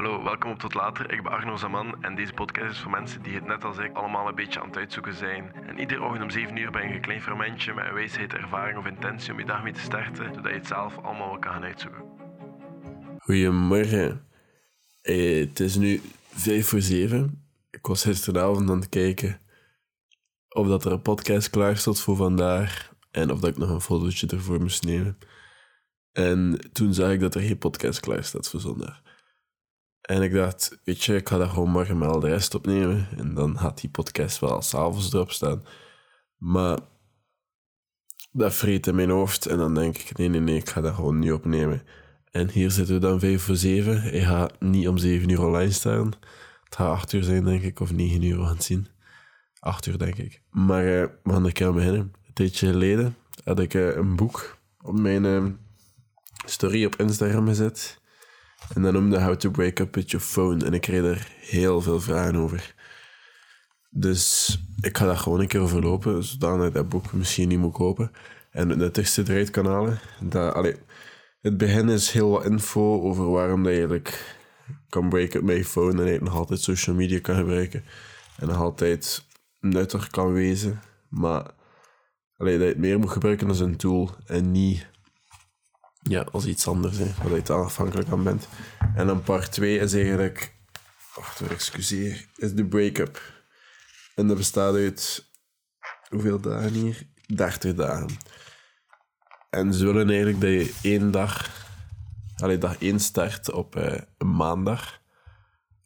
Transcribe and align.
Hallo, 0.00 0.22
welkom 0.22 0.50
op 0.50 0.58
Tot 0.58 0.74
Later. 0.74 1.12
Ik 1.12 1.22
ben 1.22 1.32
Arno 1.32 1.56
Zaman 1.56 2.02
en 2.02 2.14
deze 2.14 2.32
podcast 2.32 2.70
is 2.70 2.78
voor 2.78 2.90
mensen 2.90 3.22
die 3.22 3.34
het 3.34 3.46
net 3.46 3.64
als 3.64 3.78
ik 3.78 3.96
allemaal 3.96 4.28
een 4.28 4.34
beetje 4.34 4.60
aan 4.60 4.66
het 4.66 4.76
uitzoeken 4.76 5.14
zijn. 5.14 5.52
En 5.66 5.78
iedere 5.78 6.02
ochtend 6.02 6.22
om 6.22 6.30
7 6.30 6.56
uur 6.56 6.70
ben 6.70 6.88
je 6.88 6.94
een 6.94 7.00
klein 7.00 7.22
fermentje 7.22 7.74
met 7.74 7.84
een 7.86 7.94
wijsheid, 7.94 8.32
ervaring 8.32 8.78
of 8.78 8.86
intentie 8.86 9.32
om 9.32 9.38
je 9.38 9.44
dag 9.44 9.62
mee 9.62 9.72
te 9.72 9.80
starten, 9.80 10.34
zodat 10.34 10.50
je 10.50 10.58
het 10.58 10.66
zelf 10.66 10.98
allemaal 10.98 11.28
wel 11.28 11.38
kan 11.38 11.52
gaan 11.52 11.64
uitzoeken. 11.64 12.02
Goedemorgen. 13.18 14.26
Eh, 15.02 15.40
het 15.40 15.60
is 15.60 15.76
nu 15.76 16.00
vijf 16.32 16.68
voor 16.68 16.80
zeven. 16.80 17.44
Ik 17.70 17.86
was 17.86 18.02
gisteravond 18.02 18.70
aan 18.70 18.80
het 18.80 18.88
kijken 18.88 19.40
of 20.48 20.66
dat 20.66 20.84
er 20.84 20.92
een 20.92 21.02
podcast 21.02 21.50
klaar 21.50 21.76
stond 21.76 22.00
voor 22.00 22.16
vandaag 22.16 22.92
en 23.10 23.30
of 23.30 23.40
dat 23.40 23.50
ik 23.50 23.58
nog 23.58 23.70
een 23.70 23.80
fotootje 23.80 24.26
ervoor 24.26 24.60
moest 24.60 24.84
nemen. 24.84 25.18
En 26.12 26.58
toen 26.72 26.94
zag 26.94 27.10
ik 27.10 27.20
dat 27.20 27.34
er 27.34 27.40
geen 27.40 27.58
podcast 27.58 28.00
klaar 28.00 28.24
staat 28.24 28.48
voor 28.48 28.60
zondag. 28.60 29.09
En 30.00 30.22
ik 30.22 30.32
dacht, 30.32 30.78
weet 30.84 31.04
je, 31.04 31.16
ik 31.16 31.28
ga 31.28 31.38
daar 31.38 31.48
gewoon 31.48 31.70
morgen 31.70 31.98
maar 31.98 32.08
al 32.08 32.20
de 32.20 32.28
rest 32.28 32.54
opnemen. 32.54 33.08
En 33.16 33.34
dan 33.34 33.58
gaat 33.58 33.80
die 33.80 33.90
podcast 33.90 34.38
wel 34.38 34.62
s'avonds 34.62 35.12
erop 35.12 35.30
staan. 35.30 35.64
Maar 36.36 36.78
dat 38.32 38.54
vreet 38.54 38.86
in 38.86 38.94
mijn 38.94 39.10
hoofd. 39.10 39.46
En 39.46 39.56
dan 39.56 39.74
denk 39.74 39.98
ik, 39.98 40.16
nee, 40.16 40.28
nee, 40.28 40.40
nee, 40.40 40.56
ik 40.56 40.68
ga 40.68 40.80
dat 40.80 40.94
gewoon 40.94 41.18
niet 41.18 41.32
opnemen. 41.32 41.82
En 42.30 42.50
hier 42.50 42.70
zitten 42.70 42.94
we 42.94 43.00
dan 43.00 43.20
vijf 43.20 43.42
voor 43.42 43.56
zeven. 43.56 44.02
Hij 44.02 44.20
gaat 44.20 44.60
niet 44.60 44.88
om 44.88 44.98
zeven 44.98 45.28
uur 45.28 45.44
online 45.44 45.72
staan. 45.72 46.06
Het 46.64 46.76
gaat 46.76 46.92
acht 46.92 47.12
uur 47.12 47.22
zijn, 47.22 47.44
denk 47.44 47.62
ik, 47.62 47.80
of 47.80 47.92
negen 47.92 48.22
uur, 48.22 48.38
we 48.38 48.44
gaan 48.44 48.54
het 48.54 48.64
zien. 48.64 48.88
Acht 49.60 49.86
uur, 49.86 49.98
denk 49.98 50.16
ik. 50.16 50.42
Maar 50.50 50.84
uh, 50.84 51.04
we 51.22 51.32
gaan 51.32 51.46
er 51.46 51.52
keer 51.52 51.72
beginnen. 51.72 52.12
Een 52.26 52.32
tijdje 52.32 52.66
geleden 52.66 53.16
had 53.44 53.58
ik 53.58 53.74
uh, 53.74 53.96
een 53.96 54.16
boek 54.16 54.58
op 54.80 54.98
mijn 54.98 55.24
uh, 55.24 55.44
story 56.46 56.84
op 56.84 56.96
Instagram 56.96 57.46
gezet. 57.46 57.99
En 58.74 58.82
dat 58.82 58.92
noemde 58.92 59.22
How 59.22 59.34
to 59.34 59.50
Break 59.50 59.78
Up 59.78 59.94
With 59.94 60.10
Your 60.10 60.26
Phone. 60.26 60.64
En 60.64 60.74
ik 60.74 60.80
kreeg 60.80 61.02
er 61.02 61.28
heel 61.40 61.80
veel 61.80 62.00
vragen 62.00 62.36
over. 62.36 62.74
Dus 63.90 64.58
ik 64.80 64.98
ga 64.98 65.06
daar 65.06 65.16
gewoon 65.16 65.40
een 65.40 65.48
keer 65.48 65.60
over 65.60 65.82
lopen, 65.82 66.24
zodat 66.24 66.74
dat 66.74 66.88
boek 66.88 67.12
misschien 67.12 67.48
niet 67.48 67.58
moet 67.58 67.72
kopen. 67.72 68.10
En 68.50 68.68
het 68.68 68.78
nuttigste 68.78 69.22
eruit 69.26 69.50
kan 69.50 69.66
halen. 69.66 69.98
Dat, 70.20 70.54
allee, 70.54 70.76
het 71.40 71.56
begin 71.56 71.88
is 71.88 72.10
heel 72.10 72.30
wat 72.30 72.44
info 72.44 73.02
over 73.02 73.30
waarom 73.30 73.62
dat 73.62 73.72
je 73.72 73.78
eigenlijk 73.78 74.38
kan 74.88 75.08
breken 75.08 75.44
met 75.44 75.56
je 75.56 75.64
phone 75.64 76.12
en 76.12 76.24
nog 76.24 76.34
altijd 76.34 76.60
social 76.60 76.96
media 76.96 77.20
kan 77.20 77.36
gebruiken. 77.36 77.84
En 78.36 78.46
nog 78.46 78.56
altijd 78.56 79.26
nuttig 79.60 80.08
kan 80.08 80.32
wezen. 80.32 80.80
Maar 81.08 81.50
allee, 82.36 82.58
dat 82.58 82.62
je 82.62 82.72
het 82.72 82.78
meer 82.78 82.98
moet 82.98 83.10
gebruiken 83.10 83.48
als 83.48 83.60
een 83.60 83.76
tool 83.76 84.10
en 84.26 84.50
niet 84.50 84.86
ja, 86.02 86.20
als 86.32 86.46
iets 86.46 86.66
anders, 86.66 86.98
hè, 86.98 87.12
waar 87.22 87.36
je 87.36 87.52
afhankelijk 87.52 88.08
aan 88.08 88.22
bent. 88.22 88.48
En 88.94 89.06
dan 89.06 89.22
part 89.22 89.52
2 89.52 89.78
is 89.78 89.92
eigenlijk, 89.92 90.54
wacht, 91.14 91.40
excuseer, 91.40 92.26
is 92.36 92.54
de 92.54 92.64
break-up. 92.64 93.42
En 94.14 94.26
dat 94.26 94.36
bestaat 94.36 94.74
uit, 94.74 95.30
hoeveel 96.08 96.40
dagen 96.40 96.72
hier? 96.72 97.06
30 97.26 97.74
dagen. 97.74 98.08
En 99.50 99.74
ze 99.74 99.84
willen 99.84 100.08
eigenlijk 100.08 100.40
dat 100.40 100.50
je 100.50 100.74
één 100.82 101.10
dag, 101.10 101.50
allee, 102.36 102.58
dag 102.58 102.78
één 102.78 103.00
start 103.00 103.52
op 103.52 103.76
eh, 103.76 104.00
een 104.18 104.36
maandag. 104.36 105.00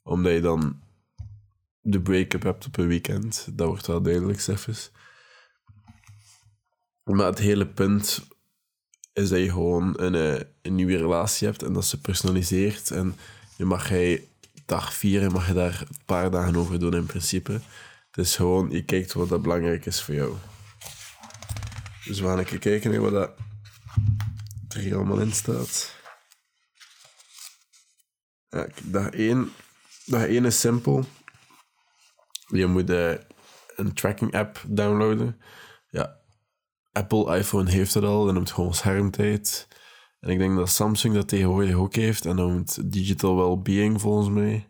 Omdat 0.03 0.33
je 0.33 0.41
dan 0.41 0.83
de 1.81 2.01
break-up 2.01 2.43
hebt 2.43 2.67
op 2.67 2.77
een 2.77 2.87
weekend. 2.87 3.49
Dat 3.53 3.67
wordt 3.67 3.87
wel 3.87 4.03
duidelijk, 4.03 4.41
zelfs. 4.41 4.91
Maar 7.05 7.27
het 7.27 7.39
hele 7.39 7.67
punt 7.67 8.27
is 9.15 9.29
dat 9.29 9.39
je 9.39 9.51
gewoon 9.51 10.01
een, 10.01 10.15
eh, 10.15 10.47
een 10.63 10.75
nieuwe 10.75 10.97
relatie 10.97 11.47
hebt 11.47 11.63
en 11.63 11.73
dat 11.73 11.85
ze 11.85 12.01
personaliseert. 12.01 12.91
En 12.91 13.17
je 13.57 13.65
mag 13.65 13.89
hij 13.89 14.29
dag 14.67 14.95
vier 14.95 15.23
en 15.23 15.33
mag 15.33 15.47
je 15.47 15.53
daar 15.53 15.81
een 15.81 16.05
paar 16.05 16.31
dagen 16.31 16.57
over 16.57 16.79
doen 16.79 16.95
in 16.95 17.07
principe. 17.07 17.53
Het 18.11 18.25
is 18.25 18.37
gewoon, 18.37 18.71
je 18.71 18.85
kijkt 18.85 19.13
wat 19.13 19.29
dat 19.29 19.43
belangrijk 19.43 19.87
is 19.87 20.03
voor 20.03 20.15
jou. 20.15 20.35
Dus 22.05 22.21
we 22.21 22.27
gaan 22.27 22.39
even 22.39 22.59
kijken 22.59 22.91
naar 22.91 23.01
wat 23.01 23.13
dat 23.13 23.31
er 24.69 24.81
hier 24.81 24.97
allemaal 24.97 25.21
in 25.21 25.33
staat. 25.33 25.97
Ja, 28.49 28.69
dag 28.83 29.11
1, 29.11 29.53
dag 30.05 30.27
1 30.27 30.45
is 30.45 30.61
simpel. 30.61 31.05
Je 32.47 32.67
moet 32.67 32.91
uh, 32.91 33.15
een 33.77 33.93
tracking 33.93 34.35
app 34.35 34.63
downloaden. 34.67 35.41
Apple 36.95 37.37
iPhone 37.39 37.71
heeft 37.71 37.93
dat 37.93 38.03
al, 38.03 38.25
dat 38.25 38.35
noemt 38.35 38.51
gewoon 38.51 38.75
schermtijd. 38.75 39.69
En 40.21 40.31
ik 40.31 40.39
denk 40.39 40.57
dat 40.57 40.71
Samsung 40.71 41.15
dat 41.15 41.29
tegenwoordig 41.29 41.75
ook 41.75 41.95
heeft, 41.95 42.27
en 42.27 42.37
noemt 42.37 42.93
Digital 42.93 43.37
Wellbeing 43.37 44.01
volgens 44.01 44.29
mij. 44.29 44.69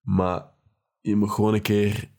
Maar 0.00 0.52
je 1.00 1.16
moet 1.16 1.30
gewoon 1.30 1.54
een 1.54 1.62
keer 1.62 2.12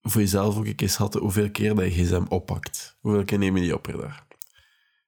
voor 0.00 0.20
jezelf 0.20 0.56
ook 0.56 0.66
een 0.66 0.74
keer 0.74 0.88
schatten 0.88 1.20
hoeveel 1.20 1.50
keer 1.50 1.74
dat 1.74 1.84
je 1.84 2.04
gsm 2.04 2.24
oppakt. 2.28 2.96
Hoeveel 3.00 3.24
keer 3.24 3.38
neem 3.38 3.56
je 3.56 3.62
die 3.62 3.74
op 3.74 3.82
per 3.82 3.96
dag? 3.96 4.26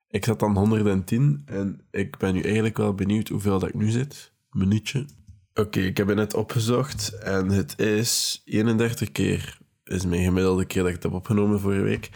Ik 0.08 0.24
zat 0.24 0.40
dan 0.40 0.56
110 0.56 1.42
en 1.44 1.86
ik 1.90 2.18
ben 2.18 2.34
nu 2.34 2.42
eigenlijk 2.42 2.76
wel 2.76 2.94
benieuwd 2.94 3.28
hoeveel 3.28 3.58
dat 3.58 3.68
ik 3.68 3.74
nu 3.74 3.90
zit. 3.90 4.32
minuutje. 4.50 5.06
Oké, 5.54 5.80
ik 5.80 5.96
heb 5.96 6.06
het 6.06 6.16
net 6.16 6.34
opgezocht 6.34 7.18
en 7.18 7.48
het 7.48 7.78
is 7.78 8.42
31 8.44 9.12
keer. 9.12 9.58
is 9.84 10.04
mijn 10.04 10.24
gemiddelde 10.24 10.64
keer 10.64 10.80
dat 10.80 10.88
ik 10.88 10.94
het 10.94 11.02
heb 11.02 11.12
opgenomen 11.12 11.60
vorige 11.60 11.82
week. 11.82 12.10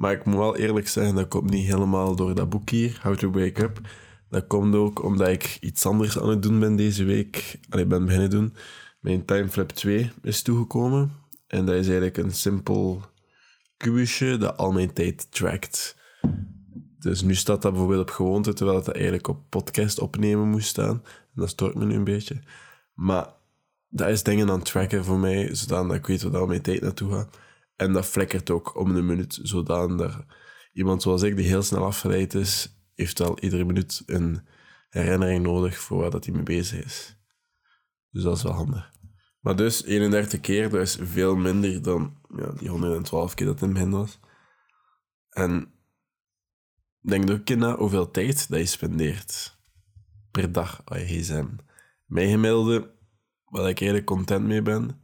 Maar 0.00 0.12
ik 0.12 0.24
moet 0.24 0.36
wel 0.36 0.56
eerlijk 0.56 0.88
zeggen, 0.88 1.14
dat 1.14 1.28
komt 1.28 1.50
niet 1.50 1.66
helemaal 1.66 2.16
door 2.16 2.34
dat 2.34 2.48
boek 2.48 2.70
hier, 2.70 3.00
How 3.02 3.16
to 3.16 3.30
Wake 3.30 3.62
Up. 3.62 3.80
Dat 4.28 4.46
komt 4.46 4.74
ook 4.74 5.02
omdat 5.02 5.28
ik 5.28 5.58
iets 5.60 5.86
anders 5.86 6.18
aan 6.18 6.28
het 6.28 6.42
doen 6.42 6.60
ben 6.60 6.76
deze 6.76 7.04
week. 7.04 7.58
Allee, 7.68 7.86
ben 7.86 8.04
beginnen 8.04 8.30
doen. 8.30 8.54
Mijn 9.00 9.24
Timeflip 9.24 9.68
2 9.68 10.12
is 10.22 10.42
toegekomen. 10.42 11.12
En 11.46 11.64
dat 11.66 11.74
is 11.74 11.86
eigenlijk 11.86 12.16
een 12.16 12.30
simpel 12.30 13.02
kubusje 13.76 14.36
dat 14.36 14.56
al 14.56 14.72
mijn 14.72 14.92
tijd 14.92 15.32
trackt. 15.32 15.96
Dus 16.98 17.22
nu 17.22 17.34
staat 17.34 17.62
dat 17.62 17.72
bijvoorbeeld 17.72 18.08
op 18.08 18.10
gewoonte, 18.10 18.52
terwijl 18.52 18.82
dat 18.82 18.94
eigenlijk 18.94 19.28
op 19.28 19.38
podcast 19.48 19.98
opnemen 19.98 20.48
moest 20.48 20.68
staan. 20.68 21.02
En 21.04 21.40
dat 21.40 21.48
stoort 21.48 21.74
me 21.74 21.84
nu 21.84 21.94
een 21.94 22.04
beetje. 22.04 22.40
Maar 22.94 23.28
dat 23.88 24.08
is 24.08 24.22
dingen 24.22 24.50
aan 24.50 24.58
het 24.58 24.64
tracken 24.64 25.04
voor 25.04 25.18
mij, 25.18 25.54
zodat 25.54 25.94
ik 25.94 26.06
weet 26.06 26.22
waar 26.22 26.40
al 26.40 26.46
mijn 26.46 26.62
tijd 26.62 26.80
naartoe 26.80 27.12
gaat. 27.12 27.38
En 27.80 27.92
dat 27.92 28.06
flikkert 28.06 28.50
ook 28.50 28.76
om 28.76 28.94
de 28.94 29.02
minuut, 29.02 29.38
zodat 29.42 30.16
iemand 30.72 31.02
zoals 31.02 31.22
ik, 31.22 31.36
die 31.36 31.46
heel 31.46 31.62
snel 31.62 31.84
afgeleid 31.84 32.34
is, 32.34 32.80
heeft 32.94 33.20
al 33.20 33.38
iedere 33.38 33.64
minuut 33.64 34.02
een 34.06 34.46
herinnering 34.88 35.42
nodig 35.42 35.78
voor 35.78 36.00
waar 36.00 36.10
dat 36.10 36.24
hij 36.24 36.34
mee 36.34 36.42
bezig 36.42 36.84
is. 36.84 37.16
Dus 38.10 38.22
dat 38.22 38.36
is 38.36 38.42
wel 38.42 38.52
handig. 38.52 38.90
Maar 39.40 39.56
dus 39.56 39.84
31 39.84 40.40
keer, 40.40 40.70
dat 40.70 40.80
is 40.80 40.98
veel 41.02 41.36
minder 41.36 41.82
dan 41.82 42.16
ja, 42.36 42.52
die 42.52 42.68
112 42.68 43.34
keer 43.34 43.46
dat 43.46 43.60
in 43.60 43.68
het 43.68 43.74
begin 43.76 43.90
was. 43.90 44.18
En 45.30 45.72
denk 47.00 47.30
ook 47.30 47.48
na 47.48 47.76
hoeveel 47.76 48.10
tijd 48.10 48.48
dat 48.48 48.58
je 48.58 48.66
spendeert 48.66 49.58
per 50.30 50.52
dag 50.52 50.82
aan 50.84 50.98
je 50.98 51.06
gsm. 51.06 51.46
Mijn 52.06 52.30
gemiddelde, 52.30 52.94
waar 53.44 53.68
ik 53.68 53.80
redelijk 53.80 54.06
content 54.06 54.46
mee 54.46 54.62
ben, 54.62 55.00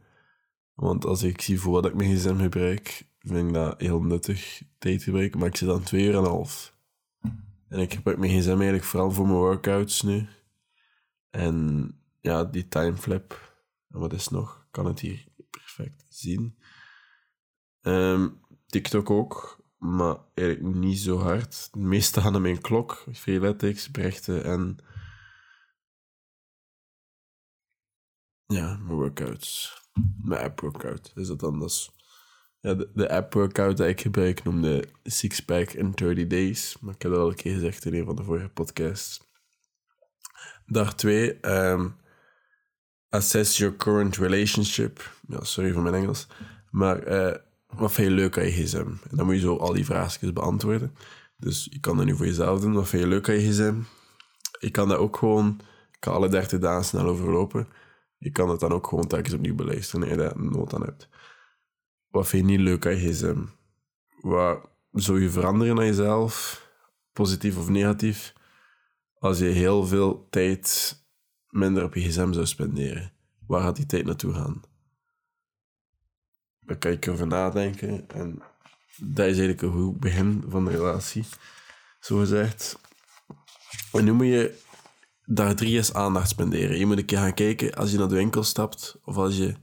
want 0.77 1.05
als 1.05 1.23
ik 1.23 1.41
zie 1.41 1.59
voor 1.59 1.71
wat 1.71 1.85
ik 1.85 1.93
mijn 1.93 2.15
gsm 2.15 2.37
gebruik, 2.37 3.07
vind 3.19 3.47
ik 3.47 3.53
dat 3.53 3.79
heel 3.81 4.01
nuttig 4.01 4.61
tijd 4.77 5.03
gebruiken. 5.03 5.39
Maar 5.39 5.47
ik 5.47 5.55
zit 5.55 5.67
dan 5.67 5.83
twee 5.83 6.05
uur 6.05 6.15
en 6.15 6.23
half. 6.23 6.75
En 7.67 7.79
ik 7.79 7.93
gebruik 7.93 8.17
mijn 8.17 8.39
gsm 8.39 8.49
eigenlijk 8.49 8.83
vooral 8.83 9.11
voor 9.11 9.25
mijn 9.25 9.37
workouts 9.37 10.01
nu. 10.01 10.27
En 11.29 11.89
ja, 12.21 12.43
die 12.43 12.67
timeflip. 12.67 13.55
En 13.89 13.99
wat 13.99 14.13
is 14.13 14.27
nog? 14.27 14.67
kan 14.77 14.85
het 14.85 14.99
hier 14.99 15.25
perfect 15.49 16.05
zien. 16.09 16.57
Um, 17.81 18.41
TikTok 18.65 19.09
ook, 19.09 19.63
maar 19.77 20.17
eigenlijk 20.33 20.75
niet 20.75 20.99
zo 20.99 21.17
hard. 21.17 21.69
Het 21.71 21.75
meeste 21.75 22.21
aan 22.21 22.41
mijn 22.41 22.61
klok, 22.61 23.05
freeletics, 23.13 23.91
berichten 23.91 24.43
en 24.43 24.77
ja, 28.45 28.77
mijn 28.77 28.97
workouts. 28.97 29.81
Mijn 30.23 30.43
app 30.43 30.59
workout 30.59 31.11
is 31.15 31.27
dat 31.27 31.43
anders. 31.43 31.91
Ja, 32.59 32.73
de, 32.73 32.89
de 32.93 33.09
app 33.09 33.33
workout 33.33 33.77
die 33.77 33.87
ik 33.87 34.01
gebruik 34.01 34.43
noemde 34.43 34.83
Six 35.03 35.39
Pack 35.39 35.71
in 35.71 35.91
30 35.91 36.27
Days. 36.27 36.77
Maar 36.81 36.93
ik 36.93 37.01
heb 37.01 37.11
dat 37.11 37.21
al 37.21 37.29
een 37.29 37.35
keer 37.35 37.53
gezegd 37.53 37.85
in 37.85 37.93
een 37.93 38.05
van 38.05 38.15
de 38.15 38.23
vorige 38.23 38.49
podcasts. 38.49 39.21
Dag 40.65 40.95
2. 40.95 41.37
Um, 41.41 41.95
assess 43.09 43.57
your 43.57 43.75
current 43.75 44.17
relationship. 44.17 45.11
Ja, 45.27 45.43
sorry 45.43 45.71
voor 45.73 45.81
mijn 45.81 45.95
Engels. 45.95 46.27
Maar 46.71 47.07
uh, 47.07 47.35
wat 47.67 47.91
vind 47.91 48.07
je 48.07 48.13
leuk 48.13 48.37
aan 48.37 48.45
je 48.45 48.51
gsm? 48.51 48.77
En 49.09 49.17
dan 49.17 49.25
moet 49.25 49.35
je 49.35 49.41
zo 49.41 49.55
al 49.55 49.73
die 49.73 49.85
vraagjes 49.85 50.33
beantwoorden. 50.33 50.95
Dus 51.37 51.67
je 51.69 51.79
kan 51.79 51.97
dat 51.97 52.05
nu 52.05 52.15
voor 52.15 52.25
jezelf 52.25 52.59
doen. 52.59 52.73
Wat 52.73 52.87
vind 52.87 53.03
je 53.03 53.09
leuk 53.09 53.29
aan 53.29 53.35
je 53.35 53.51
gsm? 53.51 53.75
Je 54.59 54.71
kan 54.71 54.87
dat 54.87 54.97
ook 54.97 55.17
gewoon... 55.17 55.59
Ik 55.91 56.03
kan 56.03 56.13
alle 56.13 56.29
30 56.29 56.59
dagen 56.59 56.85
snel 56.85 57.05
overlopen. 57.05 57.67
Je 58.17 58.31
kan 58.31 58.49
het 58.49 58.59
dan 58.59 58.71
ook 58.71 58.87
gewoon 58.87 59.07
telkens 59.07 59.33
opnieuw 59.33 59.55
beluisteren 59.55 60.01
als 60.01 60.11
je 60.11 60.17
daar 60.17 60.39
nood 60.39 60.73
aan 60.73 60.81
hebt. 60.81 61.09
Wat 62.07 62.27
vind 62.27 62.45
je 62.45 62.51
niet 62.51 62.65
leuk 62.65 62.85
aan 62.85 62.97
je 62.97 63.13
gsm? 63.13 63.43
Wat 64.21 64.69
zou 64.91 65.21
je 65.21 65.29
veranderen 65.29 65.77
aan 65.77 65.85
jezelf, 65.85 66.65
positief 67.13 67.57
of 67.57 67.69
negatief, 67.69 68.33
als 69.19 69.39
je 69.39 69.45
heel 69.45 69.85
veel 69.85 70.27
tijd 70.29 70.95
minder 71.49 71.83
op 71.83 71.93
je 71.93 72.01
gsm 72.01 72.33
zou 72.33 72.45
spenderen, 72.45 73.13
waar 73.47 73.61
gaat 73.61 73.75
die 73.75 73.85
tijd 73.85 74.05
naartoe 74.05 74.33
gaan? 74.33 74.61
Daar 76.59 76.77
kan 76.77 76.97
je 76.99 77.11
over 77.11 77.27
nadenken. 77.27 78.09
En 78.09 78.41
dat 78.97 79.25
is 79.25 79.37
eigenlijk 79.37 79.61
een 79.61 79.71
goed 79.71 79.99
begin 79.99 80.43
van 80.47 80.65
de 80.65 80.71
relatie, 80.71 81.25
zo 81.99 82.17
gezegd. 82.17 82.79
En 83.91 84.03
nu 84.03 84.11
moet 84.11 84.25
je 84.25 84.59
daar 85.29 85.55
drie 85.55 85.75
eens 85.75 85.93
aandacht 85.93 86.29
spenderen. 86.29 86.77
Je 86.77 86.85
moet 86.85 86.97
een 86.97 87.05
keer 87.05 87.17
gaan 87.17 87.33
kijken 87.33 87.73
als 87.73 87.91
je 87.91 87.97
naar 87.97 88.07
de 88.07 88.15
winkel 88.15 88.43
stapt, 88.43 88.99
of 89.03 89.17
als 89.17 89.37
je, 89.37 89.55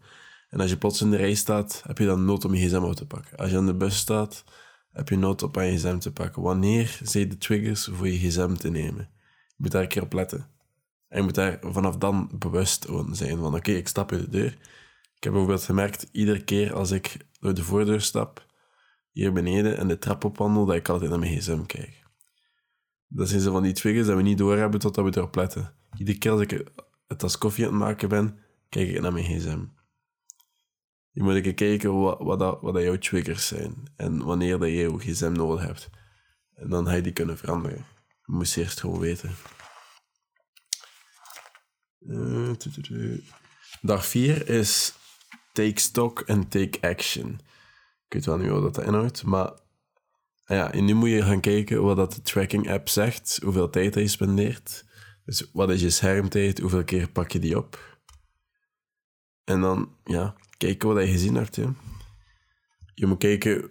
en 0.49 0.61
als 0.61 0.71
je 0.71 0.77
plots 0.77 1.01
in 1.01 1.11
de 1.11 1.17
rij 1.17 1.35
staat, 1.35 1.83
heb 1.87 1.99
je 1.99 2.07
dan 2.07 2.25
nood 2.25 2.45
om 2.45 2.55
je 2.55 2.67
gsm 2.67 2.83
op 2.83 2.95
te 2.95 3.07
pakken. 3.07 3.37
Als 3.37 3.51
je 3.51 3.57
aan 3.57 3.67
de 3.67 3.75
bus 3.75 3.97
staat, 3.97 4.45
heb 4.93 5.09
je 5.09 5.17
nood 5.17 5.43
op 5.43 5.57
aan 5.57 5.67
je 5.67 5.79
gsm 5.79 5.99
te 5.99 6.13
pakken. 6.13 6.43
Wanneer 6.43 6.99
zijn 7.03 7.29
de 7.29 7.39
triggers 7.39 7.89
voor 7.93 8.09
je 8.09 8.19
gsm 8.19 8.55
te 8.55 8.71
nemen? 8.71 9.09
Je 9.47 9.55
moet 9.57 9.71
daar 9.71 9.83
een 9.83 9.89
keer 9.89 10.03
op 10.03 10.13
letten. 10.13 10.47
En 11.09 11.19
je 11.19 11.23
moet 11.25 11.35
daar 11.35 11.59
vanaf 11.63 11.97
dan 11.97 12.31
bewust 12.39 12.85
van 12.85 13.17
zijn. 13.17 13.39
Van 13.39 13.55
oké, 13.55 13.73
ik 13.73 13.89
stap 13.89 14.13
uit 14.13 14.21
de 14.21 14.29
deur. 14.29 14.53
Ik 15.17 15.25
heb 15.25 15.33
bijvoorbeeld 15.33 15.65
gemerkt, 15.65 16.07
iedere 16.13 16.45
keer 16.45 16.75
als 16.75 16.91
ik 16.91 17.17
door 17.41 17.55
de 17.55 17.65
voordeur 17.65 18.01
stap, 18.01 18.47
hier 19.11 19.33
beneden, 19.33 19.77
en 19.77 19.89
de 19.89 19.99
trap 19.99 20.25
opwandel, 20.25 20.65
dat 20.67 20.77
ik 20.77 20.89
altijd 20.89 21.11
naar 21.11 21.19
mijn 21.19 21.39
gsm 21.39 21.63
kijk. 21.63 22.04
Dat 23.17 23.29
zijn 23.29 23.41
zo 23.41 23.53
van 23.53 23.63
die 23.63 23.73
triggers 23.73 24.07
dat 24.07 24.17
we 24.17 24.23
niet 24.23 24.39
doorhebben 24.39 24.81
totdat 24.81 25.05
we 25.05 25.17
erop 25.17 25.35
letten. 25.35 25.75
Iedere 25.97 26.19
keer 26.19 26.31
als 26.31 26.41
ik 26.41 26.65
het 27.07 27.23
als 27.23 27.39
koffie 27.39 27.65
aan 27.65 27.71
het 27.71 27.81
maken 27.81 28.09
ben, 28.09 28.39
kijk 28.69 28.89
ik 28.89 29.01
naar 29.01 29.13
mijn 29.13 29.25
gsm. 29.25 29.65
Je 31.11 31.23
moet 31.23 31.35
even 31.35 31.55
kijken 31.55 32.01
wat, 32.01 32.19
wat, 32.19 32.39
dat, 32.39 32.61
wat 32.61 32.75
dat 32.75 32.83
jouw 32.83 32.99
triggers 32.99 33.47
zijn 33.47 33.93
en 33.97 34.25
wanneer 34.25 34.59
dat 34.59 34.69
je 34.69 34.75
jouw 34.75 34.99
gsm 34.99 35.33
nodig 35.33 35.65
hebt. 35.65 35.91
En 36.55 36.69
dan 36.69 36.87
ga 36.87 36.93
je 36.93 37.03
die 37.03 37.13
kunnen 37.13 37.39
veranderen. 37.39 37.87
Je 38.07 38.33
moet 38.33 38.57
eerst 38.57 38.81
gewoon 38.81 38.99
weten. 38.99 39.31
Uh, 41.99 42.53
Dag 43.83 44.07
4 44.07 44.49
is 44.49 44.95
take 45.53 45.81
stock 45.81 46.21
en 46.21 46.49
take 46.49 46.81
action. 46.81 47.41
Ik 48.07 48.13
weet 48.13 48.25
wel 48.25 48.39
niet 48.39 48.51
wat 48.51 48.75
dat 48.75 48.85
inhoudt, 48.85 49.25
maar 49.25 49.53
ja, 50.45 50.73
en 50.73 50.85
nu 50.85 50.95
moet 50.95 51.09
je 51.09 51.23
gaan 51.23 51.41
kijken 51.41 51.83
wat 51.83 51.97
dat 51.97 52.13
de 52.13 52.23
tracking 52.23 52.71
app 52.71 52.89
zegt, 52.89 53.39
hoeveel 53.43 53.71
tijd 53.71 53.95
hij 53.95 54.07
spendeert. 54.07 54.85
Dus 55.25 55.51
wat 55.53 55.71
is 55.71 55.81
je 55.81 55.91
schermtijd, 55.91 56.59
hoeveel 56.59 56.85
keer 56.85 57.11
pak 57.11 57.31
je 57.31 57.39
die 57.39 57.57
op. 57.57 57.99
En 59.45 59.61
dan, 59.61 59.97
ja, 60.05 60.35
kijken 60.57 60.89
wat 60.89 61.05
je 61.05 61.13
gezien 61.13 61.35
hebt. 61.35 61.59
Je 62.95 63.07
moet 63.07 63.19
kijken 63.19 63.71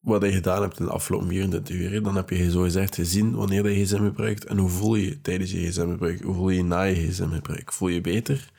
wat 0.00 0.22
je 0.22 0.32
gedaan 0.32 0.62
hebt 0.62 0.78
in 0.78 0.84
de 0.84 0.90
afgelopen 0.90 1.28
24 1.28 1.76
uur. 1.76 2.02
Dan 2.02 2.16
heb 2.16 2.30
je 2.30 2.50
zo 2.50 2.62
gezegd 2.62 2.94
gezien 2.94 3.34
wanneer 3.34 3.70
je 3.70 3.84
gsm 3.84 4.04
gebruikt 4.04 4.44
en 4.44 4.58
hoe 4.58 4.68
voel 4.68 4.94
je 4.94 5.04
je 5.04 5.20
tijdens 5.20 5.50
je 5.50 5.66
gsm 5.66 5.90
gebruik. 5.90 6.22
Hoe 6.22 6.34
voel 6.34 6.48
je 6.48 6.56
je 6.56 6.64
na 6.64 6.82
je 6.82 6.94
gsm 6.94 7.30
gebruik. 7.30 7.72
Voel 7.72 7.88
je 7.88 8.00
beter? 8.00 8.50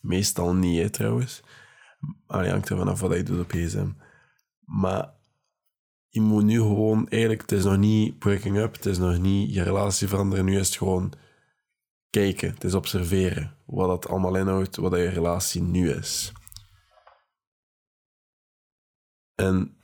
Meestal 0.00 0.54
niet, 0.54 0.92
trouwens. 0.92 1.42
Maar 2.26 2.44
je 2.44 2.50
hangt 2.50 2.68
er 2.68 2.76
vanaf 2.76 3.00
wat 3.00 3.16
je 3.16 3.22
doet 3.22 3.40
op 3.40 3.52
je 3.52 3.66
gsm. 3.66 3.88
Maar 4.64 5.15
je 6.16 6.22
moet 6.22 6.44
nu 6.44 6.60
gewoon, 6.60 7.08
eigenlijk, 7.08 7.40
het 7.40 7.52
is 7.52 7.64
nog 7.64 7.76
niet 7.76 8.18
breaking 8.18 8.56
up, 8.56 8.74
het 8.74 8.86
is 8.86 8.98
nog 8.98 9.18
niet 9.18 9.54
je 9.54 9.62
relatie 9.62 10.08
veranderen. 10.08 10.44
Nu 10.44 10.58
is 10.58 10.66
het 10.66 10.76
gewoon 10.76 11.12
kijken, 12.10 12.50
het 12.50 12.64
is 12.64 12.74
observeren. 12.74 13.56
Wat 13.66 13.88
dat 13.88 14.08
allemaal 14.08 14.36
inhoudt, 14.36 14.76
wat 14.76 14.92
je 14.92 15.08
relatie 15.08 15.62
nu 15.62 15.90
is. 15.90 16.32
En 19.34 19.76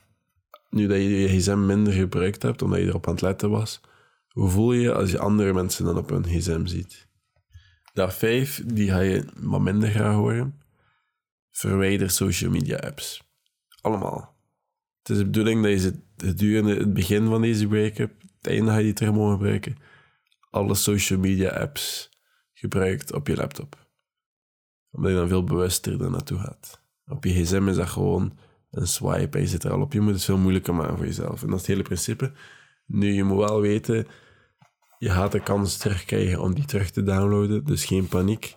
nu 0.70 0.86
dat 0.86 0.96
je 0.96 1.20
je 1.20 1.28
gsm 1.28 1.66
minder 1.66 1.92
gebruikt 1.92 2.42
hebt, 2.42 2.62
omdat 2.62 2.78
je 2.78 2.86
erop 2.86 3.06
aan 3.06 3.12
het 3.12 3.22
letten 3.22 3.50
was, 3.50 3.80
hoe 4.28 4.48
voel 4.48 4.72
je 4.72 4.94
als 4.94 5.10
je 5.10 5.18
andere 5.18 5.52
mensen 5.52 5.84
dan 5.84 5.96
op 5.96 6.08
hun 6.08 6.24
gsm 6.24 6.66
ziet? 6.66 7.08
Dag 7.92 8.14
5, 8.14 8.62
die 8.66 8.90
ga 8.90 8.98
je 8.98 9.24
wat 9.34 9.60
minder 9.60 9.90
graag 9.90 10.14
horen. 10.14 10.60
Verwijder 11.50 12.10
social 12.10 12.50
media 12.50 12.76
apps. 12.76 13.22
Allemaal. 13.80 14.32
Het 15.02 15.10
is 15.10 15.18
de 15.18 15.24
bedoeling 15.24 15.62
dat 15.62 15.70
je 15.70 15.78
ze 15.78 16.02
gedurende 16.16 16.76
het 16.76 16.94
begin 16.94 17.26
van 17.26 17.42
deze 17.42 17.66
break-up, 17.66 18.12
het 18.20 18.46
einde 18.46 18.70
ga 18.70 18.76
je 18.76 18.84
die 18.84 18.92
term 18.92 19.14
mogen 19.14 19.32
gebruiken, 19.32 19.76
alle 20.50 20.74
social 20.74 21.18
media 21.18 21.50
apps 21.50 22.10
gebruikt 22.52 23.12
op 23.12 23.26
je 23.26 23.36
laptop. 23.36 23.86
Omdat 24.90 25.10
je 25.10 25.16
dan 25.16 25.28
veel 25.28 25.44
bewuster 25.44 26.02
er 26.02 26.10
naartoe 26.10 26.38
gaat. 26.38 26.80
Op 27.06 27.24
je 27.24 27.32
gsm 27.32 27.68
is 27.68 27.76
dat 27.76 27.88
gewoon 27.88 28.38
een 28.70 28.86
swipe 28.86 29.36
en 29.36 29.42
je 29.42 29.48
zit 29.48 29.64
er 29.64 29.72
al 29.72 29.80
op. 29.80 29.92
Je 29.92 30.00
moet 30.00 30.12
het 30.12 30.24
veel 30.24 30.38
moeilijker 30.38 30.74
maken 30.74 30.96
voor 30.96 31.06
jezelf. 31.06 31.42
En 31.42 31.46
dat 31.46 31.54
is 31.54 31.60
het 31.60 31.70
hele 31.70 31.82
principe. 31.82 32.32
Nu, 32.86 33.12
je 33.12 33.24
moet 33.24 33.38
wel 33.38 33.60
weten, 33.60 34.06
je 34.98 35.10
gaat 35.10 35.32
de 35.32 35.42
kans 35.42 35.76
terugkrijgen 35.76 36.40
om 36.40 36.54
die 36.54 36.64
terug 36.64 36.90
te 36.90 37.02
downloaden. 37.02 37.64
Dus 37.64 37.84
geen 37.84 38.08
paniek. 38.08 38.54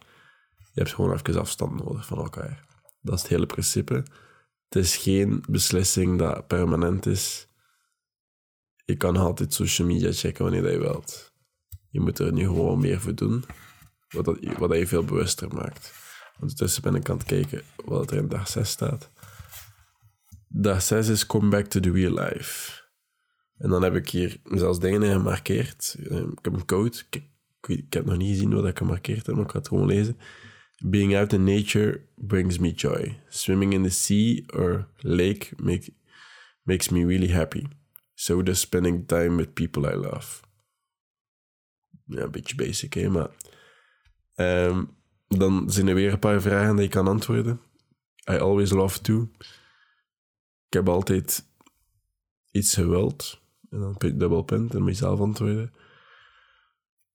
Je 0.57 0.81
hebt 0.81 0.93
gewoon 0.93 1.13
even 1.13 1.39
afstand 1.39 1.83
nodig 1.83 2.05
van 2.05 2.17
elkaar. 2.17 2.65
Dat 3.01 3.15
is 3.15 3.21
het 3.21 3.29
hele 3.29 3.45
principe. 3.45 4.03
Het 4.75 4.83
is 4.83 4.97
geen 4.97 5.43
beslissing 5.49 6.17
dat 6.17 6.47
permanent 6.47 7.05
is. 7.05 7.47
Je 8.85 8.95
kan 8.95 9.17
altijd 9.17 9.53
social 9.53 9.87
media 9.87 10.11
checken 10.11 10.43
wanneer 10.43 10.71
je 10.71 10.77
wilt. 10.77 11.33
Je 11.89 11.99
moet 11.99 12.19
er 12.19 12.33
nu 12.33 12.45
gewoon 12.45 12.79
meer 12.79 13.01
voor 13.01 13.15
doen, 13.15 13.45
wat, 14.09 14.25
dat, 14.25 14.37
wat 14.57 14.77
je 14.77 14.87
veel 14.87 15.03
bewuster 15.03 15.53
maakt. 15.53 15.93
Ondertussen 16.39 16.81
ben 16.81 16.95
ik 16.95 17.09
aan 17.09 17.17
het 17.17 17.25
kijken 17.25 17.61
wat 17.85 18.11
er 18.11 18.17
in 18.17 18.27
dag 18.27 18.47
6 18.47 18.69
staat. 18.69 19.11
Dag 20.47 20.81
6 20.81 21.07
is 21.07 21.25
Come 21.25 21.49
Back 21.49 21.65
to 21.65 21.79
the 21.79 21.91
Real 21.91 22.13
Life. 22.13 22.81
En 23.57 23.69
dan 23.69 23.83
heb 23.83 23.95
ik 23.95 24.09
hier 24.09 24.39
zelfs 24.43 24.79
dingen 24.79 25.11
gemarkeerd. 25.11 25.95
Eh, 26.09 26.17
ik 26.17 26.39
heb 26.41 26.53
een 26.53 26.65
code. 26.65 27.01
Ik, 27.09 27.23
ik, 27.67 27.93
heb 27.93 28.05
nog 28.05 28.17
niet 28.17 28.29
gezien 28.29 28.53
wat 28.53 28.65
ik 28.65 28.77
gemarkeerd 28.77 29.25
heb, 29.25 29.35
maar 29.35 29.45
ik 29.45 29.51
ga 29.51 29.57
het 29.57 29.67
gewoon 29.67 29.87
lezen. 29.87 30.17
Being 30.83 31.15
out 31.15 31.33
in 31.33 31.43
nature 31.45 32.01
brings 32.15 32.59
me 32.59 32.73
joy. 32.73 33.17
Swimming 33.29 33.73
in 33.73 33.83
the 33.83 33.89
sea 33.89 34.45
or 34.53 34.87
lake 35.01 35.53
make, 35.57 35.93
makes 36.63 36.89
me 36.89 37.05
really 37.05 37.31
happy. 37.31 37.67
So 38.15 38.41
does 38.41 38.59
spending 38.59 39.05
time 39.05 39.37
with 39.37 39.53
people 39.53 39.85
I 39.85 39.95
love. 39.95 40.41
Ja, 42.05 42.21
een 42.21 42.31
beetje 42.31 42.55
basic, 42.55 42.93
hè, 42.93 43.09
maar... 43.09 43.29
Um, 44.35 44.95
dan 45.27 45.71
zijn 45.71 45.87
er 45.87 45.95
weer 45.95 46.11
een 46.11 46.19
paar 46.19 46.41
vragen 46.41 46.75
die 46.75 46.83
je 46.83 46.89
kan 46.89 47.07
antwoorden. 47.07 47.61
I 48.31 48.33
always 48.37 48.71
love 48.71 49.01
to. 49.01 49.29
Ik 50.67 50.73
heb 50.73 50.89
altijd 50.89 51.45
iets 52.51 52.73
gewild. 52.73 53.41
En 53.69 53.79
dan 53.79 53.95
dubbel 53.97 54.41
punt 54.41 54.73
en 54.73 54.83
mezelf 54.83 55.19
antwoorden. 55.19 55.73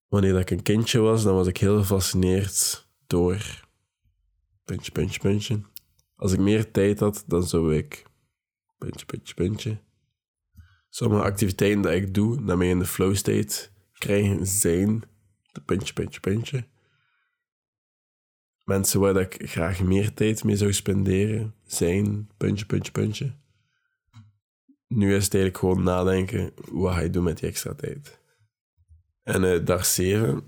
Wanneer 0.09 0.39
ik 0.39 0.51
een 0.51 0.63
kindje 0.63 0.99
was, 0.99 1.23
dan 1.23 1.35
was 1.35 1.47
ik 1.47 1.57
heel 1.57 1.79
gefascineerd 1.79 2.89
door... 3.11 3.69
Puntje, 4.65 4.93
puntje, 4.93 5.21
puntje. 5.21 5.61
Als 6.17 6.33
ik 6.33 6.39
meer 6.39 6.71
tijd 6.71 7.01
had, 7.01 7.25
dan 7.27 7.43
zou 7.43 7.77
ik... 7.77 8.05
Puntje, 8.79 9.07
puntje, 9.07 9.35
puntje. 9.35 9.79
Sommige 10.89 11.23
activiteiten 11.23 11.83
die 11.83 11.93
ik 11.93 12.15
doe, 12.15 12.45
dat 12.45 12.57
mij 12.57 12.69
in 12.69 12.79
de 12.79 12.87
flow 12.87 13.15
state 13.15 13.69
krijgen, 13.93 14.47
zijn... 14.47 15.03
De 15.53 15.61
puntje, 15.61 15.93
puntje, 15.93 16.21
puntje. 16.21 16.65
Mensen 18.65 19.01
waar 19.01 19.17
ik 19.17 19.51
graag 19.51 19.83
meer 19.83 20.15
tijd 20.15 20.45
mee 20.45 20.57
zou 20.57 20.73
spenderen, 20.73 21.55
zijn... 21.65 22.31
Puntje, 22.37 22.67
puntje, 22.67 22.93
puntje 22.93 23.39
nu 24.95 25.15
is 25.15 25.25
het 25.25 25.35
eigenlijk 25.35 25.59
gewoon 25.59 25.83
nadenken, 25.83 26.53
wat 26.71 26.95
ga 26.95 27.01
je 27.01 27.11
doen 27.11 27.25
met 27.25 27.39
die 27.39 27.49
extra 27.49 27.75
tijd? 27.75 28.19
En 29.23 29.43
uh, 29.43 29.65
dag 29.65 29.87
7, 29.87 30.43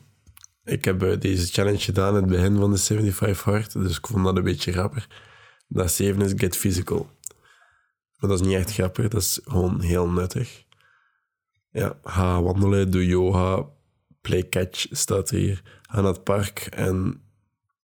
ik 0.65 0.85
heb 0.85 1.03
uh, 1.03 1.21
deze 1.21 1.53
challenge 1.53 1.79
gedaan 1.79 2.17
in 2.17 2.23
het 2.23 2.31
begin 2.31 2.57
van 2.57 2.71
de 2.71 2.79
75 2.79 3.45
Hard, 3.45 3.73
dus 3.73 3.97
ik 3.97 4.07
vond 4.07 4.25
dat 4.25 4.37
een 4.37 4.43
beetje 4.43 4.73
grappig. 4.73 5.09
Dag 5.69 5.91
7 5.91 6.23
is 6.23 6.33
get 6.37 6.57
physical. 6.57 7.11
Maar 8.19 8.31
dat 8.31 8.41
is 8.41 8.47
niet 8.47 8.57
echt 8.57 8.73
grappig, 8.73 9.09
dat 9.09 9.21
is 9.21 9.41
gewoon 9.45 9.81
heel 9.81 10.09
nuttig. 10.09 10.65
Ja, 11.71 11.99
ga 12.03 12.43
wandelen, 12.43 12.91
doe 12.91 13.07
yoga, 13.07 13.67
play 14.21 14.49
catch 14.49 14.87
staat 14.91 15.31
hier. 15.31 15.63
Ga 15.83 16.01
naar 16.01 16.13
het 16.13 16.25
park 16.25 16.59
en 16.59 17.23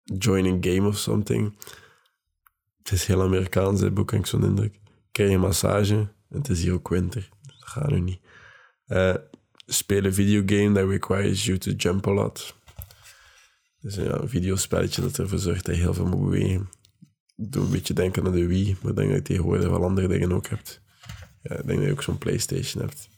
join 0.04 0.46
a 0.46 0.56
game 0.60 0.88
of 0.88 0.98
something. 0.98 1.56
Het 2.82 2.92
is 2.92 3.06
heel 3.06 3.22
Amerikaans, 3.22 3.92
boek 3.92 4.12
ik 4.12 4.26
zo'n 4.26 4.44
indruk. 4.44 4.78
Krijg 5.12 5.30
een 5.30 5.40
massage 5.40 6.08
het 6.28 6.48
is 6.48 6.62
hier 6.62 6.72
ook 6.72 6.88
winter, 6.88 7.28
dat 7.42 7.54
gaat 7.58 7.90
nu 7.90 8.00
niet. 8.00 8.20
Uh, 8.88 9.14
speel 9.66 10.04
een 10.04 10.14
videogame 10.14 10.75
that 10.75 10.88
requires 10.88 11.44
you 11.44 11.58
to 11.58 11.70
jump 11.70 12.06
a 12.06 12.12
lot. 12.12 12.56
Dus 13.80 13.94
ja, 13.94 14.14
een 14.14 14.28
videospelletje 14.28 15.02
dat 15.02 15.18
ervoor 15.18 15.38
zorgt 15.38 15.64
dat 15.64 15.75
je 15.75 15.80
heel 15.80 15.94
veel 15.94 16.06
moet 16.06 16.30
bewegen. 16.30 16.68
Doe 17.37 17.64
een 17.64 17.70
beetje 17.70 17.94
denken 17.94 18.26
aan 18.26 18.32
de 18.32 18.47
Wii, 18.47 18.76
maar 18.82 18.94
denk 18.94 19.08
dat 19.08 19.16
je 19.16 19.23
tegenwoordig 19.23 19.68
wel 19.68 19.85
andere 19.85 20.08
dingen 20.08 20.32
ook 20.32 20.47
hebt. 20.47 20.80
Ja, 21.42 21.56
ik 21.56 21.66
denk 21.66 21.78
dat 21.78 21.87
je 21.87 21.92
ook 21.92 22.02
zo'n 22.02 22.18
Playstation 22.18 22.85
hebt. 22.85 23.08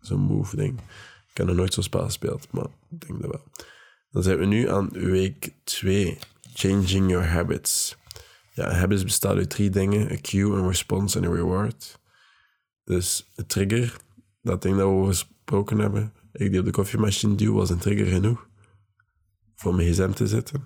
zo'n 0.00 0.20
move-ding. 0.20 0.80
Ik 1.30 1.36
heb 1.36 1.46
nog 1.46 1.56
nooit 1.56 1.74
zo'n 1.74 1.82
spel 1.82 2.04
gespeeld, 2.04 2.48
maar 2.50 2.66
ik 2.90 3.06
denk 3.06 3.20
dat 3.20 3.30
wel. 3.30 3.44
Dan 4.10 4.22
zijn 4.22 4.38
we 4.38 4.44
nu 4.44 4.68
aan 4.68 4.88
week 4.90 5.52
2. 5.64 6.18
Changing 6.54 7.10
your 7.10 7.26
habits. 7.26 7.96
Ja, 8.54 8.72
habits 8.72 9.04
bestaat 9.04 9.36
uit 9.36 9.50
drie 9.50 9.70
dingen: 9.70 10.10
een 10.10 10.20
cue, 10.20 10.56
een 10.56 10.66
response 10.66 11.18
en 11.18 11.24
een 11.24 11.34
reward. 11.34 11.98
Dus 12.84 13.30
een 13.36 13.46
trigger, 13.46 13.96
dat 14.42 14.62
ding 14.62 14.76
dat 14.76 14.86
we 14.86 14.92
over 14.92 15.14
gesproken 15.14 15.78
hebben, 15.78 16.12
ik 16.32 16.50
die 16.50 16.58
op 16.58 16.64
de 16.64 16.70
koffiemachine 16.70 17.34
duw, 17.34 17.54
was 17.54 17.70
een 17.70 17.78
trigger 17.78 18.06
genoeg. 18.06 18.50
Voor 19.62 19.74
mijn 19.74 19.92
gsm 19.92 20.10
te 20.10 20.26
zetten. 20.26 20.64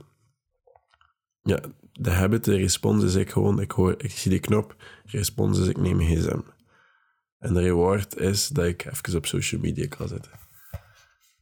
Ja, 1.43 1.61
de 1.93 2.11
habit, 2.11 2.45
de 2.45 2.57
respons 2.57 3.05
is 3.05 3.15
ik 3.15 3.31
gewoon, 3.31 3.61
ik, 3.61 3.71
hoor, 3.71 3.95
ik 3.99 4.11
zie 4.11 4.31
die 4.31 4.41
knop, 4.41 4.77
respons 5.05 5.59
is 5.59 5.67
ik 5.67 5.77
neem 5.77 5.97
mijn 5.97 6.17
gsm. 6.17 6.41
En 7.39 7.55
de 7.55 7.61
reward 7.61 8.17
is 8.17 8.49
dat 8.49 8.65
ik 8.65 8.85
even 8.85 9.17
op 9.17 9.27
social 9.27 9.61
media 9.61 9.87
kan 9.89 10.09
zetten. 10.09 10.33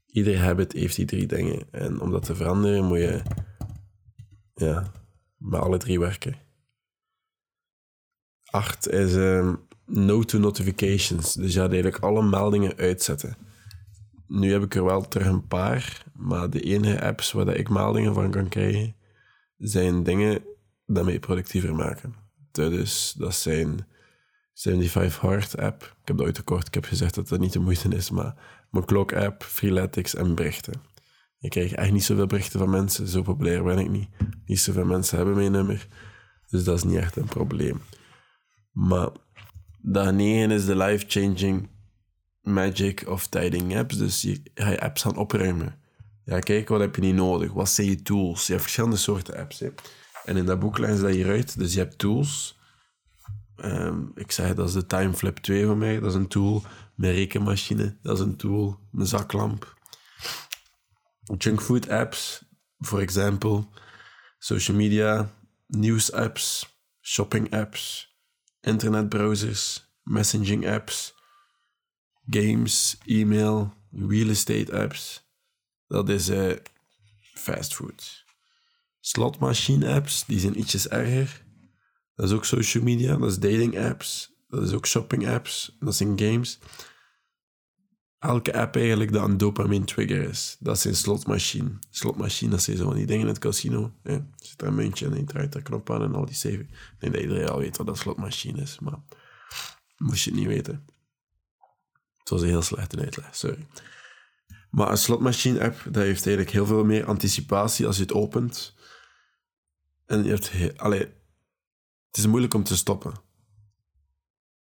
Ieder 0.07 0.39
habit 0.39 0.73
heeft 0.73 0.97
die 0.97 1.07
drie 1.07 1.27
dingen. 1.27 1.67
En 1.71 2.01
om 2.01 2.11
dat 2.11 2.25
te 2.25 2.35
veranderen 2.35 2.85
moet 2.85 2.99
je 2.99 3.23
ja, 4.55 4.93
met 5.37 5.61
alle 5.61 5.79
drie 5.79 6.01
werken. 6.01 6.37
Acht 8.45 8.89
is 8.89 9.13
um, 9.15 9.67
no 9.87 10.23
to 10.23 10.39
notifications. 10.39 11.35
Dus 11.35 11.55
ja, 11.55 11.69
eigenlijk 11.69 11.99
alle 11.99 12.23
meldingen 12.23 12.77
uitzetten. 12.77 13.37
Nu 14.27 14.53
heb 14.53 14.63
ik 14.63 14.75
er 14.75 14.85
wel 14.85 15.09
terug 15.09 15.27
een 15.27 15.47
paar, 15.47 16.05
maar 16.15 16.51
de 16.51 16.61
enige 16.61 17.05
apps 17.05 17.33
waar 17.33 17.57
ik 17.57 17.69
meldingen 17.69 18.15
van 18.15 18.31
kan 18.31 18.49
krijgen, 18.49 18.95
zijn 19.57 20.03
dingen 20.03 20.43
die 20.87 21.03
mij 21.03 21.19
productiever 21.19 21.75
maken. 21.75 22.15
Dus 22.53 23.15
dat 23.19 23.35
zijn 23.35 23.87
75 24.55 25.21
Hard 25.21 25.59
app. 25.59 25.83
Ik 25.83 26.09
heb 26.09 26.17
dat 26.17 26.27
ooit 26.27 26.35
tekort. 26.35 26.67
Ik 26.67 26.75
heb 26.75 26.85
gezegd 26.85 27.15
dat 27.15 27.29
dat 27.29 27.41
niet 27.41 27.53
de 27.53 27.59
moeite 27.59 27.89
is, 27.89 28.11
maar 28.11 28.35
mijn 28.71 28.85
klok 28.85 29.13
app, 29.13 29.43
Freeletics 29.43 30.15
en 30.15 30.35
berichten. 30.35 30.75
Ik 31.39 31.51
krijg 31.51 31.73
echt 31.73 31.93
niet 31.93 32.05
zoveel 32.05 32.27
berichten 32.27 32.59
van 32.59 32.71
mensen. 32.71 33.07
Zo 33.07 33.23
populair 33.23 33.63
ben 33.63 33.79
ik 33.79 33.91
niet. 33.91 34.09
Niet 34.47 34.61
zoveel 34.61 34.85
mensen 34.85 35.17
hebben 35.17 35.35
mijn 35.35 35.53
nummer. 35.53 35.87
Dus 36.49 36.65
dat 36.65 36.77
is 36.77 36.85
niet 36.85 36.97
echt 36.97 37.17
een 37.17 37.25
probleem. 37.25 37.81
Maar 38.73 39.09
dag 39.83 40.13
9 40.13 40.51
is 40.51 40.67
de 40.67 40.77
life-changing 40.77 41.69
magic 42.45 43.09
of 43.09 43.27
tiding 43.27 43.77
apps. 43.77 43.97
Dus 43.97 44.23
je 44.23 44.43
ga 44.55 44.71
je 44.71 44.81
apps 44.81 45.03
gaan 45.03 45.17
opruimen. 45.17 45.79
Ja, 46.25 46.39
kijk, 46.39 46.69
wat 46.69 46.81
heb 46.81 46.95
je 46.95 47.01
niet 47.01 47.15
nodig? 47.15 47.53
Wat 47.53 47.69
zijn 47.69 47.89
je 47.89 48.03
tools? 48.03 48.47
Je 48.47 48.53
hebt 48.53 48.63
verschillende 48.63 48.97
soorten 48.97 49.37
apps. 49.37 49.59
Hè? 49.59 49.69
En 50.25 50.37
in 50.37 50.45
dat 50.45 50.59
boek 50.59 50.79
leggen 50.79 50.99
ze 50.99 51.05
dat 51.05 51.13
hieruit. 51.13 51.59
Dus 51.59 51.73
je 51.73 51.79
hebt 51.79 51.99
tools. 51.99 52.59
Um, 53.57 54.13
ik 54.15 54.33
zeg, 54.33 54.55
dat 54.55 54.69
is 54.69 54.75
de 54.75 54.87
Timeflip 54.87 55.39
2 55.39 55.67
van 55.67 55.79
mij. 55.79 56.01
Dat 56.01 56.11
is 56.11 56.15
een 56.15 56.29
tool. 56.29 56.63
Mijn 56.95 57.15
rekenmachine, 57.15 57.97
dat 58.03 58.19
is 58.19 58.25
een 58.25 58.37
tool. 58.37 58.79
Mijn 58.91 59.09
zaklamp. 59.09 59.75
Junkfood 61.39 61.89
apps, 61.89 62.45
voor 62.79 63.01
example. 63.01 63.65
Social 64.39 64.77
media, 64.77 65.31
news 65.67 66.13
apps, 66.13 66.77
shopping 67.01 67.53
apps, 67.53 68.15
internetbrowsers, 68.61 69.93
messaging 70.03 70.69
apps, 70.69 71.15
games, 72.31 72.99
e-mail, 73.05 73.73
real 73.91 74.29
estate 74.29 74.73
apps. 74.73 75.29
Dat 75.87 76.09
is 76.09 76.29
uh, 76.29 76.53
fastfood. 77.35 78.25
Slotmachine 79.01 79.95
apps, 79.95 80.25
die 80.27 80.39
zijn 80.39 80.59
ietsjes 80.59 80.89
erger. 80.89 81.43
Dat 82.15 82.27
is 82.27 82.33
ook 82.33 82.45
social 82.45 82.83
media, 82.83 83.17
dat 83.17 83.31
is 83.31 83.39
dating 83.39 83.79
apps, 83.79 84.37
dat 84.49 84.63
is 84.63 84.73
ook 84.73 84.87
shopping 84.87 85.29
apps, 85.29 85.77
dat 85.79 85.95
zijn 85.95 86.19
games. 86.19 86.59
Elke 88.19 88.55
app 88.55 88.77
eigenlijk 88.77 89.13
dat 89.13 89.29
een 89.29 89.37
dopamine 89.37 89.85
trigger 89.85 90.29
is, 90.29 90.57
dat 90.61 90.85
een 90.85 90.97
slotmachine. 90.97 91.79
Slotmachine, 91.91 92.51
dat 92.51 92.63
zijn 92.63 92.77
zo 92.77 92.93
die 92.95 93.07
dingen 93.07 93.23
in 93.23 93.29
het 93.29 93.39
casino. 93.39 93.93
Ja, 94.03 94.27
zit 94.37 94.63
een 94.63 94.75
muntje 94.75 95.07
en 95.07 95.17
je 95.17 95.25
draait 95.25 95.53
daar 95.53 95.63
knop 95.63 95.91
aan 95.91 96.03
en 96.03 96.15
al 96.15 96.27
die 96.27 96.35
saving. 96.35 96.71
Ik 96.71 96.97
denk 96.99 97.13
dat 97.13 97.23
iedereen 97.23 97.49
al 97.49 97.59
weet 97.59 97.77
wat 97.77 97.87
dat 97.87 97.99
slotmachine 97.99 98.61
is, 98.61 98.79
maar 98.79 98.99
moest 99.97 100.25
je 100.25 100.31
het 100.31 100.39
niet 100.39 100.49
weten. 100.49 100.85
Het 102.25 102.33
was 102.33 102.43
een 102.43 102.49
heel 102.49 102.63
slechte 102.63 102.99
uitleg, 102.99 103.37
sorry. 103.37 103.67
Maar 104.71 104.91
een 104.91 104.97
slotmachine 104.97 105.65
app, 105.65 105.83
dat 105.85 106.03
heeft 106.03 106.27
eigenlijk 106.27 106.51
heel 106.51 106.67
veel 106.67 106.85
meer 106.85 107.05
anticipatie 107.05 107.87
als 107.87 107.97
je 107.97 108.03
het 108.03 108.13
opent. 108.13 108.75
En 110.07 110.25
je 110.25 110.31
hebt... 110.31 110.53
Het 112.07 112.17
is 112.17 112.27
moeilijk 112.27 112.55
om 112.55 112.65
te 112.65 112.77
stoppen. 112.77 113.15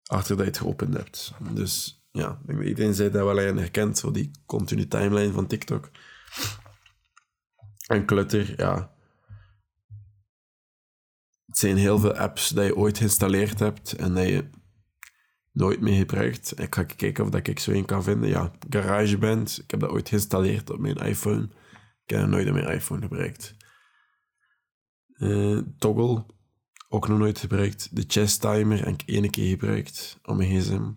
Achter 0.03 0.35
dat 0.35 0.45
je 0.45 0.51
het 0.51 0.59
geopend 0.61 0.93
hebt. 0.93 1.33
Dus 1.51 2.03
ja, 2.11 2.41
iedereen 2.47 2.93
zei 2.93 3.09
dat 3.09 3.23
wel 3.23 3.39
en 3.39 3.57
herkent, 3.57 3.97
zo 3.97 4.11
die 4.11 4.31
continue 4.45 4.87
timeline 4.87 5.33
van 5.33 5.47
TikTok. 5.47 5.91
En 7.87 8.05
Clutter, 8.05 8.59
ja. 8.59 8.95
Het 11.45 11.57
zijn 11.57 11.77
heel 11.77 11.99
veel 11.99 12.15
apps 12.15 12.49
die 12.49 12.63
je 12.63 12.75
ooit 12.75 12.97
geïnstalleerd 12.97 13.59
hebt 13.59 13.93
en 13.93 14.13
dat 14.13 14.27
je 14.27 14.49
nooit 15.53 15.81
meer 15.81 15.97
gebruikt. 15.97 16.59
Ik 16.59 16.75
ga 16.75 16.83
kijken 16.83 17.23
of 17.23 17.29
dat 17.29 17.47
ik 17.47 17.59
zo 17.59 17.71
een 17.71 17.85
kan 17.85 18.03
vinden. 18.03 18.29
Ja, 18.29 18.51
GarageBand, 18.69 19.59
ik 19.63 19.71
heb 19.71 19.79
dat 19.79 19.89
ooit 19.89 20.09
geïnstalleerd 20.09 20.69
op 20.69 20.79
mijn 20.79 20.97
iPhone. 20.97 21.49
Ik 22.05 22.15
heb 22.15 22.27
nooit 22.27 22.47
op 22.47 22.53
mijn 22.53 22.71
iPhone 22.71 23.01
gebruikt. 23.01 23.55
Uh, 25.17 25.61
Toggle, 25.77 26.25
ook 26.87 27.07
nog 27.07 27.17
nooit 27.17 27.39
gebruikt. 27.39 27.95
De 27.95 28.03
chess 28.07 28.37
timer 28.37 28.85
heb 28.85 29.01
ik 29.01 29.03
één 29.05 29.29
keer 29.29 29.49
gebruikt 29.49 30.19
op 30.23 30.35
mijn 30.35 30.59
gsm. 30.59 30.91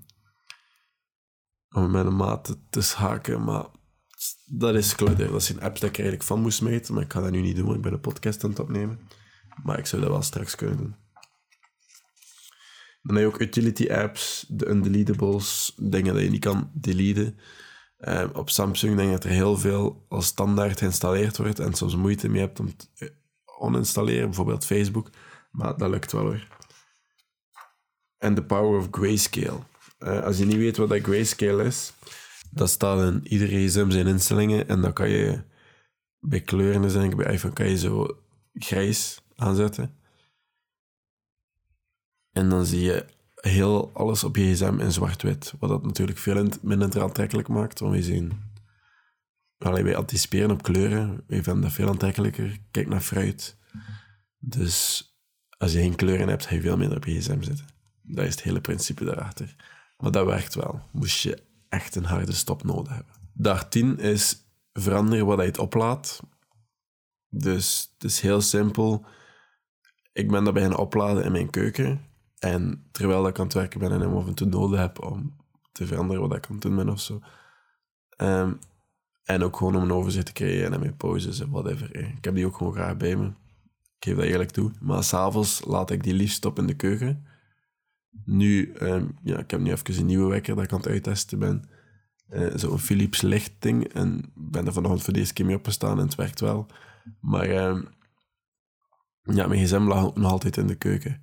Om 1.68 1.90
met 1.90 2.06
een 2.06 2.16
maat 2.16 2.58
te 2.70 2.80
schaken, 2.80 3.44
maar 3.44 3.66
dat 4.44 4.74
is 4.74 4.94
clutter. 4.94 5.30
Dat 5.30 5.42
zijn 5.42 5.60
apps 5.60 5.80
dat 5.80 5.88
ik 5.88 5.98
eigenlijk 5.98 6.28
van 6.28 6.40
moest 6.40 6.62
meten, 6.62 6.94
maar 6.94 7.02
ik 7.02 7.12
ga 7.12 7.20
dat 7.20 7.30
nu 7.30 7.40
niet 7.40 7.56
doen, 7.56 7.74
ik 7.74 7.82
ben 7.82 7.92
een 7.92 8.00
podcast 8.00 8.44
aan 8.44 8.50
het 8.50 8.58
opnemen. 8.58 9.00
Maar 9.62 9.78
ik 9.78 9.86
zou 9.86 10.02
dat 10.02 10.10
wel 10.10 10.22
straks 10.22 10.54
kunnen 10.54 10.76
doen. 10.76 11.05
Dan 13.06 13.16
heb 13.16 13.24
je 13.24 13.32
ook 13.32 13.40
utility 13.40 13.90
apps, 13.90 14.44
de 14.48 14.68
undeletables, 14.68 15.74
dingen 15.76 16.14
dat 16.14 16.22
je 16.22 16.30
niet 16.30 16.40
kan 16.44 16.70
deleten. 16.72 17.38
Uh, 17.98 18.24
op 18.32 18.50
Samsung 18.50 18.96
denk 18.96 19.08
ik 19.08 19.14
dat 19.14 19.24
er 19.24 19.30
heel 19.30 19.56
veel 19.56 20.04
als 20.08 20.26
standaard 20.26 20.78
geïnstalleerd 20.78 21.36
wordt 21.36 21.58
en 21.58 21.74
soms 21.74 21.96
moeite 21.96 22.28
mee 22.28 22.40
hebt 22.40 22.60
om 22.60 22.76
te 22.76 23.12
oninstalleren, 23.58 24.24
bijvoorbeeld 24.24 24.64
Facebook. 24.64 25.10
Maar 25.50 25.76
dat 25.76 25.90
lukt 25.90 26.12
wel 26.12 26.22
hoor. 26.22 26.46
En 28.18 28.34
de 28.34 28.44
power 28.44 28.78
of 28.78 28.88
grayscale. 28.90 29.58
Uh, 29.98 30.22
als 30.22 30.38
je 30.38 30.44
niet 30.44 30.56
weet 30.56 30.76
wat 30.76 30.88
dat 30.88 31.02
grayscale 31.02 31.64
is, 31.64 31.92
dat 32.50 32.70
staat 32.70 33.12
in 33.12 33.26
iedere 33.26 33.66
gsm 33.66 33.90
zijn 33.90 34.06
instellingen 34.06 34.68
en 34.68 34.80
dan 34.80 34.92
kan 34.92 35.08
je 35.08 35.42
bij 36.18 36.40
kleuren, 36.40 36.82
dus 36.82 36.92
denk 36.92 37.10
ik 37.10 37.16
bij 37.16 37.32
iPhone, 37.32 37.54
kan 37.54 37.68
je 37.68 37.78
zo 37.78 38.18
grijs 38.52 39.22
aanzetten. 39.36 39.94
En 42.36 42.48
dan 42.48 42.66
zie 42.66 42.80
je 42.80 43.04
heel 43.34 43.90
alles 43.94 44.24
op 44.24 44.36
je 44.36 44.52
gsm 44.54 44.78
in 44.78 44.92
zwart-wit, 44.92 45.54
wat 45.58 45.70
dat 45.70 45.82
natuurlijk 45.82 46.18
veel 46.18 46.48
minder 46.62 47.02
aantrekkelijk 47.02 47.48
maakt, 47.48 47.78
want 47.78 47.94
we 47.94 48.02
zien... 48.02 48.32
Allee, 49.58 49.82
wij 49.82 49.96
anticiperen 49.96 50.50
op 50.50 50.62
kleuren, 50.62 51.24
wij 51.26 51.42
vinden 51.42 51.62
dat 51.62 51.72
veel 51.72 51.88
aantrekkelijker. 51.88 52.58
Kijk 52.70 52.88
naar 52.88 53.00
fruit. 53.00 53.56
Dus 54.38 55.04
als 55.58 55.72
je 55.72 55.78
geen 55.78 55.94
kleuren 55.94 56.28
hebt, 56.28 56.46
ga 56.46 56.54
je 56.54 56.60
veel 56.60 56.76
minder 56.76 56.96
op 56.96 57.04
je 57.04 57.20
gsm 57.20 57.42
zitten. 57.42 57.66
Dat 58.02 58.24
is 58.24 58.30
het 58.30 58.42
hele 58.42 58.60
principe 58.60 59.04
daarachter. 59.04 59.56
Maar 59.98 60.10
dat 60.10 60.26
werkt 60.26 60.54
wel. 60.54 60.80
Moest 60.92 61.22
je 61.22 61.42
echt 61.68 61.94
een 61.94 62.04
harde 62.04 62.32
stop 62.32 62.64
nodig 62.64 62.94
hebben. 62.94 63.14
Dag 63.32 63.68
10 63.68 63.98
is 63.98 64.36
veranderen 64.72 65.26
wat 65.26 65.38
je 65.38 65.44
het 65.44 65.58
oplaadt. 65.58 66.20
Dus 67.28 67.90
het 67.94 68.04
is 68.04 68.20
heel 68.20 68.40
simpel. 68.40 69.04
Ik 70.12 70.30
ben 70.30 70.44
dat 70.44 70.54
beginnen 70.54 70.78
opladen 70.78 71.24
in 71.24 71.32
mijn 71.32 71.50
keuken. 71.50 72.05
En 72.38 72.86
terwijl 72.90 73.28
ik 73.28 73.38
aan 73.38 73.44
het 73.44 73.54
werken 73.54 73.80
ben 73.80 73.92
en 73.92 74.00
hem 74.00 74.16
af 74.16 74.26
en 74.26 74.34
toe 74.34 74.48
nodig 74.48 74.80
heb 74.80 75.04
om 75.04 75.36
te 75.72 75.86
veranderen 75.86 76.28
wat 76.28 76.36
ik 76.36 76.46
aan 76.46 76.52
het 76.52 76.62
doen 76.62 76.76
ben 76.76 76.88
of 76.88 77.00
zo. 77.00 77.20
Ehm, 78.08 78.52
en 79.24 79.42
ook 79.42 79.56
gewoon 79.56 79.76
om 79.76 79.82
een 79.82 79.92
overzicht 79.92 80.26
te 80.26 80.32
creëren 80.32 80.72
en 80.72 80.80
mijn 80.80 80.96
pauzes 80.96 81.40
en 81.40 81.50
whatever. 81.50 81.96
Ik 81.96 82.24
heb 82.24 82.34
die 82.34 82.46
ook 82.46 82.56
gewoon 82.56 82.72
graag 82.72 82.96
bij 82.96 83.16
me. 83.16 83.26
Ik 83.26 84.04
geef 84.04 84.16
dat 84.16 84.24
eerlijk 84.24 84.50
toe. 84.50 84.70
Maar 84.80 85.04
s'avonds 85.04 85.64
laat 85.64 85.90
ik 85.90 86.02
die 86.02 86.14
liefst 86.14 86.44
op 86.44 86.58
in 86.58 86.66
de 86.66 86.74
keuken. 86.74 87.26
Nu, 88.24 88.74
um, 88.80 89.18
ja, 89.22 89.38
ik 89.38 89.50
heb 89.50 89.60
nu 89.60 89.70
even 89.70 89.98
een 89.98 90.06
nieuwe 90.06 90.30
wekker 90.30 90.54
dat 90.54 90.64
ik 90.64 90.72
aan 90.72 90.78
het 90.78 90.88
uittesten 90.88 91.38
ben. 91.38 91.68
Uh, 92.30 92.52
Zo'n 92.54 92.78
Philips 92.78 93.20
lichtding. 93.20 93.84
En 93.84 94.32
ben 94.34 94.66
er 94.66 94.72
vanochtend 94.72 95.02
voor 95.02 95.12
deze 95.12 95.32
keer 95.32 95.46
mee 95.46 95.56
opgestaan 95.56 95.98
en 95.98 96.04
het 96.04 96.14
werkt 96.14 96.40
wel. 96.40 96.66
Maar 97.20 97.48
uh, 97.48 97.82
ja, 99.22 99.46
mijn 99.46 99.64
gsm 99.64 99.82
lag 99.82 100.14
nog 100.14 100.30
altijd 100.30 100.56
in 100.56 100.66
de 100.66 100.74
keuken. 100.74 101.22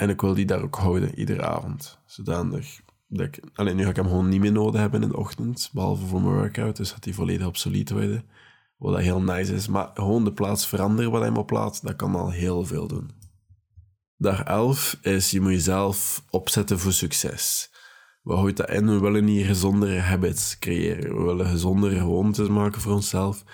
En 0.00 0.08
ik 0.08 0.20
wil 0.20 0.34
die 0.34 0.46
daar 0.46 0.62
ook 0.62 0.76
houden, 0.76 1.18
iedere 1.18 1.42
avond. 1.42 1.98
Zodanig 2.06 2.80
dat 3.08 3.26
ik... 3.26 3.40
Alleen 3.54 3.76
nu 3.76 3.82
ga 3.82 3.88
ik 3.88 3.96
hem 3.96 4.04
gewoon 4.04 4.28
niet 4.28 4.40
meer 4.40 4.52
nodig 4.52 4.80
hebben 4.80 5.02
in 5.02 5.08
de 5.08 5.16
ochtend. 5.16 5.70
Behalve 5.72 6.06
voor 6.06 6.22
mijn 6.22 6.34
workout. 6.34 6.76
Dus 6.76 6.92
gaat 6.92 7.04
hij 7.04 7.12
volledig 7.12 7.46
obsolet 7.46 7.90
worden. 7.90 8.24
Wat 8.76 8.92
dat 8.92 9.02
heel 9.02 9.22
nice 9.22 9.54
is. 9.54 9.68
Maar 9.68 9.90
gewoon 9.94 10.24
de 10.24 10.32
plaats 10.32 10.66
veranderen 10.66 11.10
wat 11.10 11.20
hij 11.20 11.30
op 11.30 11.46
plaats, 11.46 11.80
dat 11.80 11.96
kan 11.96 12.14
al 12.14 12.30
heel 12.30 12.64
veel 12.64 12.86
doen. 12.86 13.10
Dag 14.16 14.42
11 14.42 14.98
is 15.02 15.30
je 15.30 15.40
moet 15.40 15.52
jezelf 15.52 16.24
opzetten 16.30 16.78
voor 16.78 16.92
succes. 16.92 17.70
Wat 18.22 18.38
houdt 18.38 18.56
dat 18.56 18.70
in? 18.70 18.86
We 18.86 18.98
willen 18.98 19.26
hier 19.26 19.46
gezondere 19.46 19.98
habits 19.98 20.58
creëren. 20.58 21.16
We 21.16 21.22
willen 21.22 21.46
gezondere 21.46 21.98
gewoontes 21.98 22.48
maken 22.48 22.80
voor 22.80 22.92
onszelf. 22.92 23.44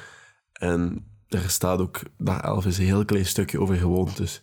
En 0.53 1.07
er 1.29 1.51
staat 1.51 1.81
ook, 1.81 2.03
dag 2.19 2.41
11 2.41 2.67
is 2.67 2.79
een 2.79 2.85
heel 2.85 3.05
klein 3.05 3.27
stukje 3.27 3.61
over 3.61 3.77
gewoontes. 3.77 4.43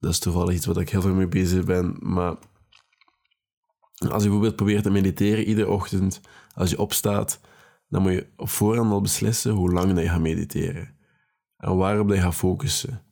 Dat 0.00 0.10
is 0.10 0.18
toevallig 0.18 0.54
iets 0.54 0.66
wat 0.66 0.78
ik 0.78 0.88
heel 0.90 1.00
veel 1.00 1.14
mee 1.14 1.28
bezig 1.28 1.64
ben. 1.64 1.96
Maar 1.98 2.36
als 4.08 4.22
je 4.22 4.28
bijvoorbeeld 4.28 4.56
probeert 4.56 4.82
te 4.82 4.90
mediteren 4.90 5.44
iedere 5.44 5.70
ochtend, 5.70 6.20
als 6.54 6.70
je 6.70 6.78
opstaat, 6.78 7.40
dan 7.88 8.02
moet 8.02 8.12
je 8.12 8.26
op 8.36 8.48
voorhand 8.48 8.92
al 8.92 9.00
beslissen 9.00 9.52
hoe 9.52 9.72
lang 9.72 10.00
je 10.00 10.08
gaat 10.08 10.20
mediteren. 10.20 10.96
En 11.56 11.76
waarop 11.76 12.08
je 12.08 12.20
gaat 12.20 12.34
focussen. 12.34 13.02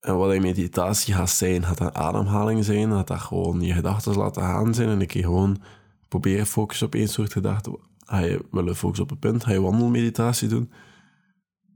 En 0.00 0.16
wat 0.16 0.32
je 0.32 0.40
meditatie 0.40 1.14
gaat 1.14 1.30
zijn, 1.30 1.64
gaat 1.64 1.78
dat 1.78 1.94
ademhaling 1.94 2.64
zijn, 2.64 2.90
gaat 2.90 3.06
dat 3.06 3.20
gewoon 3.20 3.60
je 3.60 3.72
gedachten 3.72 4.16
laten 4.16 4.42
gaan 4.42 4.74
zijn 4.74 4.88
en 4.88 5.00
een 5.00 5.06
keer 5.06 5.22
gewoon 5.22 5.62
proberen 6.08 6.46
focussen 6.46 6.86
op 6.86 6.94
één 6.94 7.08
soort 7.08 7.32
gedachten. 7.32 7.78
Ga 7.98 8.18
je 8.18 8.44
willen 8.50 8.76
focussen 8.76 9.04
op 9.04 9.10
een 9.10 9.18
punt, 9.18 9.44
ga 9.44 9.52
je 9.52 9.60
wandelmeditatie 9.60 10.48
doen. 10.48 10.72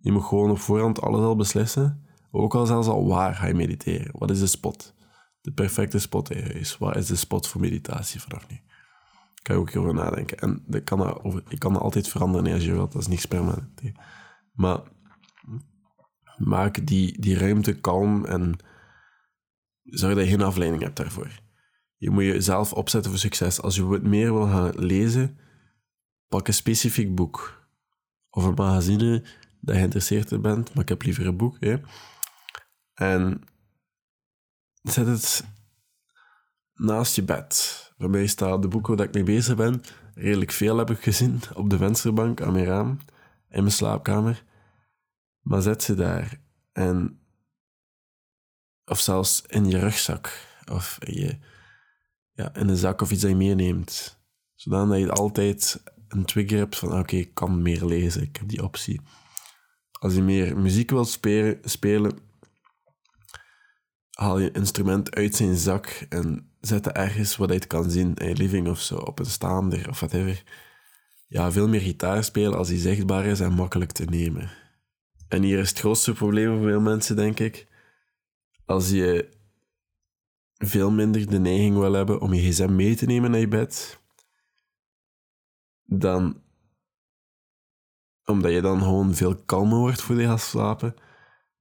Je 0.01 0.13
moet 0.13 0.25
gewoon 0.25 0.51
op 0.51 0.59
voorhand 0.59 1.01
alles 1.01 1.21
al 1.21 1.37
beslissen. 1.37 2.06
Ook 2.43 2.55
al 2.55 2.67
zelfs 2.67 2.89
al 2.89 3.07
waar 3.07 3.35
ga 3.35 3.47
je 3.47 3.55
mediteren. 3.55 4.11
Wat 4.13 4.31
is 4.31 4.41
de 4.41 4.47
spot? 4.47 4.95
De 5.41 5.53
perfecte 5.53 5.99
spot 5.99 6.35
huis. 6.35 6.79
Wat 6.79 6.97
is 6.97 7.07
de 7.07 7.17
spot 7.17 7.49
voor 7.49 7.61
meditatie 7.61 8.21
vanaf 8.21 8.49
nu? 8.49 8.61
Kan 9.43 9.55
je 9.55 9.61
ook 9.61 9.77
over 9.77 9.95
nadenken. 9.95 10.39
En 10.39 10.65
dat 10.67 10.85
kan 10.85 11.23
over, 11.23 11.43
je 11.49 11.59
kan 11.59 11.73
dat 11.73 11.83
altijd 11.83 12.09
veranderen 12.09 12.53
als 12.53 12.65
je 12.65 12.73
wilt. 12.73 12.93
Dat 12.93 13.03
is 13.03 13.09
niks 13.09 13.27
permanent. 13.27 13.81
Maar 14.53 14.81
maak 16.37 16.87
die, 16.87 17.21
die 17.21 17.39
ruimte 17.39 17.73
kalm 17.73 18.25
en 18.25 18.57
zorg 19.83 20.15
dat 20.15 20.25
je 20.25 20.31
geen 20.31 20.43
afleiding 20.43 20.83
hebt 20.83 20.97
daarvoor. 20.97 21.41
Je 21.97 22.11
moet 22.11 22.25
jezelf 22.25 22.73
opzetten 22.73 23.11
voor 23.11 23.21
succes. 23.21 23.61
Als 23.63 23.77
je 23.77 23.85
wat 23.85 24.03
meer 24.03 24.33
wil 24.33 24.47
gaan 24.47 24.73
lezen, 24.75 25.39
pak 26.29 26.49
een 26.49 26.55
specifiek 26.55 27.15
boek. 27.15 27.67
Of 28.31 28.45
een 28.45 28.55
magazine 28.55 29.21
dat 29.61 29.75
je 29.75 29.81
geïnteresseerd 29.81 30.31
in 30.31 30.41
bent, 30.41 30.75
maar 30.75 30.83
ik 30.83 30.89
heb 30.89 31.03
liever 31.03 31.27
een 31.27 31.37
boek. 31.37 31.57
Hè. 31.61 31.77
En 32.97 33.43
zet 34.83 35.07
het 35.07 35.45
naast 36.75 37.15
je 37.15 37.23
bed. 37.23 37.85
Mij 37.97 38.27
staat 38.27 38.63
de 38.63 38.69
boeken 38.69 38.97
waar 38.97 39.07
ik 39.07 39.15
mee 39.15 39.23
bezig 39.23 39.57
ben. 39.57 39.83
Redelijk 40.15 40.51
veel 40.51 40.77
heb 40.77 40.91
ik 40.91 41.03
gezien 41.03 41.41
op 41.55 41.71
de 41.71 41.77
vensterbank 41.77 42.41
aan 42.41 42.53
mijn 42.53 42.65
raam 42.65 42.99
in 43.49 43.61
mijn 43.61 43.71
slaapkamer. 43.71 44.45
Maar 45.41 45.63
zet 45.63 45.83
ze 45.83 45.95
daar. 45.95 46.41
En, 46.73 47.21
of 48.85 49.01
zelfs 49.01 49.43
in 49.47 49.71
je 49.71 49.79
rugzak. 49.79 50.45
Of 50.73 50.99
in, 51.01 51.21
je, 51.21 51.39
ja, 52.33 52.55
in 52.55 52.69
een 52.69 52.77
zak 52.77 53.01
of 53.01 53.11
iets 53.11 53.21
dat 53.21 53.31
je 53.31 53.37
meeneemt. 53.37 54.21
Zodat 54.55 54.99
je 54.99 55.11
altijd 55.11 55.83
een 56.09 56.25
trigger 56.25 56.59
hebt 56.59 56.77
van 56.77 56.99
oké, 56.99 57.17
ik 57.17 57.35
kan 57.35 57.63
meer 57.63 57.85
lezen. 57.85 58.23
Ik 58.23 58.37
heb 58.37 58.49
die 58.49 58.63
optie. 58.63 59.01
Als 59.93 60.15
je 60.15 60.23
meer 60.23 60.59
muziek 60.59 60.91
wilt 60.91 61.21
spelen 61.63 62.26
haal 64.17 64.39
je 64.39 64.51
instrument 64.51 65.15
uit 65.15 65.35
zijn 65.35 65.57
zak 65.57 66.07
en 66.09 66.51
zet 66.61 66.93
ergens 66.93 67.37
wat 67.37 67.49
hij 67.49 67.57
het 67.57 67.67
kan 67.67 67.91
zien 67.91 68.15
in 68.15 68.29
je 68.29 68.37
living 68.37 68.69
of 68.69 68.81
zo, 68.81 68.97
op 68.97 69.19
een 69.19 69.27
staander 69.27 69.89
of 69.89 70.01
whatever. 70.01 70.43
Ja, 71.27 71.53
veel 71.53 71.69
meer 71.69 71.81
gitaar 71.81 72.25
spelen 72.25 72.59
als 72.59 72.69
die 72.69 72.79
zichtbaar 72.79 73.25
is 73.25 73.41
en 73.41 73.53
makkelijk 73.53 73.93
te 73.93 74.05
nemen. 74.05 74.51
En 75.29 75.43
hier 75.43 75.59
is 75.59 75.69
het 75.69 75.79
grootste 75.79 76.13
probleem 76.13 76.57
voor 76.57 76.67
veel 76.67 76.81
mensen, 76.81 77.17
denk 77.17 77.41
ik. 77.41 77.67
Als 78.65 78.91
je 78.91 79.29
veel 80.55 80.91
minder 80.91 81.31
de 81.31 81.39
neiging 81.39 81.79
wil 81.79 81.93
hebben 81.93 82.21
om 82.21 82.35
je 82.35 82.51
gsm 82.51 82.75
mee 82.75 82.95
te 82.95 83.07
nemen 83.07 83.31
naar 83.31 83.41
je 83.41 83.49
bed, 83.49 84.01
dan 85.85 86.43
omdat 88.25 88.53
je 88.53 88.61
dan 88.61 88.83
gewoon 88.83 89.15
veel 89.15 89.37
kalmer 89.37 89.79
wordt 89.79 90.03
voor 90.03 90.21
je 90.21 90.27
gaat 90.27 90.41
slapen, 90.41 90.95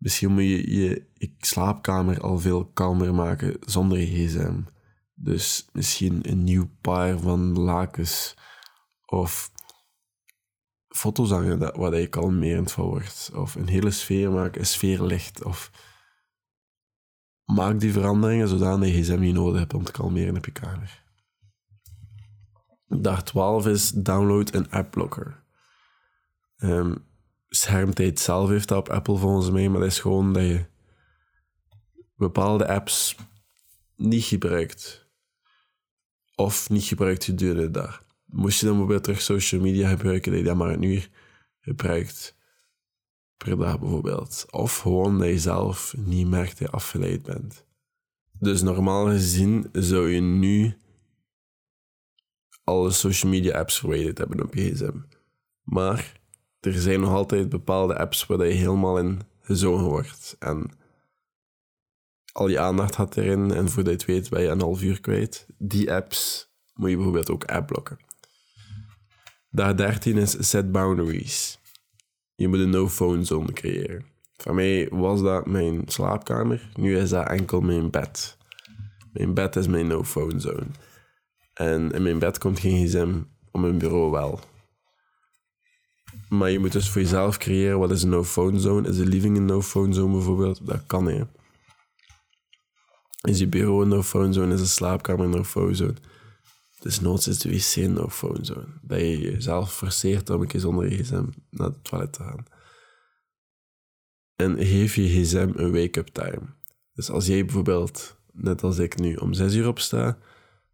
Misschien 0.06 0.32
moet 0.32 0.44
je 0.44 0.76
je, 0.80 1.06
slaapkamer 1.38 2.22
al 2.22 2.40
veel 2.40 2.66
kalmer 2.66 3.14
maken 3.14 3.58
zonder 3.60 3.98
gsm. 3.98 4.62
Dus 5.14 5.68
misschien 5.72 6.30
een 6.30 6.44
nieuw 6.44 6.70
paar 6.82 7.20
van 7.20 7.60
lakens. 7.60 8.36
Of 9.06 9.52
foto's 10.88 11.30
hangen 11.30 11.60
dat, 11.60 11.76
waar 11.76 12.00
je 12.00 12.08
kalmerend 12.08 12.72
van 12.72 12.86
wordt. 12.86 13.32
Of 13.34 13.56
een 13.56 13.68
hele 13.68 13.92
sfeer 13.92 14.32
maken, 14.32 14.60
een 14.60 14.68
sfeerlicht. 14.68 15.44
Of 15.44 15.72
maak 17.46 17.80
die 17.80 17.94
veranderingen 17.94 18.48
zodat 18.48 18.86
je 18.86 19.02
gsm 19.02 19.20
niet 19.20 19.34
nodig 19.34 19.60
hebt 19.60 19.74
om 19.74 19.84
te 19.84 19.92
kalmeren 19.92 20.38
op 20.38 20.46
je 20.46 20.52
kamer. 20.52 21.04
Dag 22.88 23.24
12 23.24 23.68
is 23.68 23.92
download 23.92 24.54
een 24.54 24.72
appblocker. 24.72 25.44
Um, 26.58 27.06
schermtijd 27.56 28.20
zelf 28.20 28.50
heeft 28.50 28.68
dat 28.68 28.78
op 28.78 28.90
Apple 28.90 29.18
volgens 29.18 29.52
mij, 29.52 29.70
maar 29.70 29.80
dat 29.80 29.90
is 29.90 30.00
gewoon 30.00 30.34
dat 30.34 30.44
je 30.44 30.66
bepaalde 32.16 32.68
apps 32.68 33.16
niet 33.96 34.24
gebruikt. 34.24 35.08
Of 36.36 36.70
niet 36.70 36.84
gebruikt 36.84 37.24
gedurende 37.24 37.62
de 37.62 37.72
dag. 37.72 38.06
Moest 38.26 38.60
je 38.60 38.66
dan 38.66 38.74
bijvoorbeeld 38.74 39.04
terug 39.04 39.22
social 39.22 39.62
media 39.62 39.90
gebruiken, 39.90 40.32
dat 40.32 40.40
je 40.40 40.48
dat 40.48 40.56
maar 40.56 40.70
een 40.70 40.82
uur 40.82 41.10
gebruikt 41.60 42.36
per 43.38 43.58
dag 43.58 43.80
bijvoorbeeld. 43.80 44.46
Of 44.50 44.78
gewoon 44.78 45.18
dat 45.18 45.28
je 45.28 45.40
zelf 45.40 45.94
niet 45.98 46.28
merkt 46.28 46.50
dat 46.50 46.60
je 46.60 46.70
afgeleid 46.70 47.24
bent. 47.24 47.66
Dus 48.40 48.62
normaal 48.62 49.06
gezien 49.06 49.70
zou 49.72 50.10
je 50.10 50.22
nu 50.22 50.78
alle 52.64 52.92
social 52.92 53.32
media 53.32 53.58
apps 53.58 53.80
verwijderd 53.80 54.18
hebben 54.18 54.44
op 54.44 54.54
je 54.54 54.72
gsm. 54.72 54.98
Maar 55.64 56.20
er 56.66 56.74
zijn 56.74 57.00
nog 57.00 57.10
altijd 57.10 57.50
bepaalde 57.50 57.98
apps 57.98 58.26
waar 58.26 58.48
je 58.48 58.54
helemaal 58.54 58.98
in 58.98 59.22
gezogen 59.42 59.86
wordt. 59.86 60.36
En 60.40 60.72
al 62.32 62.48
je 62.48 62.60
aandacht 62.60 62.96
had 62.96 63.18
erin 63.18 63.52
en 63.52 63.70
voordat 63.70 63.94
je 63.94 63.98
het 63.98 64.06
weet 64.06 64.30
ben 64.30 64.42
je 64.42 64.48
een 64.48 64.62
half 64.62 64.82
uur 64.82 65.02
kwijt. 65.02 65.46
Die 65.58 65.94
apps 65.94 66.50
moet 66.74 66.90
je 66.90 66.96
bijvoorbeeld 66.96 67.30
ook 67.30 67.44
appblokken. 67.44 67.98
Dag 69.50 69.76
13 69.76 70.18
is 70.18 70.50
set 70.50 70.72
boundaries. 70.72 71.60
Je 72.36 72.48
moet 72.48 72.60
een 72.60 72.70
no-phone 72.70 73.24
zone 73.24 73.54
creëren. 73.54 74.06
Voor 74.38 74.56
mij 74.56 74.88
was 74.90 75.22
dat 75.22 75.46
mijn 75.46 75.82
slaapkamer. 75.86 76.70
Nu 76.74 76.98
is 76.98 77.10
dat 77.10 77.28
enkel 77.28 77.62
mijn 77.62 77.90
bed. 77.92 78.38
Mijn 79.14 79.34
bed 79.34 79.56
is 79.56 79.68
mijn 79.68 79.88
no-phone 79.88 80.40
zone. 80.40 80.68
En 81.54 81.92
in 81.92 82.04
mijn 82.04 82.20
bed 82.20 82.38
komt 82.38 82.60
geen 82.60 82.88
gsm, 82.88 83.14
op 83.52 83.62
mijn 83.62 83.78
bureau 83.78 84.12
wel. 84.12 84.40
Maar 86.30 86.52
je 86.52 86.60
moet 86.60 86.72
dus 86.72 86.90
voor 86.90 87.02
jezelf 87.02 87.38
creëren 87.38 87.80
wat 87.80 87.92
is 87.92 88.04
een 88.04 88.10
no-phone 88.10 88.60
zone. 88.60 88.88
Is 88.90 88.98
de 88.98 89.06
living 89.06 89.38
een 89.38 89.46
no-phone 89.46 89.94
zone 89.94 90.14
bijvoorbeeld? 90.14 90.68
Dat 90.68 90.84
kan, 90.86 91.08
hè. 91.08 91.24
Is 93.22 93.40
je 93.40 93.48
bureau 93.48 93.82
een 93.82 93.88
no-phone 93.88 94.34
zone? 94.34 94.54
Is 94.54 94.60
de 94.60 94.66
slaapkamer 94.66 95.26
een 95.26 95.32
no-phone 95.32 95.74
zone? 95.74 95.96
Dus 96.80 97.00
noods 97.00 97.28
is 97.28 97.40
de 97.40 97.50
wc 97.50 97.76
een 97.76 97.94
no-phone 97.94 98.46
zone. 98.46 98.68
Dat 98.82 99.00
je 99.00 99.20
jezelf 99.20 99.74
forceert 99.74 100.30
om 100.30 100.42
een 100.42 100.48
keer 100.48 100.60
zonder 100.60 100.92
gsm 100.92 101.26
naar 101.50 101.68
het 101.68 101.84
toilet 101.84 102.14
te 102.14 102.24
gaan. 102.24 102.46
En 104.36 104.58
geef 104.58 104.96
je 104.96 105.08
gsm 105.08 105.52
een 105.56 105.72
wake-up 105.72 106.08
time. 106.08 106.42
Dus 106.94 107.10
als 107.10 107.26
jij 107.26 107.46
bijvoorbeeld, 107.46 108.18
net 108.32 108.64
als 108.64 108.78
ik 108.78 108.98
nu, 109.00 109.16
om 109.16 109.34
zes 109.34 109.54
uur 109.54 109.68
opsta, 109.68 110.18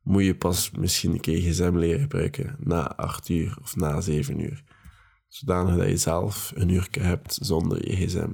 moet 0.02 0.24
je 0.24 0.36
pas 0.36 0.72
misschien 0.72 1.12
een 1.12 1.20
keer 1.20 1.38
gsm 1.38 1.76
leren 1.76 2.02
gebruiken 2.02 2.56
na 2.60 2.96
acht 2.96 3.30
uur 3.30 3.58
of 3.62 3.76
na 3.76 4.02
zeven 4.02 4.40
uur 4.40 4.64
zodanig 5.32 5.78
dat 5.78 5.88
je 5.88 5.98
zelf 5.98 6.52
een 6.56 6.70
uur 6.70 6.88
hebt 7.00 7.38
zonder 7.42 7.88
je 7.88 7.96
gsm. 7.96 8.32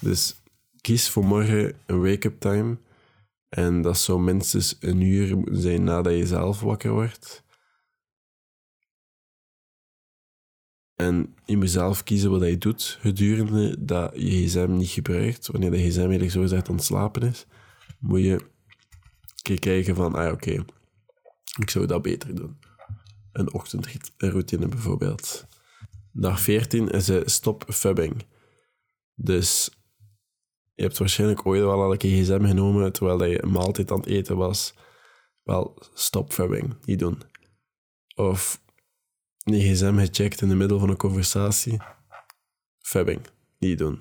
Dus 0.00 0.34
kies 0.80 1.10
voor 1.10 1.24
morgen 1.24 1.76
een 1.86 2.00
wake-up 2.00 2.40
time. 2.40 2.78
En 3.48 3.82
dat 3.82 3.98
zou 3.98 4.20
minstens 4.20 4.76
een 4.80 5.00
uur 5.00 5.36
moeten 5.36 5.60
zijn 5.60 5.84
nadat 5.84 6.12
je 6.12 6.26
zelf 6.26 6.60
wakker 6.60 6.90
wordt. 6.90 7.42
En 10.94 11.34
je 11.44 11.56
moet 11.56 11.70
zelf 11.70 12.02
kiezen 12.02 12.30
wat 12.30 12.40
je 12.40 12.58
doet 12.58 12.98
gedurende 13.00 13.84
dat 13.84 14.12
je 14.14 14.46
gsm 14.46 14.72
niet 14.72 14.88
gebruikt. 14.88 15.46
Wanneer 15.46 15.70
de 15.70 15.88
gsm 15.88 15.98
eigenlijk 15.98 16.30
zo 16.30 16.40
gezegd 16.40 16.68
ontslapen 16.68 17.22
is, 17.22 17.46
moet 17.98 18.20
je 18.22 18.40
kijken 19.58 19.94
van, 19.94 20.14
ah 20.14 20.32
oké, 20.32 20.64
ik 21.58 21.70
zou 21.70 21.86
dat 21.86 22.02
beter 22.02 22.34
doen 22.34 22.63
een 23.34 23.52
ochtendroutine 23.52 24.68
bijvoorbeeld. 24.68 25.46
Dag 26.12 26.40
14 26.40 26.88
is 26.88 27.08
een 27.08 27.30
stop 27.30 27.64
fubbing. 27.68 28.26
Dus 29.14 29.70
je 30.74 30.82
hebt 30.82 30.98
waarschijnlijk 30.98 31.46
ooit 31.46 31.60
wel 31.60 31.82
al 31.82 31.92
een 31.92 31.98
keer 31.98 32.22
gsm 32.22 32.44
genomen 32.44 32.92
terwijl 32.92 33.24
je 33.24 33.42
een 33.42 33.50
maaltijd 33.50 33.90
aan 33.90 33.98
het 33.98 34.06
eten 34.06 34.36
was. 34.36 34.74
Wel, 35.42 35.78
stop 35.94 36.32
fubbing, 36.32 36.76
niet 36.84 36.98
doen. 36.98 37.22
Of 38.14 38.62
je 39.36 39.60
gsm 39.60 39.98
gecheckt 39.98 40.40
in 40.40 40.48
het 40.48 40.58
middel 40.58 40.78
van 40.78 40.88
een 40.88 40.96
conversatie. 40.96 41.80
Fubbing, 42.78 43.20
niet 43.58 43.78
doen. 43.78 44.00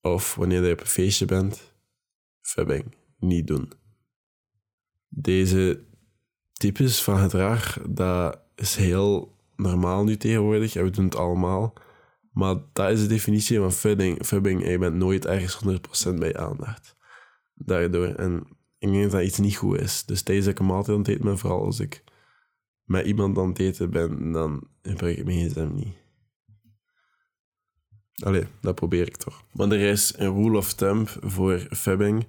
Of 0.00 0.34
wanneer 0.34 0.64
je 0.64 0.72
op 0.72 0.80
een 0.80 0.86
feestje 0.86 1.24
bent. 1.24 1.74
Fubbing, 2.40 2.94
niet 3.18 3.46
doen. 3.46 3.72
Deze 5.08 5.84
types 6.62 7.02
van 7.02 7.18
gedrag, 7.18 7.78
dat 7.88 8.38
is 8.54 8.76
heel 8.76 9.34
normaal 9.56 10.04
nu 10.04 10.16
tegenwoordig 10.16 10.76
en 10.76 10.84
we 10.84 10.90
doen 10.90 11.04
het 11.04 11.16
allemaal. 11.16 11.72
Maar 12.32 12.56
dat 12.72 12.90
is 12.90 13.00
de 13.00 13.06
definitie 13.06 13.58
van 13.58 13.72
fubbing. 13.72 14.26
fubbing 14.26 14.68
je 14.68 14.78
bent 14.78 14.94
nooit 14.94 15.26
ergens 15.26 15.58
100% 16.08 16.14
bij 16.14 16.36
aandacht. 16.36 16.96
Daardoor. 17.54 18.06
En 18.06 18.46
ik 18.78 18.92
denk 18.92 19.10
dat 19.10 19.22
iets 19.22 19.38
niet 19.38 19.56
goed 19.56 19.80
is. 19.80 20.04
Dus 20.04 20.22
tijdens 20.22 20.46
ik 20.46 20.58
een 20.58 20.66
maaltijd 20.66 20.96
aan 20.96 21.02
het 21.02 21.08
eten 21.08 21.24
ben, 21.24 21.38
vooral 21.38 21.64
als 21.64 21.80
ik 21.80 22.04
met 22.84 23.06
iemand 23.06 23.38
aan 23.38 23.48
het 23.48 23.58
eten 23.58 23.90
ben, 23.90 24.32
dan 24.32 24.68
gebruik 24.82 25.16
ik 25.16 25.24
mijn 25.24 25.50
gsm 25.50 25.74
niet. 25.74 25.96
Allee, 28.24 28.46
dat 28.60 28.74
probeer 28.74 29.06
ik 29.06 29.16
toch. 29.16 29.42
Maar 29.52 29.70
er 29.70 29.90
is 29.90 30.14
een 30.16 30.34
rule 30.34 30.56
of 30.56 30.72
thumb 30.72 31.08
voor 31.20 31.66
fabbing. 31.70 32.26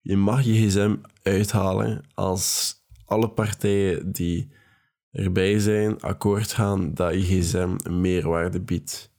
Je 0.00 0.16
mag 0.16 0.42
je 0.42 0.66
gsm 0.66 0.96
uithalen 1.22 2.04
als 2.14 2.74
alle 3.04 3.28
partijen 3.28 4.12
die 4.12 4.52
erbij 5.10 5.58
zijn 5.58 6.00
akkoord 6.00 6.52
gaan 6.52 6.94
dat 6.94 7.14
je 7.14 7.20
gsm 7.20 7.74
een 7.82 8.00
meerwaarde 8.00 8.60
biedt 8.60 9.12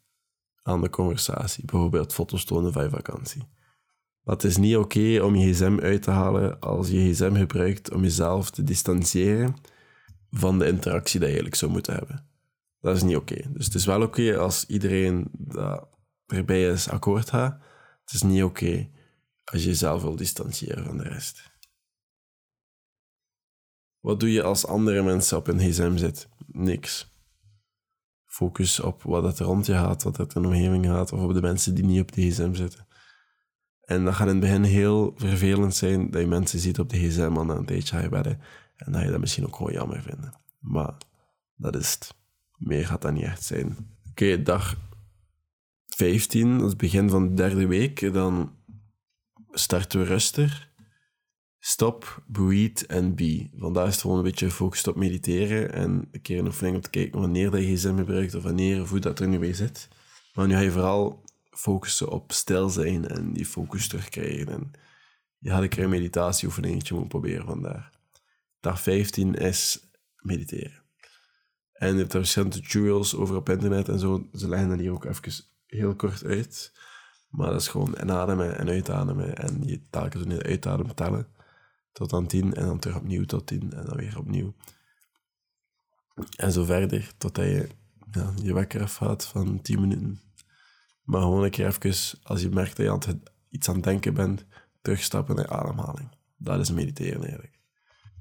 aan 0.62 0.82
de 0.82 0.90
conversatie. 0.90 1.66
Bijvoorbeeld 1.66 2.14
foto's 2.14 2.46
tonen 2.46 2.74
van 2.74 2.84
je 2.84 2.90
vakantie. 2.90 3.48
Maar 4.22 4.36
het 4.36 4.44
is 4.44 4.58
niet 4.58 4.76
oké 4.76 5.22
om 5.22 5.36
je 5.36 5.54
gsm 5.54 5.80
uit 5.82 6.02
te 6.02 6.12
halen 6.12 6.60
als 6.60 6.90
je 6.90 7.14
gsm 7.14 7.36
gebruikt 7.36 7.94
om 7.94 8.02
jezelf 8.02 8.52
te 8.52 8.64
distancieren 8.64 9.56
van 10.30 10.60
de 10.60 10.68
interactie 10.68 11.20
die 11.20 11.20
je 11.20 11.26
eigenlijk 11.26 11.56
zou 11.56 11.72
moeten 11.72 11.94
hebben. 11.94 12.28
Dat 12.80 12.96
is 12.96 13.04
niet 13.04 13.16
oké. 13.16 13.42
Dus 13.50 13.66
het 13.66 13.76
is 13.76 13.86
wel 13.86 14.02
oké 14.02 14.38
als 14.38 14.66
iedereen 14.66 15.28
dat 15.32 15.88
erbij 16.26 16.68
is 16.70 16.90
akkoord 16.90 17.30
gaat. 17.30 17.62
Het 18.06 18.14
is 18.14 18.22
niet 18.22 18.44
oké 18.44 18.90
als 19.44 19.62
je 19.62 19.68
jezelf 19.68 20.02
wil 20.02 20.16
distancieren 20.16 20.86
van 20.86 20.98
de 20.98 21.04
rest. 21.04 21.52
Wat 24.06 24.20
doe 24.20 24.32
je 24.32 24.44
als 24.44 24.66
andere 24.66 25.04
mensen 25.04 25.38
op 25.38 25.48
een 25.48 25.60
gsm 25.60 25.98
zitten? 25.98 26.30
Niks. 26.48 27.14
Focus 28.26 28.80
op 28.80 29.04
wat 29.04 29.40
er 29.40 29.46
rond 29.46 29.66
je 29.66 29.74
gaat, 29.74 30.04
wat 30.04 30.18
er 30.18 30.36
in 30.36 30.42
de 30.42 30.48
omgeving 30.48 30.86
gaat, 30.86 31.12
of 31.12 31.20
op 31.20 31.34
de 31.34 31.42
mensen 31.42 31.76
die 31.76 31.86
niet 31.86 32.02
op 32.02 32.12
de 32.12 32.30
gsm 32.30 32.54
zitten. 32.54 32.88
En 33.82 34.06
dat 34.06 34.14
gaat 34.14 34.28
in 34.28 34.32
het 34.34 34.40
begin 34.40 34.64
heel 34.64 35.14
vervelend 35.16 35.76
zijn 35.76 36.12
dat 36.12 36.22
je 36.22 36.28
mensen 36.28 36.60
ziet 36.60 36.80
op 36.80 36.90
de 36.90 36.98
gsm 36.98 37.38
aan 37.38 37.50
een 37.50 37.66
tijdje 37.66 38.10
bedden. 38.10 38.42
En 38.76 38.92
dat 38.92 39.02
je 39.02 39.10
dat 39.10 39.20
misschien 39.20 39.46
ook 39.46 39.56
gewoon 39.56 39.74
jammer 39.74 40.02
vindt. 40.02 40.30
Maar 40.60 40.94
dat 41.56 41.76
is 41.76 41.94
het. 41.94 42.16
Meer 42.58 42.86
gaat 42.86 43.02
dat 43.02 43.14
niet 43.14 43.24
echt 43.24 43.44
zijn. 43.44 43.78
Oké, 44.10 44.42
dag 44.42 44.78
15, 45.86 46.52
dat 46.52 46.62
is 46.62 46.70
het 46.70 46.78
begin 46.78 47.10
van 47.10 47.28
de 47.28 47.34
derde 47.34 47.68
week. 47.68 48.14
Dan 48.14 48.56
starten 49.52 50.00
we 50.00 50.06
rustig. 50.06 50.74
Stop, 51.68 52.24
breathe 52.28 52.88
en 52.88 53.16
be. 53.16 53.50
Vandaag 53.58 53.88
is 53.88 53.92
het 53.92 54.02
gewoon 54.02 54.18
een 54.18 54.24
beetje 54.24 54.46
gefocust 54.46 54.88
op 54.88 54.96
mediteren 54.96 55.74
en 55.74 56.08
een 56.12 56.22
keer 56.22 56.40
een 56.40 56.46
oefening 56.46 56.76
om 56.76 56.82
te 56.82 56.90
kijken 56.90 57.20
wanneer 57.20 57.52
dat 57.52 57.62
je 57.62 57.76
gsm 57.76 57.98
gebruikt 57.98 58.36
of 58.36 58.44
wanneer 58.44 58.82
of 58.82 58.90
hoe 58.90 59.00
dat 59.00 59.20
er 59.20 59.28
nu 59.28 59.40
bij 59.40 59.54
zit. 59.54 59.88
Maar 60.34 60.48
nu 60.48 60.54
ga 60.54 60.60
je 60.60 60.72
vooral 60.72 61.24
focussen 61.50 62.10
op 62.10 62.32
stil 62.32 62.70
zijn 62.70 63.08
en 63.08 63.34
die 63.34 63.46
focus 63.46 63.88
terugkrijgen. 63.88 64.48
En 64.48 64.72
je 65.38 65.52
had 65.52 65.62
een 65.62 65.70
keer 65.70 65.84
een 65.84 65.90
meditatieoefeningetje 65.90 66.94
moeten 66.94 67.20
proberen 67.20 67.46
vandaag. 67.46 67.90
Dag 68.60 68.82
15 68.82 69.34
is 69.36 69.90
mediteren. 70.20 70.84
En 71.74 71.92
je 71.92 71.98
hebt 71.98 72.14
er 72.14 72.20
verschillende 72.20 72.62
tutorials 72.62 73.16
over 73.16 73.36
op 73.36 73.50
internet 73.50 73.90
en 73.90 74.00
zo. 74.00 74.28
Ze 74.34 74.50
leggen 74.50 74.70
dat 74.70 74.80
hier 74.80 74.92
ook 74.92 75.06
even 75.06 75.46
heel 75.66 75.96
kort 75.96 76.24
uit. 76.24 76.72
Maar 77.30 77.52
dat 77.52 77.62
is 77.62 77.68
gewoon 77.68 77.96
inademen 78.02 78.58
en 78.58 78.70
uitademen. 78.70 79.38
En 79.38 79.64
je 79.64 79.82
telkens 79.90 80.24
in 80.24 80.30
de 80.30 80.44
uitadem 80.44 80.96
tellen 80.96 81.34
tot 81.96 82.14
aan 82.14 82.28
10 82.28 82.54
en 82.54 82.66
dan 82.66 82.80
terug 82.80 82.98
opnieuw 82.98 83.26
tot 83.26 83.48
10 83.48 83.74
en 83.74 83.86
dan 83.86 83.98
weer 83.98 84.18
opnieuw. 84.18 84.54
En 86.36 86.52
zo 86.52 86.64
verder, 86.64 87.12
totdat 87.18 87.46
je 87.46 87.68
ja, 88.12 88.34
je 88.42 88.54
wekker 88.54 88.82
afhaalt 88.82 89.26
van 89.26 89.62
10 89.62 89.80
minuten. 89.80 90.22
Maar 91.04 91.22
gewoon 91.22 91.44
een 91.44 91.50
keer 91.50 91.68
even, 91.68 92.20
als 92.24 92.42
je 92.42 92.50
merkt 92.50 92.78
dat 92.78 92.86
je 92.86 93.12
het, 93.12 93.32
iets 93.50 93.70
aan 93.70 93.76
het 93.76 93.84
denken 93.84 94.14
bent, 94.14 94.46
terugstappen 94.82 95.36
naar 95.36 95.50
ademhaling. 95.50 96.10
Dat 96.38 96.60
is 96.60 96.72
mediteren 96.72 97.22
eigenlijk. 97.22 97.60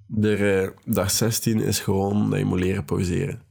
De 0.07 0.39
uh, 0.87 0.95
dag 0.95 1.11
16 1.11 1.61
is 1.61 1.81
gewoon 1.81 2.31
dat 2.31 2.39
je 2.39 2.45
moet 2.45 2.61
leren 2.61 2.85
pauzeren. 2.85 3.43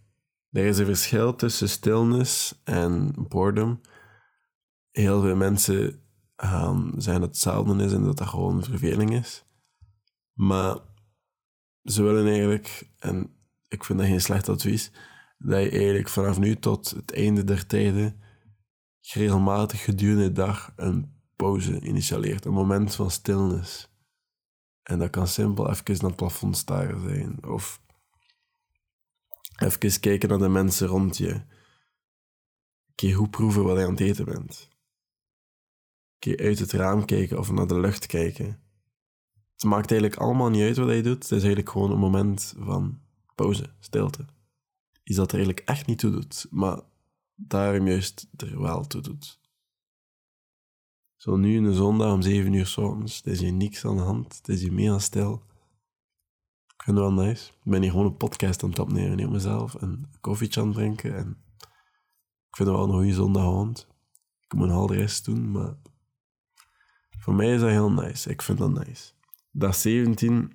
Er 0.52 0.66
is 0.66 0.78
een 0.78 0.86
verschil 0.86 1.36
tussen 1.36 1.70
stilness 1.70 2.62
en 2.64 3.14
boredom. 3.28 3.82
Heel 4.92 5.22
veel 5.22 5.36
mensen 5.36 6.02
zijn 6.98 7.20
dat 7.20 7.30
hetzelfde 7.30 7.84
is 7.84 7.94
en 7.94 8.04
dat 8.04 8.18
dat 8.18 8.28
gewoon 8.28 8.64
verveling 8.64 9.14
is. 9.14 9.46
Maar 10.34 10.78
ze 11.84 12.04
willen 12.04 12.28
eigenlijk, 12.28 12.90
en 13.00 13.36
ik 13.68 13.84
vind 13.84 14.00
dat 14.00 14.08
geen 14.08 14.22
slecht 14.22 14.50
advies, 14.50 14.92
dat 15.38 15.64
je 15.64 15.70
eigenlijk 15.70 16.10
vanaf 16.10 16.40
nu 16.40 16.56
tot 16.56 16.90
het 16.90 17.14
einde 17.14 17.44
der 17.44 17.66
tijden 17.66 18.22
regelmatig 19.12 19.84
gedurende 19.84 20.24
de 20.24 20.32
dag 20.32 20.74
een 20.76 21.22
pauze 21.36 21.82
initialeert, 21.82 22.46
een 22.46 22.54
moment 22.54 22.96
van 22.96 23.12
stilnis. 23.12 23.92
En 24.84 25.00
dat 25.00 25.10
kan 25.10 25.28
simpel 25.28 25.70
even 25.70 25.94
naar 25.94 26.04
het 26.04 26.16
plafond 26.16 26.58
staren 26.58 27.02
zijn, 27.02 27.46
of 27.46 27.82
even 29.56 30.00
kijken 30.00 30.30
naar 30.30 30.38
de 30.38 30.50
mensen 30.50 30.88
rond 30.88 31.18
je. 31.18 31.42
Keer 32.96 33.16
goed 33.16 33.32
proeven 33.32 33.64
wat 33.64 33.78
je 33.78 33.84
aan 33.84 33.92
het 33.92 34.00
eten 34.00 34.26
bent. 34.26 34.70
Keer 36.20 36.40
uit 36.40 36.60
het 36.60 36.72
raam 36.72 37.06
kijken 37.06 37.40
of 37.40 37.52
naar 37.52 37.68
de 37.68 37.80
lucht 37.80 38.06
kijken. 38.06 38.63
Het 39.64 39.72
maakt 39.72 39.92
eigenlijk 39.92 40.22
allemaal 40.22 40.50
niet 40.50 40.62
uit 40.62 40.78
wat 40.78 40.96
je 40.96 41.02
doet. 41.02 41.24
Het 41.24 41.32
is 41.32 41.32
eigenlijk 41.32 41.70
gewoon 41.70 41.92
een 41.92 42.00
moment 42.00 42.56
van 42.58 43.00
pauze, 43.36 43.70
stilte. 43.80 44.26
Iets 45.04 45.18
dat 45.18 45.32
er 45.32 45.38
eigenlijk 45.38 45.68
echt 45.68 45.88
niet 45.88 46.00
toe 46.00 46.12
doet, 46.12 46.48
maar 46.50 46.80
daarom 47.36 47.88
juist 47.88 48.28
er 48.38 48.62
wel 48.62 48.88
toe 48.88 49.02
doet. 49.02 49.40
Zo 51.16 51.36
nu 51.36 51.58
een 51.58 51.74
zondag 51.74 52.14
om 52.14 52.22
7 52.22 52.54
uur 52.54 52.66
s 52.66 52.78
ochtends, 52.78 53.18
het 53.18 53.28
is 53.28 53.40
hier 53.40 53.54
niks 53.54 53.86
aan 53.86 53.96
de 53.96 54.02
hand, 54.02 54.38
het 54.38 54.48
is 54.48 54.62
hier 54.62 54.74
mega 54.74 55.00
stil. 55.00 55.44
Ik 56.76 56.84
vind 56.84 56.98
het 56.98 57.06
wel 57.06 57.26
nice. 57.26 57.52
Ik 57.64 57.72
ben 57.72 57.82
hier 57.82 57.92
gewoon 57.92 58.06
een 58.06 58.18
podcast 58.18 58.64
aan 58.64 58.70
het 58.70 58.80
opnemen 58.80 59.26
op 59.26 59.32
mezelf 59.32 59.76
en 59.76 59.90
een 59.90 60.20
koffietje 60.22 60.62
aan 60.62 60.68
het 60.68 60.76
drinken. 60.76 61.16
En 61.16 61.44
ik 62.50 62.56
vind 62.56 62.70
het 62.70 62.78
wel 62.78 62.88
een 62.88 62.94
goede 62.94 63.14
zondagavond. 63.14 63.88
Ik 64.40 64.54
moet 64.54 64.68
een 64.68 64.74
halve 64.74 64.94
rest 64.94 65.26
doen, 65.26 65.52
maar 65.52 65.76
voor 67.20 67.34
mij 67.34 67.54
is 67.54 67.60
dat 67.60 67.70
heel 67.70 67.92
nice. 67.92 68.30
Ik 68.30 68.42
vind 68.42 68.58
dat 68.58 68.72
nice. 68.72 69.14
Dag 69.56 69.76
17 69.76 70.52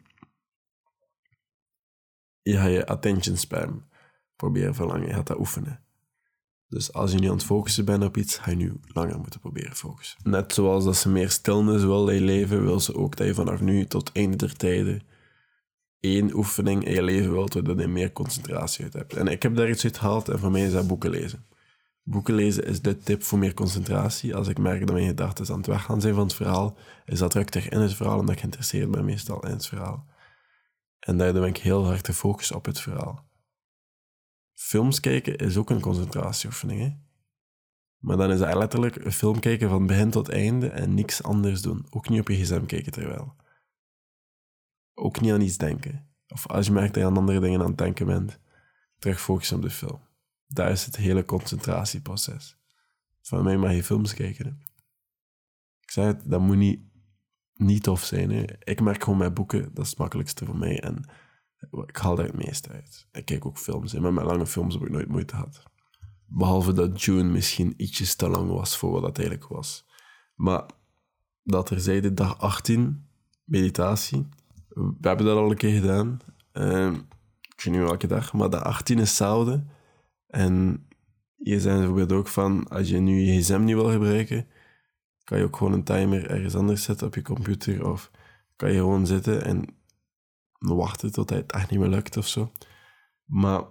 je 2.43 2.57
gaat 2.57 2.71
je 2.71 2.87
attention 2.87 3.37
spam 3.37 3.89
proberen 4.37 4.75
verlangen. 4.75 5.07
Je 5.07 5.15
gaat 5.15 5.27
dat 5.27 5.39
oefenen. 5.39 5.85
Dus 6.69 6.93
als 6.93 7.13
je 7.13 7.19
nu 7.19 7.27
aan 7.27 7.35
het 7.35 7.45
focussen 7.45 7.85
bent 7.85 8.05
op 8.05 8.17
iets, 8.17 8.39
ga 8.39 8.51
je 8.51 8.57
nu 8.57 8.81
langer 8.87 9.19
moeten 9.19 9.41
proberen 9.41 9.77
focussen. 9.77 10.19
Net 10.23 10.53
zoals 10.53 10.85
dat 10.85 10.97
ze 10.97 11.09
meer 11.09 11.31
stilnis 11.31 11.83
wil 11.83 12.09
in 12.09 12.15
je 12.15 12.21
leven, 12.21 12.65
wil 12.65 12.81
ze 12.81 12.95
ook 12.95 13.17
dat 13.17 13.27
je 13.27 13.35
vanaf 13.35 13.61
nu 13.61 13.87
tot 13.87 14.13
einde 14.13 14.37
der 14.37 14.57
tijden 14.57 15.03
één 16.01 16.35
oefening 16.35 16.85
in 16.85 16.95
je 16.95 17.03
leven 17.03 17.33
wilt, 17.33 17.53
zodat 17.53 17.81
je 17.81 17.87
meer 17.87 18.13
concentratie 18.13 18.85
uit 18.85 18.93
hebt. 18.93 19.15
En 19.15 19.27
ik 19.27 19.43
heb 19.43 19.57
daar 19.57 19.69
iets 19.69 19.85
uit 19.85 19.99
gehaald 19.99 20.29
en 20.29 20.39
voor 20.39 20.51
mij 20.51 20.65
is 20.65 20.73
dat 20.73 20.87
boeken 20.87 21.11
lezen. 21.11 21.47
Boeken 22.11 22.35
lezen 22.35 22.65
is 22.65 22.83
de 22.83 22.99
tip 22.99 23.23
voor 23.23 23.39
meer 23.39 23.55
concentratie. 23.55 24.35
Als 24.35 24.49
ik 24.49 24.59
merk 24.59 24.87
dat 24.87 24.95
mijn 24.95 25.07
gedachten 25.07 25.49
aan 25.49 25.57
het 25.57 25.67
weggaan 25.67 26.01
zijn 26.01 26.15
van 26.15 26.23
het 26.23 26.35
verhaal, 26.35 26.77
is 27.05 27.19
dat 27.19 27.31
druk 27.31 27.55
in 27.55 27.81
het 27.81 27.95
verhaal 27.95 28.19
omdat 28.19 28.35
ik 28.35 28.41
geïnteresseerd 28.41 28.91
ben 28.91 29.05
meestal 29.05 29.45
in 29.45 29.51
het 29.51 29.67
verhaal. 29.67 30.07
En 30.99 31.19
daardoor 31.19 31.41
ben 31.41 31.51
ik 31.51 31.57
heel 31.57 31.85
hard 31.85 32.07
gefocust 32.07 32.53
op 32.53 32.65
het 32.65 32.81
verhaal. 32.81 33.29
Films 34.55 35.01
kijken 35.01 35.37
is 35.37 35.57
ook 35.57 35.71
een 35.71 35.81
concentratieoefening. 35.81 36.81
Hè? 36.81 36.97
Maar 37.99 38.17
dan 38.17 38.31
is 38.31 38.41
het 38.41 38.55
letterlijk 38.55 38.97
een 38.97 39.13
film 39.13 39.41
kijken 39.41 39.69
van 39.69 39.87
begin 39.87 40.11
tot 40.11 40.29
einde 40.29 40.69
en 40.69 40.95
niks 40.95 41.23
anders 41.23 41.63
doen. 41.63 41.87
Ook 41.91 42.09
niet 42.09 42.21
op 42.21 42.29
je 42.29 42.37
gsm 42.37 42.65
kijken 42.65 42.93
terwijl. 42.93 43.37
Ook 44.95 45.21
niet 45.21 45.33
aan 45.33 45.41
iets 45.41 45.57
denken. 45.57 46.09
Of 46.29 46.47
als 46.47 46.67
je 46.67 46.73
merkt 46.73 46.95
dat 46.95 47.03
je 47.03 47.09
aan 47.09 47.17
andere 47.17 47.41
dingen 47.41 47.61
aan 47.61 47.67
het 47.67 47.79
denken 47.79 48.07
bent, 48.07 48.39
terug 48.99 49.21
focussen 49.21 49.57
op 49.57 49.63
de 49.63 49.71
film. 49.71 50.08
Daar 50.49 50.71
is 50.71 50.85
het 50.85 50.97
hele 50.97 51.25
concentratieproces. 51.25 52.57
Van 53.23 53.45
mij 53.45 53.57
mag 53.57 53.73
je 53.73 53.85
films 53.85 54.15
kijken. 54.15 54.63
Ik 55.81 55.91
zei 55.91 56.07
het, 56.07 56.23
dat 56.25 56.41
moet 56.41 56.57
niet, 56.57 56.81
niet 57.55 57.83
tof 57.83 58.05
zijn. 58.05 58.31
Hè. 58.31 58.45
Ik 58.65 58.81
merk 58.81 59.03
gewoon 59.03 59.19
met 59.19 59.35
boeken, 59.35 59.75
dat 59.75 59.85
is 59.85 59.91
het 59.91 59.99
makkelijkste 59.99 60.45
voor 60.45 60.57
mij. 60.57 60.81
En 60.81 61.11
ik 61.87 61.97
haal 61.97 62.15
daar 62.15 62.27
het 62.27 62.47
meeste 62.47 62.71
uit. 62.71 63.07
Ik 63.13 63.25
kijk 63.25 63.47
ook 63.47 63.59
films. 63.59 63.95
En 63.95 64.03
met 64.03 64.13
mijn 64.13 64.27
lange 64.27 64.47
films 64.47 64.75
heb 64.75 64.83
ik 64.83 64.91
nooit 64.91 65.09
moeite 65.09 65.35
gehad. 65.35 65.63
Behalve 66.27 66.73
dat 66.73 67.03
June 67.03 67.31
misschien 67.31 67.75
ietsjes 67.77 68.15
te 68.15 68.29
lang 68.29 68.51
was 68.51 68.77
voor 68.77 68.91
wat 68.91 69.03
dat 69.03 69.19
eigenlijk 69.19 69.49
was. 69.49 69.87
Maar 70.35 70.67
dat 71.43 71.71
er 71.71 71.81
zeiden 71.81 72.15
dag 72.15 72.39
18, 72.39 73.07
meditatie. 73.45 74.29
We 74.69 75.09
hebben 75.09 75.27
dat 75.27 75.37
al 75.37 75.51
een 75.51 75.57
keer 75.57 75.81
gedaan. 75.81 76.19
Uh, 76.53 76.93
ik 77.57 77.63
weet 77.65 77.75
niet 77.75 77.83
welke 77.83 78.07
dag, 78.07 78.33
maar 78.33 78.51
de 78.51 78.63
18 78.63 78.99
is 78.99 79.09
hetzelfde. 79.09 79.65
En 80.29 80.87
je 81.37 81.61
zei 81.61 81.77
bijvoorbeeld 81.77 82.13
ook 82.13 82.29
van, 82.29 82.69
als 82.69 82.89
je 82.89 82.99
nu 82.99 83.21
je 83.21 83.41
gsm 83.41 83.65
niet 83.65 83.75
wil 83.75 83.91
gebruiken, 83.91 84.47
kan 85.25 85.39
je 85.39 85.45
ook 85.45 85.57
gewoon 85.57 85.73
een 85.73 85.85
timer 85.85 86.31
ergens 86.31 86.55
anders 86.55 86.83
zetten 86.83 87.07
op 87.07 87.15
je 87.15 87.23
computer. 87.23 87.91
Of 87.91 88.11
kan 88.57 88.73
je 88.73 88.79
gewoon 88.79 89.07
zitten 89.07 89.45
en 89.45 89.65
wachten 90.59 91.13
tot 91.13 91.31
het 91.31 91.53
echt 91.53 91.71
niet 91.71 91.81
meer 91.81 91.89
lukt 91.89 92.17
of 92.17 92.29
zo. 92.29 92.53
Maar 93.25 93.65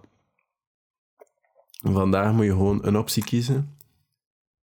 vandaag 1.82 2.34
moet 2.34 2.46
je 2.46 2.52
gewoon 2.52 2.86
een 2.86 2.98
optie 2.98 3.24
kiezen. 3.24 3.78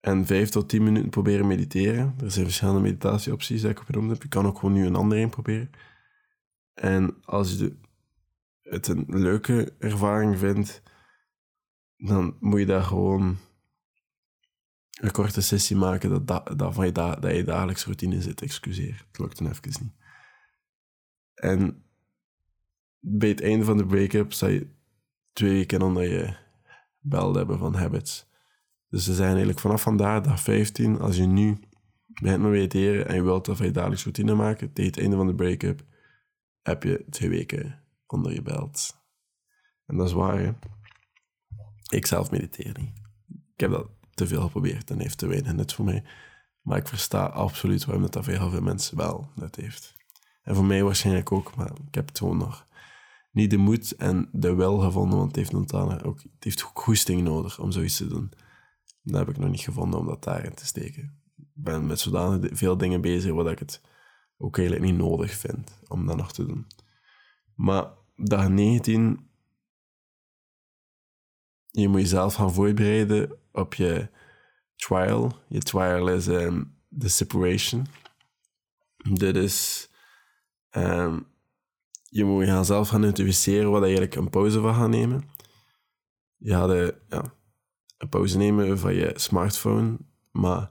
En 0.00 0.26
vijf 0.26 0.48
tot 0.48 0.68
tien 0.68 0.83
minuten 0.83 1.11
proberen 1.11 1.46
mediteren. 1.46 2.14
Er 2.20 2.31
zijn 2.31 2.44
verschillende 2.44 2.81
meditatieopties 2.81 3.61
die 3.61 3.70
ik 3.70 3.81
opgenoemd 3.81 4.11
heb. 4.11 4.22
Je 4.22 4.29
kan 4.29 4.46
ook 4.46 4.59
gewoon 4.59 4.74
nu 4.74 4.87
een 4.87 4.94
andere 4.94 5.20
een 5.20 5.31
proberen. 5.31 5.70
En 6.74 7.16
als 7.24 7.53
je 7.53 7.76
het 8.62 8.88
een 8.88 9.05
leuke 9.09 9.72
ervaring 9.79 10.38
vindt, 10.38 10.83
dan 12.01 12.37
moet 12.41 12.59
je 12.59 12.67
daar 12.67 12.83
gewoon 12.83 13.39
een 15.01 15.11
korte 15.11 15.41
sessie 15.41 15.77
maken 15.77 16.27
dat, 16.27 16.59
dat, 16.59 16.75
van 16.75 16.87
je, 16.87 16.93
da, 16.93 17.15
dat 17.15 17.37
je 17.37 17.45
dagelijks 17.45 17.85
routine 17.85 18.23
zit. 18.23 18.43
Excuseer, 18.43 19.05
het 19.09 19.19
lukt 19.19 19.39
dan 19.39 19.49
even 19.49 19.83
niet. 19.83 19.95
En 21.35 21.85
bij 22.99 23.29
het 23.29 23.43
einde 23.43 23.65
van 23.65 23.77
de 23.77 23.87
break-up 23.87 24.33
zou 24.33 24.53
je 24.53 24.67
twee 25.33 25.53
weken 25.53 25.83
onder 25.83 26.11
je 26.11 26.37
bel 26.99 27.35
hebben 27.35 27.59
van 27.59 27.75
habits. 27.75 28.29
Dus 28.89 29.05
ze 29.05 29.15
zijn 29.15 29.29
eigenlijk 29.29 29.59
vanaf 29.59 29.83
vandaag, 29.83 30.23
dag 30.23 30.41
15, 30.41 31.01
als 31.01 31.17
je 31.17 31.27
nu 31.27 31.59
begint 32.07 32.41
met 32.41 32.51
mediteren 32.51 33.09
en 33.09 33.15
je 33.15 33.23
wilt 33.23 33.45
dat 33.45 33.57
van 33.57 33.67
je 33.67 33.73
dagelijks 33.73 34.03
routine 34.03 34.35
maken, 34.35 34.73
tegen 34.73 34.91
het 34.91 35.01
einde 35.01 35.17
van 35.17 35.27
de 35.27 35.35
break-up, 35.35 35.83
heb 36.63 36.83
je 36.83 37.05
twee 37.11 37.29
weken 37.29 37.85
onder 38.07 38.33
je 38.33 38.43
belt. 38.43 38.99
En 39.87 39.97
dat 39.97 40.07
is 40.07 40.13
waar? 40.13 40.59
Ik 41.90 42.07
zelf 42.07 42.31
mediteer 42.31 42.76
niet. 42.79 42.92
Ik 43.29 43.61
heb 43.61 43.70
dat 43.70 43.88
te 44.14 44.26
veel 44.26 44.42
geprobeerd 44.42 44.90
en 44.90 45.00
heeft 45.00 45.18
te 45.18 45.26
weinig 45.26 45.53
nut 45.53 45.72
voor 45.72 45.85
mij. 45.85 46.05
Maar 46.62 46.79
ik 46.79 46.88
versta 46.88 47.24
absoluut 47.24 47.85
waarom 47.85 48.03
dat, 48.03 48.12
dat 48.12 48.26
heel 48.26 48.50
veel 48.50 48.62
mensen 48.62 48.96
wel 48.96 49.31
nut 49.35 49.57
heeft. 49.57 49.94
En 50.42 50.55
voor 50.55 50.64
mij 50.64 50.85
waarschijnlijk 50.85 51.33
ook, 51.33 51.57
maar 51.57 51.70
ik 51.87 51.94
heb 51.94 52.09
het 52.09 52.18
gewoon 52.18 52.37
nog 52.37 52.66
niet 53.31 53.50
de 53.50 53.57
moed 53.57 53.96
en 53.96 54.29
de 54.33 54.55
wil 54.55 54.79
gevonden, 54.79 55.18
want 55.18 55.29
het 55.29 55.37
heeft, 55.37 55.53
Montana 55.53 56.03
ook, 56.03 56.22
het 56.22 56.44
heeft 56.44 56.64
ook 56.64 56.81
goesting 56.81 57.22
nodig 57.22 57.61
om 57.61 57.70
zoiets 57.70 57.96
te 57.96 58.07
doen. 58.07 58.33
Dat 59.03 59.18
heb 59.18 59.29
ik 59.29 59.38
nog 59.38 59.50
niet 59.50 59.61
gevonden 59.61 60.00
om 60.00 60.07
dat 60.07 60.24
daarin 60.24 60.55
te 60.55 60.66
steken. 60.66 61.20
Ik 61.37 61.46
ben 61.53 61.87
met 61.87 62.00
zodanig 62.00 62.59
veel 62.59 62.76
dingen 62.76 63.00
bezig 63.00 63.33
waar 63.33 63.53
ik 63.53 63.59
het 63.59 63.81
ook 64.38 64.59
eigenlijk 64.59 64.90
niet 64.90 65.00
nodig 65.00 65.33
vind 65.33 65.81
om 65.88 66.07
dat 66.07 66.16
nog 66.16 66.33
te 66.33 66.46
doen. 66.46 66.66
Maar 67.55 67.87
dag 68.16 68.48
19, 68.48 69.30
je 71.70 71.88
moet 71.88 72.00
jezelf 72.00 72.35
gaan 72.35 72.52
voorbereiden 72.54 73.38
op 73.52 73.74
je 73.74 74.09
trial. 74.76 75.33
Je 75.48 75.59
trial 75.59 76.09
is 76.09 76.26
um, 76.26 76.76
de 76.88 77.09
separation. 77.09 77.87
Dit 79.12 79.37
is... 79.37 79.88
Um, 80.76 81.28
je 82.11 82.24
moet 82.24 82.44
gaan 82.44 82.64
zelf 82.64 82.88
gaan 82.88 83.02
identificeren 83.02 83.70
wat 83.70 83.80
je 83.80 83.87
eigenlijk 83.87 84.14
een 84.14 84.30
pauze 84.30 84.61
van 84.61 84.74
gaat 84.74 84.88
nemen. 84.88 85.30
Je 86.37 86.50
gaat 86.50 86.70
uh, 86.70 86.88
ja, 87.09 87.35
een 87.98 88.09
pauze 88.09 88.38
nemen 88.38 88.78
van 88.78 88.94
je 88.94 89.12
smartphone, 89.14 89.98
maar 90.30 90.70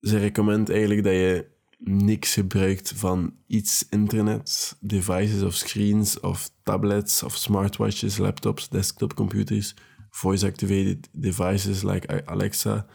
ze 0.00 0.18
recommend 0.18 0.70
eigenlijk 0.70 1.04
dat 1.04 1.12
je 1.12 1.55
niks 1.76 2.34
gebruikt 2.34 2.92
van 2.96 3.36
iets 3.46 3.86
internet, 3.88 4.76
devices 4.80 5.42
of 5.42 5.54
screens 5.54 6.20
of 6.20 6.50
tablets 6.62 7.22
of 7.22 7.36
smartwatches, 7.36 8.16
laptops, 8.16 8.68
desktopcomputers, 8.68 9.74
voice-activated 10.10 11.08
devices 11.12 11.82
like 11.82 12.26
Alexa, 12.26 12.86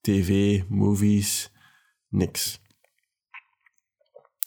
tv, 0.00 0.62
movies, 0.68 1.52
niks. 2.08 2.60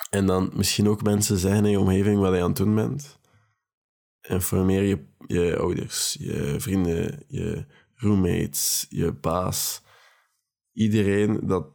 En 0.10 0.26
dan 0.26 0.52
misschien 0.54 0.88
ook 0.88 1.04
mensen 1.04 1.38
zeggen 1.38 1.66
in 1.66 1.72
je 1.72 1.80
omgeving 1.80 2.20
wat 2.20 2.34
je 2.34 2.42
aan 2.42 2.48
het 2.48 2.58
doen 2.58 2.76
bent. 2.76 3.20
Informeer 4.22 4.84
je, 4.84 5.06
je 5.28 5.58
ouders, 5.58 6.16
je 6.20 6.56
vrienden, 6.58 7.24
je 7.28 7.66
roommates, 7.96 8.86
je 8.90 9.12
baas. 9.12 9.82
Iedereen 10.72 11.40
dat, 11.48 11.68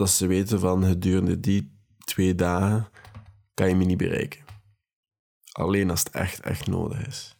dat 0.00 0.10
ze 0.10 0.26
weten 0.26 0.60
van 0.60 0.84
gedurende 0.84 1.40
die 1.40 1.72
twee 1.98 2.34
dagen 2.34 2.88
kan 3.54 3.68
je 3.68 3.74
me 3.74 3.84
niet 3.84 3.98
bereiken. 3.98 4.44
Alleen 5.52 5.90
als 5.90 6.00
het 6.00 6.10
echt, 6.10 6.40
echt 6.40 6.66
nodig 6.66 7.06
is. 7.06 7.36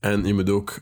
En 0.00 0.24
je 0.24 0.34
moet 0.34 0.50
ook, 0.50 0.80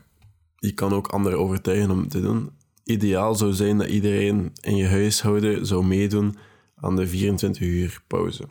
je 0.55 0.73
kan 0.73 0.93
ook 0.93 1.07
anderen 1.07 1.39
overtuigen 1.39 1.91
om 1.91 2.07
te 2.07 2.21
doen. 2.21 2.57
Ideaal 2.83 3.35
zou 3.35 3.53
zijn 3.53 3.77
dat 3.77 3.87
iedereen 3.87 4.51
in 4.61 4.75
je 4.75 4.87
huishouden 4.87 5.65
zou 5.65 5.85
meedoen 5.85 6.37
aan 6.75 6.95
de 6.95 7.07
24 7.07 7.61
uur 7.61 8.03
pauze. 8.07 8.47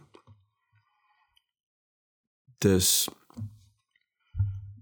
Dus 2.58 3.08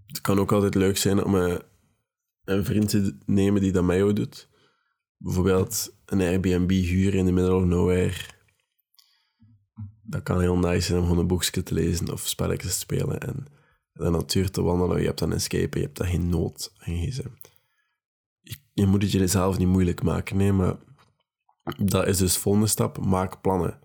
het 0.05 0.21
kan 0.21 0.39
ook 0.39 0.51
altijd 0.51 0.75
leuk 0.75 0.97
zijn 0.97 1.23
om 1.23 1.35
een, 1.35 1.61
een 2.43 2.65
vriend 2.65 2.89
te 2.89 3.17
nemen 3.25 3.61
die 3.61 3.71
dat 3.71 3.83
met 3.83 3.97
jou 3.97 4.13
doet. 4.13 4.49
Bijvoorbeeld 5.23 5.95
een 6.05 6.21
Airbnb 6.21 6.69
huren 6.69 7.19
in 7.19 7.25
the 7.25 7.31
middle 7.31 7.55
of 7.55 7.63
nowhere. 7.63 8.15
Dat 10.01 10.23
kan 10.23 10.39
heel 10.39 10.57
nice 10.57 10.81
zijn 10.81 10.99
om 10.99 11.03
gewoon 11.03 11.19
een 11.19 11.27
boekje 11.27 11.63
te 11.63 11.73
lezen 11.73 12.11
of 12.11 12.27
spelletjes 12.27 12.73
te 12.73 12.79
spelen 12.79 13.19
en 13.19 13.45
de 13.93 14.09
natuur 14.09 14.51
te 14.51 14.61
wandelen. 14.61 14.99
Je 14.99 15.05
hebt 15.05 15.19
dan 15.19 15.29
een 15.29 15.37
escape, 15.37 15.77
je 15.77 15.85
hebt 15.85 15.97
daar 15.97 16.07
geen 16.07 16.29
nood 16.29 16.73
aan 16.77 16.95
gsm. 16.95 17.29
Je, 18.39 18.55
je 18.73 18.85
moet 18.85 19.01
het 19.01 19.11
jezelf 19.11 19.57
niet 19.57 19.67
moeilijk 19.67 20.03
maken, 20.03 20.37
nee, 20.37 20.51
maar 20.51 20.77
dat 21.77 22.07
is 22.07 22.17
dus 22.17 22.33
de 22.33 22.39
volgende 22.39 22.67
stap. 22.67 23.05
Maak 23.05 23.41
plannen 23.41 23.79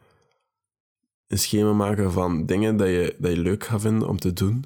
een 1.27 1.39
schema 1.39 1.73
maken 1.73 2.13
van 2.13 2.47
dingen 2.47 2.77
dat 2.77 2.89
je, 2.89 3.17
dat 3.19 3.31
je 3.31 3.41
leuk 3.41 3.65
gaat 3.65 3.81
vinden 3.81 4.09
om 4.09 4.19
te 4.19 4.33
doen. 4.33 4.65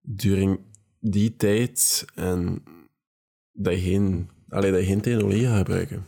During 0.00 0.60
die 1.00 1.36
tijd 1.36 2.04
en 2.14 2.62
dat 3.52 3.74
je 3.74 3.80
geen, 3.80 4.30
allee, 4.48 4.70
dat 4.70 4.80
je 4.80 4.86
geen 4.86 5.00
technologie 5.00 5.46
gaat 5.46 5.56
gebruiken. 5.56 6.06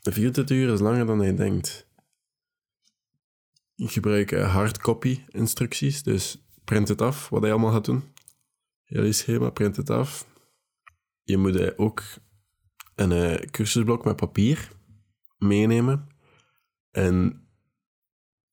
De 0.00 0.12
24 0.12 0.56
uur 0.56 0.72
is 0.72 0.80
langer 0.80 1.06
dan 1.06 1.20
je 1.20 1.34
denkt. 1.34 1.88
Ik 3.76 3.90
gebruik 3.90 4.30
hardcopy 4.30 5.24
instructies, 5.28 6.02
dus 6.02 6.38
print 6.64 6.88
het 6.88 7.02
af 7.02 7.28
wat 7.28 7.42
je 7.42 7.50
allemaal 7.50 7.72
gaat 7.72 7.84
doen. 7.84 8.02
Heel 8.84 9.12
schema, 9.12 9.50
print 9.50 9.76
het 9.76 9.90
af. 9.90 10.26
Je 11.22 11.36
moet 11.36 11.78
ook 11.78 12.02
een 12.94 13.12
eh, 13.12 13.50
cursusblok 13.50 14.04
met 14.04 14.16
papier 14.16 14.70
meenemen 15.38 16.08
en 16.90 17.44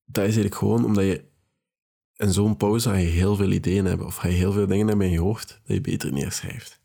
dat 0.05 0.17
is 0.17 0.23
eigenlijk 0.23 0.55
gewoon 0.55 0.85
omdat 0.85 1.03
je 1.03 1.25
in 2.15 2.31
zo'n 2.31 2.57
pauze 2.57 2.89
ga 2.89 2.95
je 2.95 3.07
heel 3.07 3.35
veel 3.35 3.51
ideeën 3.51 3.85
hebben 3.85 4.07
of 4.07 4.15
ga 4.15 4.27
je 4.27 4.35
heel 4.35 4.51
veel 4.51 4.67
dingen 4.67 4.87
hebben 4.87 5.05
in 5.05 5.11
je 5.11 5.19
hoofd 5.19 5.61
dat 5.65 5.75
je 5.75 5.81
beter 5.81 6.13
neerschrijft. 6.13 6.81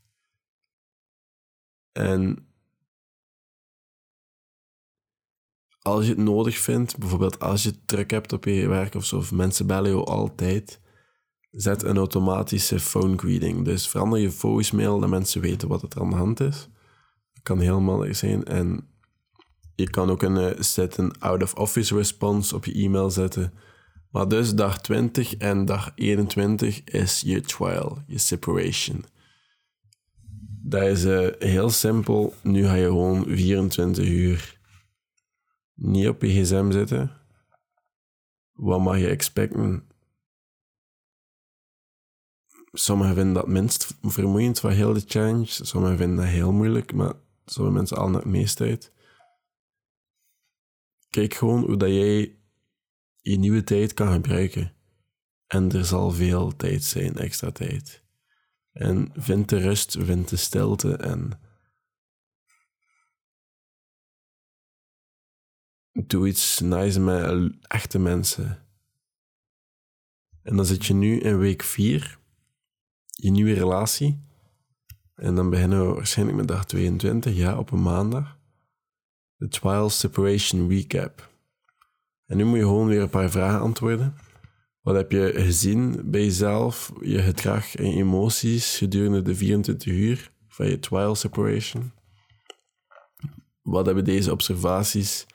En 1.93 2.47
als 5.83 6.05
je 6.05 6.11
het 6.11 6.19
nodig 6.19 6.59
vindt, 6.59 6.99
bijvoorbeeld 6.99 7.41
als 7.41 7.63
je 7.63 7.85
druk 7.85 8.11
hebt 8.11 8.33
op 8.33 8.45
je 8.45 8.69
werk 8.69 8.95
of 8.95 9.05
zo, 9.05 9.17
of 9.17 9.33
mensen 9.33 9.67
bellen 9.67 9.91
je 9.91 10.05
altijd, 10.05 10.81
zet 11.51 11.83
een 11.83 11.97
automatische 11.97 12.81
phone 12.81 13.19
greeting. 13.19 13.65
Dus 13.65 13.89
verander 13.89 14.19
je 14.19 14.31
voicemail 14.31 15.01
dat 15.01 15.09
mensen 15.09 15.41
weten 15.41 15.69
wat 15.69 15.83
er 15.83 16.01
aan 16.01 16.11
de 16.11 16.17
hand 16.17 16.41
is. 16.41 16.69
Dat 17.33 17.43
kan 17.43 17.61
helemaal 17.61 18.15
zijn. 18.15 18.45
En 18.45 18.89
je 19.75 19.91
kan 19.91 20.11
ook 20.11 20.23
een 20.23 20.37
uh, 20.37 20.61
set 20.61 20.97
een 20.97 21.19
out-of-office 21.19 21.97
response 21.97 22.55
op 22.55 22.65
je 22.65 22.73
e-mail 22.73 23.11
zetten. 23.11 23.53
Maar 24.11 24.29
dus 24.29 24.55
dag 24.55 24.81
20 24.81 25.37
en 25.37 25.65
dag 25.65 25.93
21 25.95 26.85
is 26.85 27.21
je 27.21 27.41
trial, 27.41 28.03
je 28.07 28.19
separation. 28.19 29.05
Dat 30.73 30.83
is 30.83 31.05
uh, 31.05 31.29
heel 31.39 31.71
simpel. 31.71 32.35
Nu 32.43 32.65
ga 32.65 32.75
je 32.75 32.87
gewoon 32.87 33.25
24 33.25 34.09
uur 34.09 34.59
niet 35.75 36.09
op 36.09 36.23
je 36.23 36.29
gsm 36.29 36.71
zitten. 36.71 37.11
Wat 38.53 38.81
mag 38.81 38.99
je 38.99 39.09
expecten? 39.09 39.87
Sommigen 42.73 43.15
vinden 43.15 43.35
dat 43.35 43.49
minst 43.49 43.95
vermoeiend 44.03 44.61
van 44.61 44.71
heel 44.71 44.93
de 44.93 45.03
challenge. 45.07 45.47
Sommigen 45.47 45.97
vinden 45.97 46.17
dat 46.17 46.27
heel 46.27 46.53
moeilijk, 46.53 46.93
maar 46.93 47.15
sommige 47.45 47.77
mensen 47.77 47.97
al 47.97 48.13
het 48.13 48.25
meest 48.25 48.61
uit. 48.61 48.93
Kijk 51.11 51.35
gewoon 51.35 51.65
hoe 51.65 51.77
dat 51.77 51.89
jij 51.89 52.37
je 53.21 53.39
nieuwe 53.39 53.65
tijd 53.65 53.95
kan 53.95 54.13
gebruiken. 54.13 54.73
En 55.47 55.73
er 55.73 55.85
zal 55.85 56.11
veel 56.11 56.57
tijd 56.57 56.85
zijn, 56.85 57.17
extra 57.17 57.51
tijd. 57.51 58.03
En 58.73 59.11
vind 59.15 59.49
de 59.49 59.59
rust, 59.59 59.97
vind 60.01 60.29
de 60.29 60.37
stilte 60.37 60.97
en 60.97 61.41
doe 65.93 66.29
iets 66.29 66.61
nice 66.61 67.01
met 67.01 67.53
echte 67.67 67.99
mensen. 67.99 68.67
En 70.43 70.57
dan 70.57 70.67
zit 70.67 70.87
je 70.87 70.95
nu 70.95 71.21
in 71.21 71.39
week 71.39 71.63
4, 71.63 72.19
je 73.07 73.31
nieuwe 73.31 73.53
relatie. 73.53 74.31
En 75.15 75.35
dan 75.35 75.51
beginnen 75.51 75.87
we 75.87 75.95
waarschijnlijk 75.95 76.39
met 76.39 76.49
dag 76.49 76.67
22, 76.67 77.37
ja, 77.37 77.59
op 77.59 77.71
een 77.71 77.83
maandag 77.83 78.41
de 79.43 79.49
Trial 79.49 79.91
Separation 79.91 80.69
Recap. 80.69 81.31
En 82.27 82.37
nu 82.37 82.45
moet 82.45 82.59
je 82.59 82.63
gewoon 82.63 82.87
weer 82.87 83.01
een 83.01 83.11
paar 83.11 83.31
vragen 83.31 83.61
antwoorden. 83.61 84.17
Wat 84.83 84.95
heb 84.95 85.13
je 85.13 85.33
gezien 85.35 86.11
bij 86.11 86.21
jezelf, 86.21 86.93
je 87.01 87.23
gedrag 87.23 87.75
en 87.75 87.85
emoties 87.85 88.77
gedurende 88.77 89.23
de 89.23 89.35
24 89.35 89.93
uur 89.93 90.33
van 90.49 90.67
je 90.67 90.79
trial 90.79 91.15
separation? 91.15 91.93
Wat 93.63 93.87
hebben 93.87 94.05
deze 94.05 94.33
observaties 94.33 95.27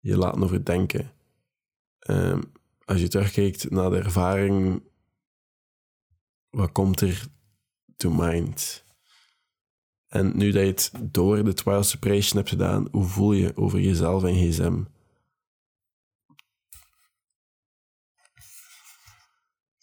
je 0.00 0.16
laten 0.16 0.42
overdenken? 0.42 1.12
Um, 2.10 2.52
als 2.84 3.00
je 3.00 3.08
terugkijkt 3.08 3.70
naar 3.70 3.90
de 3.90 3.96
ervaring, 3.96 4.82
wat 6.50 6.72
komt 6.72 7.00
er 7.00 7.26
to 7.96 8.10
mind? 8.10 8.84
En 10.08 10.36
nu 10.36 10.50
dat 10.50 10.62
je 10.62 10.68
het 10.68 10.92
door 11.02 11.44
de 11.44 11.54
trial 11.54 11.82
separation 11.82 12.36
hebt 12.36 12.48
gedaan, 12.48 12.88
hoe 12.90 13.04
voel 13.04 13.32
je 13.32 13.56
over 13.56 13.80
jezelf 13.80 14.24
en 14.24 14.34
gsm? 14.34 14.82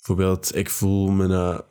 Bijvoorbeeld, 0.06 0.56
ik 0.56 0.70
voel 0.70 1.10
me 1.10 1.28
na 1.28 1.66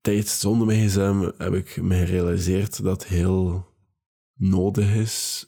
tijd 0.00 0.28
zonder 0.28 0.66
mijn 0.66 0.88
gsm 0.88 1.30
heb 1.38 1.54
ik 1.54 1.82
me 1.82 1.96
gerealiseerd 1.96 2.82
dat 2.82 3.06
heel 3.06 3.66
nodig 4.32 4.94
is. 4.94 5.46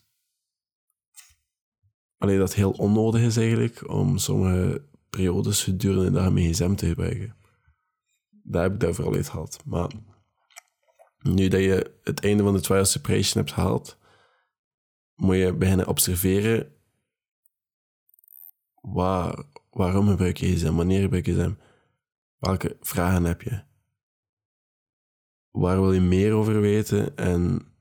Alleen 2.17 2.39
dat 2.39 2.55
heel 2.55 2.71
onnodig 2.71 3.21
is 3.21 3.37
eigenlijk 3.37 3.89
om 3.89 4.19
sommige 4.19 4.89
periodes 5.11 5.63
gedurende 5.63 6.05
de 6.05 6.11
dag 6.11 6.33
mijn 6.33 6.53
gsm 6.53 6.75
te 6.75 6.87
gebruiken. 6.87 7.37
Daar 8.31 8.63
heb 8.63 8.73
ik 8.73 8.81
daar 8.81 8.95
vooral 8.95 9.15
uit 9.15 9.29
gehad. 9.29 9.61
Maar 9.65 9.91
nu 11.19 11.49
dat 11.49 11.61
je 11.61 11.99
het 12.03 12.25
einde 12.25 12.43
van 12.43 12.55
de 12.55 12.61
trial 12.61 12.85
separation 12.85 13.43
hebt 13.43 13.55
gehaald, 13.55 13.99
moet 15.15 15.37
je 15.37 15.53
beginnen 15.53 15.87
observeren 15.87 16.73
waar, 18.81 19.45
waarom 19.79 20.09
gebruik 20.09 20.37
je 20.37 20.47
gsm, 20.47 20.75
wanneer 20.75 21.01
gebruik 21.01 21.27
je 21.27 21.33
gsm, 21.33 21.53
welke 22.39 22.77
vragen 22.81 23.25
heb 23.25 23.43
je, 23.43 23.63
waar 25.51 25.81
wil 25.81 25.93
je 25.93 26.01
meer 26.01 26.33
over 26.33 26.61
weten 26.61 27.17
en 27.17 27.73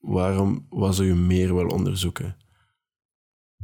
waarom, 0.00 0.66
zou 0.70 1.04
je 1.04 1.14
meer 1.14 1.54
willen 1.54 1.72
onderzoeken. 1.72 2.36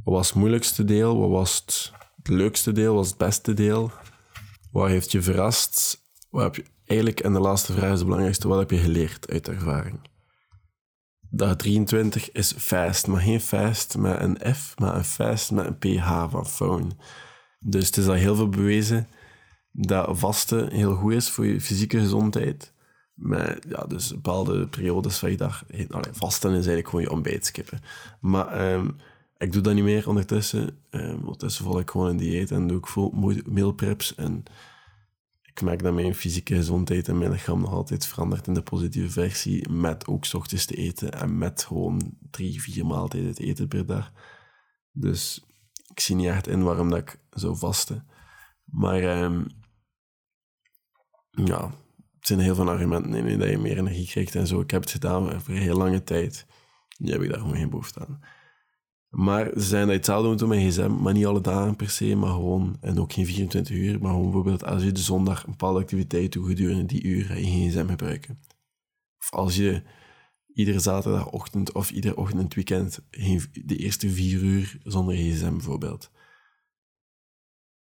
Wat 0.04 0.14
was 0.14 0.28
het 0.28 0.37
moeilijkste 0.37 0.85
deel, 0.85 1.18
wat 1.18 1.30
was 1.30 1.56
het, 1.59 1.92
het 2.16 2.28
leukste 2.28 2.72
deel, 2.72 2.94
wat 2.94 2.96
was 2.96 3.09
het 3.09 3.18
beste 3.18 3.54
deel, 3.54 3.90
wat 4.70 4.88
heeft 4.88 5.12
je 5.12 5.22
verrast, 5.22 6.06
wat 6.28 6.42
heb 6.42 6.54
je 6.54 6.64
eigenlijk, 6.85 7.20
en 7.20 7.33
de 7.33 7.40
laatste 7.40 7.72
vraag 7.72 7.92
is 7.92 7.98
de 7.98 8.04
belangrijkste, 8.04 8.48
wat 8.48 8.59
heb 8.59 8.70
je 8.70 8.78
geleerd 8.78 9.30
uit 9.30 9.48
ervaring? 9.48 10.10
Dag 11.33 11.57
23 11.57 12.33
is 12.33 12.53
fast, 12.53 13.07
maar 13.07 13.21
geen 13.21 13.40
fast 13.40 13.97
met 13.97 14.21
een 14.21 14.55
F, 14.55 14.75
maar 14.79 14.97
een 14.97 15.05
fast 15.05 15.51
met 15.51 15.66
een 15.66 15.79
PH 15.79 16.31
van 16.31 16.47
phone. 16.47 16.87
Dus 17.59 17.87
het 17.87 17.97
is 17.97 18.07
al 18.07 18.12
heel 18.12 18.37
veel 18.37 18.49
bewezen 18.49 19.09
dat 19.73 20.19
vasten 20.19 20.73
heel 20.73 20.95
goed 20.95 21.12
is 21.12 21.31
voor 21.31 21.47
je 21.47 21.61
fysieke 21.61 21.99
gezondheid. 21.99 22.73
Met 23.14 23.66
ja, 23.69 23.85
dus 23.85 24.11
bepaalde 24.11 24.69
periodes 24.69 25.19
van 25.19 25.31
je 25.31 25.37
dag. 25.37 25.64
Allee, 25.90 26.12
vasten 26.12 26.51
is 26.51 26.57
eigenlijk 26.57 26.88
gewoon 26.88 27.05
je 27.05 27.11
ontbijt 27.11 27.47
skippen. 27.47 27.81
Maar 28.21 28.47
ehm, 28.47 28.88
ik 29.38 29.53
doe 29.53 29.62
dat 29.62 29.75
niet 29.75 29.85
meer 29.85 30.09
ondertussen. 30.09 30.79
Um, 30.90 31.19
ondertussen 31.21 31.64
volg 31.64 31.81
ik 31.81 31.90
gewoon 31.90 32.09
een 32.09 32.16
dieet 32.16 32.51
en 32.51 32.66
doe 32.66 32.79
ik 32.79 32.87
veel 32.87 33.14
meal 33.47 33.73
preps. 33.73 34.14
En 34.14 34.43
ik 35.61 35.66
merk 35.66 35.83
dat 35.83 35.94
mijn 35.94 36.14
fysieke 36.14 36.55
gezondheid 36.55 37.09
en 37.09 37.18
mijn 37.18 37.31
lichaam 37.31 37.61
nog 37.61 37.73
altijd 37.73 38.07
verandert 38.07 38.46
in 38.46 38.55
de 38.55 38.62
positieve 38.62 39.11
versie. 39.11 39.68
Met 39.68 40.07
ook 40.07 40.33
ochtends 40.33 40.64
te 40.64 40.75
eten 40.75 41.12
en 41.12 41.38
met 41.38 41.64
gewoon 41.64 42.16
drie, 42.31 42.62
vier 42.62 42.87
maaltijden 42.87 43.35
te 43.35 43.44
eten 43.44 43.68
per 43.68 43.87
dag. 43.87 44.12
Dus 44.92 45.44
ik 45.90 46.01
zie 46.01 46.16
niet 46.16 46.27
echt 46.27 46.46
in 46.46 46.62
waarom 46.62 46.90
dat 46.90 46.99
ik 46.99 47.20
zou 47.31 47.57
vasten. 47.57 48.07
Maar 48.64 49.23
um, 49.23 49.46
ja, 51.31 51.70
zijn 52.20 52.38
heel 52.40 52.55
veel 52.55 52.70
argumenten 52.70 53.14
in 53.14 53.38
dat 53.38 53.49
je 53.49 53.59
meer 53.59 53.79
energie 53.79 54.07
krijgt 54.07 54.35
en 54.35 54.46
zo. 54.46 54.61
Ik 54.61 54.70
heb 54.70 54.81
het 54.81 54.90
gedaan 54.90 55.40
voor 55.40 55.55
een 55.55 55.61
heel 55.61 55.77
lange 55.77 56.05
tijd. 56.05 56.46
Nu 56.99 57.12
heb 57.12 57.23
ik 57.23 57.31
daar 57.31 57.40
gewoon 57.40 57.57
geen 57.57 57.70
behoefte 57.70 58.01
aan. 58.01 58.20
Maar 59.11 59.51
ze 59.55 59.61
zijn 59.61 59.87
dat 59.87 59.96
hetzelfde 59.96 60.29
moet 60.29 60.38
doen 60.38 60.49
met 60.49 60.59
gsm, 60.59 60.90
maar 60.90 61.12
niet 61.12 61.27
alle 61.27 61.40
dagen 61.40 61.77
per 61.77 61.90
se, 61.90 62.14
maar 62.14 62.31
gewoon, 62.31 62.77
en 62.81 63.01
ook 63.01 63.12
geen 63.12 63.27
24 63.27 63.77
uur, 63.77 64.01
maar 64.01 64.11
gewoon 64.11 64.25
bijvoorbeeld 64.25 64.64
als 64.64 64.83
je 64.83 64.92
de 64.92 65.01
zondag 65.01 65.44
een 65.44 65.51
bepaalde 65.51 65.81
activiteit 65.81 66.33
doet 66.33 66.46
gedurende 66.46 66.85
die 66.85 67.03
uur, 67.03 67.25
ga 67.25 67.35
je 67.35 67.44
geen 67.44 67.70
gsm 67.70 67.87
gebruiken. 67.88 68.40
Of 69.18 69.31
als 69.31 69.57
je 69.57 69.83
iedere 70.55 70.79
zaterdagochtend 70.79 71.73
of 71.73 71.90
iedere 71.90 72.16
ochtend 72.16 72.42
het 72.42 72.55
weekend 72.55 73.01
de 73.66 73.77
eerste 73.77 74.11
vier 74.11 74.42
uur 74.42 74.79
zonder 74.83 75.14
gsm 75.14 75.51
bijvoorbeeld. 75.51 76.11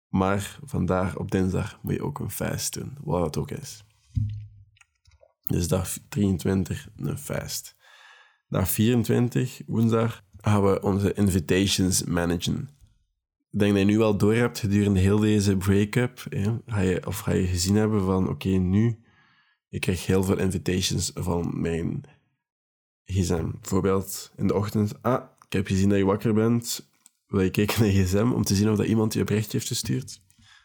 Maar 0.08 0.58
vandaag 0.64 1.16
op 1.16 1.30
dinsdag 1.30 1.78
moet 1.82 1.94
je 1.94 2.02
ook 2.02 2.18
een 2.18 2.30
fast 2.30 2.74
doen, 2.74 2.96
wat 3.00 3.20
dat 3.20 3.36
ook 3.36 3.50
is. 3.50 3.84
Dus 5.46 5.68
dag 5.68 5.98
23 6.08 6.88
een 6.96 7.18
fast. 7.18 7.76
Dag 8.48 8.70
24, 8.70 9.60
woensdag, 9.66 10.24
gaan 10.50 10.64
we 10.64 10.82
onze 10.82 11.12
invitations 11.14 12.04
managen. 12.04 12.70
Ik 13.50 13.58
denk 13.58 13.72
dat 13.72 13.80
je 13.80 13.86
nu 13.86 13.98
wel 13.98 14.16
door 14.16 14.34
hebt 14.34 14.58
gedurende 14.58 15.00
heel 15.00 15.18
deze 15.18 15.56
break-up. 15.56 16.26
Je, 16.30 17.02
of 17.06 17.18
ga 17.18 17.32
je 17.32 17.46
gezien 17.46 17.74
hebben 17.74 18.04
van, 18.04 18.28
oké, 18.28 18.48
nu... 18.48 19.00
Ik 19.68 19.80
krijg 19.80 20.06
heel 20.06 20.24
veel 20.24 20.38
invitations 20.38 21.10
van 21.14 21.60
mijn 21.60 22.04
gsm. 23.04 23.50
Bijvoorbeeld 23.60 24.32
in 24.36 24.46
de 24.46 24.54
ochtend. 24.54 25.02
Ah, 25.02 25.22
ik 25.46 25.52
heb 25.52 25.66
gezien 25.66 25.88
dat 25.88 25.98
je 25.98 26.04
wakker 26.04 26.34
bent. 26.34 26.90
Wil 27.26 27.40
je 27.40 27.50
kijken 27.50 27.82
naar 27.82 27.90
je 27.90 28.04
gsm 28.04 28.32
om 28.34 28.42
te 28.42 28.54
zien 28.54 28.70
of 28.70 28.76
dat 28.76 28.86
iemand 28.86 29.14
je 29.14 29.24
berichtje 29.24 29.56
heeft 29.56 29.68
gestuurd? 29.68 30.22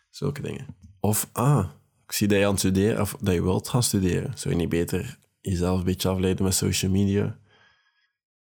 Zulke 0.09 0.41
dingen. 0.41 0.65
Of, 0.99 1.29
ah, 1.31 1.69
ik 2.05 2.11
zie 2.11 2.27
dat 2.27 2.37
je 2.37 2.45
aan 2.45 2.51
het 2.51 2.59
studeren, 2.59 3.01
of 3.01 3.15
dat 3.21 3.33
je 3.33 3.43
wilt 3.43 3.69
gaan 3.69 3.83
studeren. 3.83 4.37
Zou 4.37 4.53
je 4.53 4.59
niet 4.59 4.69
beter 4.69 5.19
jezelf 5.39 5.79
een 5.79 5.85
beetje 5.85 6.09
afleiden 6.09 6.43
met 6.43 6.53
social 6.53 6.91
media? 6.91 7.39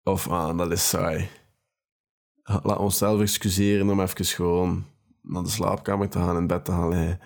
Of, 0.09 0.27
ah, 0.27 0.57
dat 0.57 0.71
is 0.71 0.89
saai. 0.89 1.29
Laat 2.43 2.77
onszelf 2.77 3.21
excuseren 3.21 3.89
om 3.89 4.01
even 4.01 4.25
gewoon 4.25 4.85
naar 5.21 5.43
de 5.43 5.49
slaapkamer 5.49 6.09
te 6.09 6.17
gaan, 6.17 6.37
in 6.37 6.47
bed 6.47 6.65
te 6.65 6.71
gaan 6.71 6.89
liggen. 6.89 7.19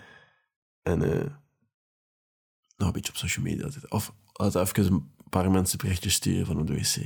En 0.82 1.02
uh, 1.02 1.26
nog 2.78 2.88
een 2.88 2.91
beetje 2.91 3.12
op 3.12 3.17
social 3.17 3.46
media 3.46 3.69
Of 3.89 4.13
laat 4.34 4.56
even 4.56 4.86
een 4.86 5.12
paar 5.30 5.52
mensen 5.52 5.78
berichtjes 5.78 6.13
sturen 6.13 6.46
van 6.46 6.65
de 6.65 6.74
wc. 6.74 6.98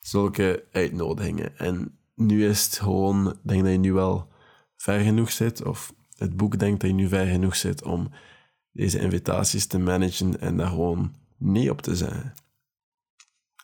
Zulke 0.00 0.64
uitnodigingen. 0.72 1.58
En 1.58 1.98
nu 2.14 2.48
is 2.48 2.64
het 2.64 2.78
gewoon, 2.78 3.38
denk 3.42 3.62
dat 3.62 3.72
je 3.72 3.78
nu 3.78 3.92
wel 3.92 4.28
ver 4.76 5.00
genoeg 5.00 5.30
zit, 5.30 5.64
of 5.64 5.94
het 6.16 6.36
boek 6.36 6.58
denkt 6.58 6.80
dat 6.80 6.90
je 6.90 6.96
nu 6.96 7.08
ver 7.08 7.26
genoeg 7.26 7.56
zit 7.56 7.82
om 7.82 8.10
deze 8.72 8.98
invitaties 8.98 9.66
te 9.66 9.78
managen 9.78 10.40
en 10.40 10.56
daar 10.56 10.68
gewoon 10.68 11.14
nee 11.36 11.70
op 11.70 11.82
te 11.82 11.96
zeggen. 11.96 12.34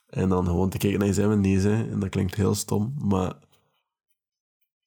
En 0.08 0.28
dan 0.28 0.44
gewoon 0.44 0.70
te 0.70 0.78
kijken 0.78 0.98
naar 0.98 1.08
jezelf 1.08 1.36
en. 1.36 1.90
En 1.90 2.00
dat 2.00 2.08
klinkt 2.08 2.34
heel 2.34 2.54
stom, 2.54 2.94
maar 2.98 3.34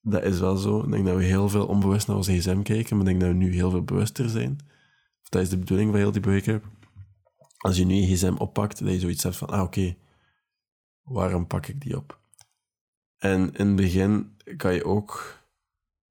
dat 0.02 0.24
is 0.24 0.40
wel 0.40 0.56
zo. 0.56 0.84
Ik 0.84 0.92
denk 0.92 1.06
dat 1.06 1.16
we 1.16 1.24
heel 1.24 1.50
veel 1.50 1.68
onbewust 1.68 2.08
naar 2.08 2.16
onze 2.16 2.38
gsm 2.38 2.62
kijken, 2.62 2.98
maar 2.98 3.08
ik 3.08 3.12
denk 3.12 3.22
dat 3.22 3.30
we 3.30 3.46
nu 3.46 3.54
heel 3.54 3.70
veel 3.70 3.84
bewuster 3.84 4.30
zijn. 4.30 4.60
Dat 5.30 5.42
is 5.42 5.50
de 5.50 5.58
bedoeling 5.58 5.90
van 5.90 6.00
heel 6.00 6.12
die 6.12 6.22
break 6.22 6.62
Als 7.58 7.78
je 7.78 7.86
nu 7.86 7.94
je 7.94 8.16
gsm 8.16 8.36
oppakt, 8.38 8.80
dat 8.80 8.94
je 8.94 9.00
zoiets 9.00 9.24
hebt 9.24 9.36
van, 9.36 9.50
ah 9.50 9.62
oké, 9.62 9.96
waarom 11.02 11.48
pak 11.48 11.68
ik 11.68 11.82
die 11.82 11.98
op? 11.98 12.20
En 13.18 13.54
in 13.54 13.68
het 13.68 13.76
begin 13.76 14.38
kan 14.58 14.74
je 14.74 14.86
ook... 14.86 15.40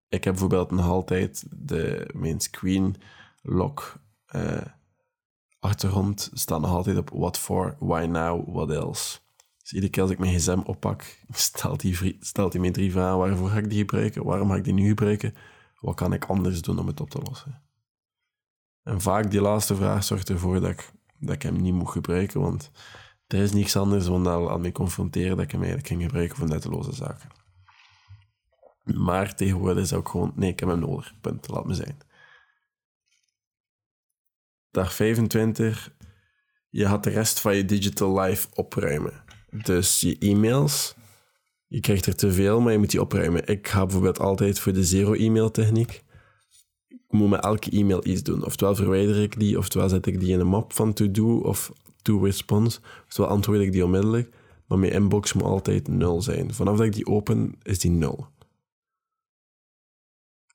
Ik 0.09 0.25
heb 0.25 0.33
bijvoorbeeld 0.33 0.71
nog 0.71 0.87
altijd 0.87 1.47
de, 1.51 2.11
mijn 2.15 2.41
screen 2.41 2.97
lock... 3.43 3.99
Uh, 4.35 4.61
achtergrond 5.61 6.31
staat 6.33 6.61
nog 6.61 6.71
altijd 6.71 6.97
op 6.97 7.11
what 7.13 7.39
for, 7.39 7.77
why 7.79 8.05
now, 8.05 8.55
what 8.55 8.71
else. 8.71 9.19
Dus 9.63 9.73
iedere 9.73 9.93
keer 9.93 10.03
als 10.03 10.11
ik 10.11 10.19
mijn 10.19 10.35
gsm 10.35 10.61
oppak, 10.65 11.19
stelt 11.31 11.83
hij, 11.83 12.17
stelt 12.21 12.53
hij 12.53 12.63
mij 12.63 12.71
drie 12.71 12.93
vragen. 12.93 13.19
Waarvoor 13.19 13.49
ga 13.49 13.59
ik 13.59 13.71
die 13.71 13.79
gebruiken? 13.79 14.25
Waarom 14.25 14.49
ga 14.49 14.57
ik 14.57 14.65
die 14.65 14.73
nu 14.73 14.89
gebruiken? 14.89 15.35
Wat 15.81 15.95
kan 15.95 16.13
ik 16.13 16.25
anders 16.25 16.63
doen 16.63 16.79
om 16.79 16.87
het 16.87 17.01
op 17.01 17.11
te 17.11 17.21
lossen? 17.25 17.63
En 18.83 19.01
vaak 19.01 19.31
die 19.31 19.41
laatste 19.41 19.75
vraag 19.77 20.05
zorgt 20.05 20.29
ervoor 20.29 20.61
dat 20.61 20.71
ik, 20.71 20.93
dat 21.19 21.35
ik 21.35 21.43
hem 21.43 21.57
niet 21.57 21.75
moet 21.75 21.91
gebruiken, 21.91 22.41
want 22.41 22.71
er 23.27 23.39
is 23.39 23.53
niets 23.53 23.77
anders 23.77 24.05
dan 24.05 24.29
aan 24.29 24.61
mij 24.61 24.73
confronteren 24.73 25.37
dat 25.37 25.45
ik 25.45 25.51
hem 25.51 25.61
eigenlijk 25.61 25.89
ging 25.89 26.03
gebruiken 26.03 26.37
voor 26.37 26.49
nutteloze 26.49 26.95
zaken. 26.95 27.29
Maar 28.85 29.35
tegenwoordig 29.35 29.83
is 29.83 29.93
ook 29.93 30.09
gewoon, 30.09 30.33
nee, 30.35 30.51
ik 30.51 30.61
heb 30.61 30.69
hem 30.69 30.79
nodig. 30.79 31.15
Punt, 31.21 31.49
laat 31.49 31.67
me 31.67 31.75
zijn. 31.75 31.99
Dag 34.71 34.95
25, 34.95 35.95
je 36.69 36.87
gaat 36.87 37.05
de 37.05 37.11
rest 37.11 37.41
van 37.41 37.57
je 37.57 37.65
digital 37.65 38.21
life 38.21 38.49
opruimen. 38.55 39.25
Dus 39.65 40.01
je 40.01 40.19
e-mails, 40.19 40.95
je 41.67 41.81
krijgt 41.81 42.07
er 42.07 42.17
te 42.17 42.33
veel, 42.33 42.61
maar 42.61 42.73
je 42.73 42.79
moet 42.79 42.91
die 42.91 43.01
opruimen. 43.01 43.47
Ik 43.47 43.69
ga 43.69 43.83
bijvoorbeeld 43.83 44.19
altijd 44.19 44.59
voor 44.59 44.73
de 44.73 44.85
zero-e-mail 44.85 45.51
techniek. 45.51 46.05
Ik 46.89 47.01
moet 47.09 47.31
met 47.31 47.45
elke 47.45 47.71
e-mail 47.71 48.07
iets 48.07 48.23
doen. 48.23 48.45
Oftewel 48.45 48.75
verwijder 48.75 49.23
ik 49.23 49.39
die, 49.39 49.59
oftewel 49.59 49.89
zet 49.89 50.07
ik 50.07 50.21
die 50.21 50.33
in 50.33 50.41
een 50.41 50.47
map 50.47 50.73
van 50.73 50.93
to-do 50.93 51.39
of 51.39 51.73
to-response. 52.03 52.81
Oftewel 53.07 53.31
antwoord 53.31 53.61
ik 53.61 53.73
die 53.73 53.85
onmiddellijk. 53.85 54.35
Maar 54.67 54.79
mijn 54.79 54.93
inbox 54.93 55.33
moet 55.33 55.43
altijd 55.43 55.89
nul 55.89 56.23
zijn. 56.23 56.55
Vanaf 56.55 56.77
dat 56.77 56.87
ik 56.87 56.93
die 56.93 57.07
open, 57.07 57.55
is 57.63 57.79
die 57.79 57.91
nul. 57.91 58.27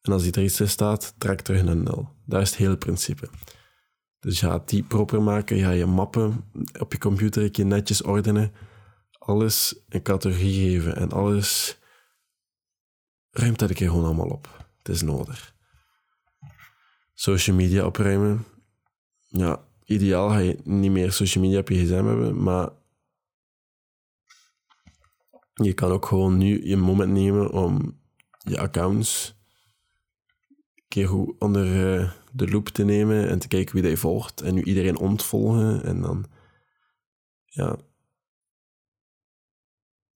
En 0.01 0.11
als 0.11 0.23
die 0.23 0.31
er 0.31 0.43
iets 0.43 0.59
in 0.59 0.69
staat, 0.69 1.13
trek 1.17 1.41
terug 1.41 1.63
naar 1.63 1.75
nul. 1.75 2.09
Dat 2.25 2.41
is 2.41 2.49
het 2.49 2.57
hele 2.57 2.77
principe. 2.77 3.29
Dus 4.25 4.39
gaat 4.39 4.69
die 4.69 4.83
proper 4.83 5.21
maken, 5.21 5.59
gaat 5.59 5.75
je 5.75 5.85
mappen 5.85 6.51
op 6.79 6.91
je 6.91 6.97
computer 6.97 7.49
je 7.51 7.63
netjes 7.63 8.03
ordenen, 8.03 8.53
alles 9.11 9.75
een 9.89 10.01
categorie 10.01 10.53
geven 10.53 10.95
en 10.95 11.11
alles 11.11 11.79
ruimt 13.31 13.59
dat 13.59 13.69
een 13.69 13.75
keer 13.75 13.89
gewoon 13.89 14.05
allemaal 14.05 14.29
op. 14.29 14.67
Het 14.77 14.89
is 14.95 15.01
nodig. 15.01 15.55
Social 17.13 17.55
media 17.55 17.85
opruimen. 17.85 18.45
Ja, 19.27 19.67
ideaal 19.83 20.29
ga 20.29 20.37
je 20.37 20.59
niet 20.63 20.91
meer 20.91 21.11
social 21.11 21.43
media 21.43 21.59
op 21.59 21.69
je 21.69 21.83
gsm 21.85 22.05
hebben, 22.05 22.43
maar 22.43 22.69
je 25.53 25.73
kan 25.73 25.91
ook 25.91 26.05
gewoon 26.05 26.37
nu 26.37 26.67
je 26.67 26.77
moment 26.77 27.11
nemen 27.11 27.51
om 27.51 28.01
je 28.37 28.59
accounts 28.59 29.35
een 30.49 30.83
keer 30.87 31.07
goed 31.07 31.35
onder 31.39 31.99
eh, 31.99 32.11
de 32.35 32.47
loep 32.49 32.67
te 32.67 32.83
nemen 32.83 33.29
en 33.29 33.39
te 33.39 33.47
kijken 33.47 33.75
wie 33.75 33.89
je 33.89 33.97
volgt 33.97 34.41
en 34.41 34.53
nu 34.53 34.63
iedereen 34.63 34.97
ontvolgen 34.97 35.83
en 35.83 36.01
dan 36.01 36.25
ja, 37.45 37.77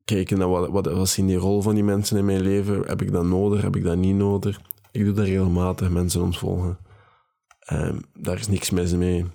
kijken 0.03 0.37
naar 0.37 0.49
wat, 0.49 0.69
wat, 0.69 0.85
wat 0.85 1.07
is 1.07 1.15
die 1.15 1.35
rol 1.35 1.61
van 1.61 1.75
die 1.75 1.83
mensen 1.83 2.17
in 2.17 2.25
mijn 2.25 2.41
leven. 2.41 2.87
Heb 2.87 3.01
ik 3.01 3.11
dat 3.11 3.25
nodig? 3.25 3.61
Heb 3.61 3.75
ik 3.75 3.83
dat 3.83 3.97
niet 3.97 4.15
nodig? 4.15 4.61
Ik 4.91 5.03
doe 5.03 5.13
dat 5.13 5.25
regelmatig, 5.25 5.89
mensen 5.89 6.21
ontvolgen. 6.21 6.77
Um, 7.73 8.01
daar 8.13 8.39
is 8.39 8.47
niks 8.47 8.69
mis 8.69 8.93
mee. 8.93 9.23
Oké, 9.23 9.31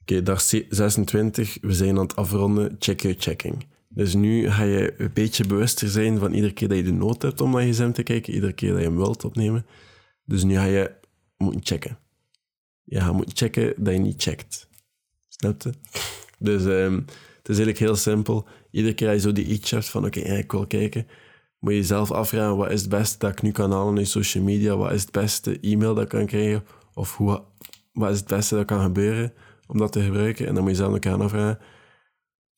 okay, 0.00 0.22
dag 0.22 0.40
26, 0.40 1.58
we 1.60 1.72
zijn 1.72 1.96
aan 1.96 2.02
het 2.02 2.16
afronden. 2.16 2.76
Check 2.78 3.00
your 3.00 3.16
checking. 3.18 3.66
Dus 3.88 4.14
nu 4.14 4.50
ga 4.50 4.62
je 4.62 4.94
een 5.00 5.12
beetje 5.12 5.46
bewuster 5.46 5.88
zijn 5.88 6.18
van 6.18 6.32
iedere 6.32 6.52
keer 6.52 6.68
dat 6.68 6.76
je 6.76 6.82
de 6.82 6.92
nood 6.92 7.22
hebt 7.22 7.40
om 7.40 7.50
naar 7.50 7.62
je 7.62 7.72
gsm 7.72 7.92
te 7.92 8.02
kijken, 8.02 8.34
iedere 8.34 8.52
keer 8.52 8.70
dat 8.70 8.78
je 8.78 8.86
hem 8.86 8.96
wilt 8.96 9.24
opnemen. 9.24 9.66
Dus 10.24 10.44
nu 10.44 10.54
ga 10.54 10.64
je 10.64 10.90
moeten 11.36 11.64
checken. 11.64 11.98
Je 12.84 13.10
moeten 13.12 13.36
checken 13.36 13.74
dat 13.76 13.92
je 13.92 13.98
niet 13.98 14.22
checkt. 14.22 14.68
Snap 15.28 15.62
je? 15.62 15.72
Dus 16.38 16.64
um, 16.64 16.94
het 17.42 17.48
is 17.48 17.56
eigenlijk 17.56 17.78
heel 17.78 17.96
simpel. 17.96 18.46
Iedere 18.70 18.94
keer 18.94 19.06
als 19.08 19.16
je 19.16 19.22
zo 19.22 19.32
die 19.32 19.60
hebt 19.64 19.88
van 19.88 20.04
oké, 20.04 20.20
ik 20.20 20.52
wil 20.52 20.66
kijken, 20.66 21.06
moet 21.58 21.72
je 21.72 21.78
jezelf 21.78 22.10
afvragen 22.10 22.56
wat 22.56 22.70
is 22.70 22.80
het 22.80 22.90
beste 22.90 23.18
dat 23.18 23.30
ik 23.30 23.42
nu 23.42 23.52
kan 23.52 23.72
halen 23.72 23.98
in 23.98 24.06
social 24.06 24.44
media, 24.44 24.76
wat 24.76 24.92
is 24.92 25.02
het 25.02 25.10
beste 25.10 25.60
e-mail 25.60 25.94
dat 25.94 26.02
ik 26.02 26.08
kan 26.08 26.26
krijgen, 26.26 26.64
of 26.94 27.16
hoe, 27.16 27.42
wat 27.92 28.10
is 28.10 28.18
het 28.18 28.28
beste 28.28 28.54
dat 28.54 28.64
kan 28.64 28.82
gebeuren 28.82 29.32
om 29.66 29.78
dat 29.78 29.92
te 29.92 30.02
gebruiken. 30.02 30.46
En 30.46 30.54
dan 30.54 30.62
moet 30.62 30.72
je 30.72 30.78
zelf 30.78 30.94
ook 30.94 31.06
aan 31.06 31.20
afvragen, 31.20 31.58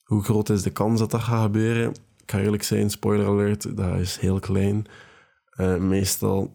hoe 0.02 0.22
groot 0.22 0.48
is 0.48 0.62
de 0.62 0.70
kans 0.70 0.98
dat 1.00 1.10
dat 1.10 1.20
gaat 1.20 1.42
gebeuren? 1.42 1.90
Ik 2.22 2.30
ga 2.30 2.40
eerlijk 2.40 2.62
zijn, 2.62 2.90
spoiler 2.90 3.26
alert, 3.26 3.76
dat 3.76 3.98
is 3.98 4.16
heel 4.16 4.40
klein. 4.40 4.86
Uh, 5.60 5.76
meestal, 5.76 6.54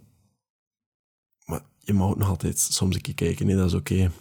je 1.89 1.95
mag 1.95 2.09
ook 2.09 2.17
nog 2.17 2.29
altijd 2.29 2.59
soms 2.59 2.95
een 2.95 3.01
keer 3.01 3.13
kijken, 3.13 3.45
nee, 3.45 3.55
dat 3.55 3.65
is 3.65 3.73
oké. 3.73 4.11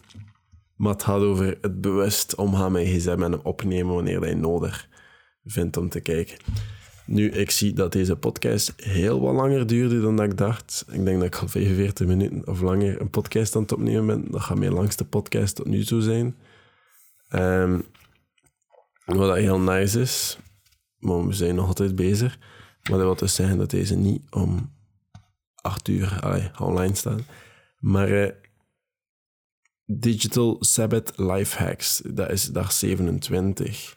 Maar 0.76 0.92
het 0.92 1.02
gaat 1.02 1.20
over 1.20 1.58
het 1.60 1.80
bewust 1.80 2.34
omgaan 2.34 2.72
met 2.72 2.86
je 2.86 2.94
gsm 2.94 3.22
en 3.22 3.44
opnemen 3.44 3.94
wanneer 3.94 4.28
je 4.28 4.34
nodig 4.34 4.88
vindt 5.44 5.76
om 5.76 5.88
te 5.88 6.00
kijken. 6.00 6.36
Nu, 7.06 7.30
ik 7.30 7.50
zie 7.50 7.72
dat 7.72 7.92
deze 7.92 8.16
podcast 8.16 8.72
heel 8.76 9.20
wat 9.20 9.34
langer 9.34 9.66
duurde 9.66 10.00
dan 10.00 10.16
dat 10.16 10.26
ik 10.26 10.36
dacht. 10.36 10.84
Ik 10.90 11.04
denk 11.04 11.18
dat 11.18 11.26
ik 11.26 11.36
al 11.36 11.48
45 11.48 12.06
minuten 12.06 12.46
of 12.46 12.60
langer 12.60 13.00
een 13.00 13.10
podcast 13.10 13.56
aan 13.56 13.62
het 13.62 13.72
opnemen 13.72 14.06
ben. 14.06 14.30
Dat 14.30 14.40
gaat 14.40 14.58
mijn 14.58 14.72
langste 14.72 15.04
podcast 15.04 15.56
tot 15.56 15.66
nu 15.66 15.84
toe 15.84 16.00
zijn. 16.00 16.36
Um, 17.34 17.84
wat 19.04 19.36
heel 19.36 19.60
nice 19.60 20.00
is. 20.00 20.38
Maar 20.98 21.26
we 21.26 21.32
zijn 21.32 21.54
nog 21.54 21.66
altijd 21.66 21.94
bezig. 21.96 22.38
Maar 22.82 22.98
dat 22.98 23.06
wil 23.06 23.14
dus 23.14 23.34
zeggen 23.34 23.58
dat 23.58 23.70
deze 23.70 23.96
niet 23.96 24.22
om 24.30 24.72
8 25.54 25.88
uur 25.88 26.20
online 26.58 26.94
staat. 26.94 27.20
Maar 27.78 28.10
uh, 28.10 28.30
Digital 29.84 30.56
Sabbath 30.60 31.12
Life 31.16 31.62
Hacks, 31.62 32.02
dat 32.04 32.30
is 32.30 32.46
dag 32.46 32.72
27. 32.72 33.96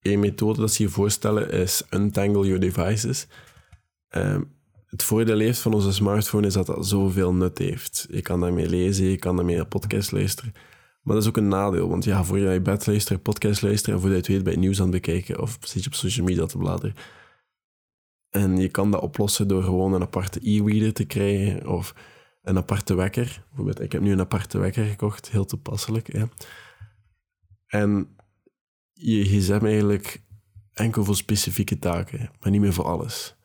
Een 0.00 0.20
methode 0.20 0.60
dat 0.60 0.72
ze 0.72 0.82
je 0.82 0.88
voorstellen 0.88 1.50
is 1.50 1.82
untangle 1.90 2.46
your 2.46 2.60
devices. 2.60 3.26
Um, 4.10 4.52
het 4.86 5.02
voordeel 5.02 5.38
heeft 5.38 5.58
van 5.58 5.74
onze 5.74 5.92
smartphone 5.92 6.46
is 6.46 6.52
dat 6.52 6.66
dat 6.66 6.86
zoveel 6.86 7.34
nut 7.34 7.58
heeft. 7.58 8.06
Je 8.10 8.22
kan 8.22 8.40
daarmee 8.40 8.68
lezen, 8.68 9.06
je 9.06 9.16
kan 9.16 9.36
daarmee 9.36 9.56
een 9.56 9.68
podcast 9.68 10.12
luisteren. 10.12 10.52
Maar 11.02 11.14
dat 11.14 11.22
is 11.22 11.28
ook 11.28 11.36
een 11.36 11.48
nadeel, 11.48 11.88
want 11.88 12.04
ja, 12.04 12.24
voor 12.24 12.38
je 12.38 12.48
je 12.48 12.60
bed 12.60 12.86
luistert, 12.86 13.22
podcast 13.22 13.62
luisteren 13.62 13.94
en 13.94 14.00
voor 14.00 14.10
je 14.10 14.16
het 14.16 14.26
weet 14.26 14.42
bij 14.42 14.56
nieuws 14.56 14.76
aan 14.76 14.92
het 14.92 15.02
bekijken 15.02 15.40
of 15.40 15.58
zit 15.60 15.82
je 15.82 15.88
op 15.88 15.94
social 15.94 16.26
media 16.26 16.46
te 16.46 16.58
bladeren. 16.58 16.94
En 18.34 18.56
je 18.56 18.68
kan 18.68 18.90
dat 18.90 19.00
oplossen 19.00 19.48
door 19.48 19.62
gewoon 19.62 19.92
een 19.92 20.02
aparte 20.02 20.40
e-reader 20.42 20.92
te 20.92 21.04
krijgen 21.04 21.66
of 21.66 21.94
een 22.42 22.56
aparte 22.56 22.94
wekker. 22.94 23.44
Bijvoorbeeld, 23.48 23.80
ik 23.80 23.92
heb 23.92 24.02
nu 24.02 24.12
een 24.12 24.20
aparte 24.20 24.58
wekker 24.58 24.84
gekocht, 24.84 25.30
heel 25.30 25.44
toepasselijk. 25.44 26.12
Ja. 26.12 26.28
En 27.66 28.16
je 28.92 29.24
gsm 29.24 29.64
eigenlijk 29.64 30.22
enkel 30.72 31.04
voor 31.04 31.16
specifieke 31.16 31.78
taken, 31.78 32.30
maar 32.40 32.50
niet 32.50 32.60
meer 32.60 32.72
voor 32.72 32.84
alles. 32.84 33.36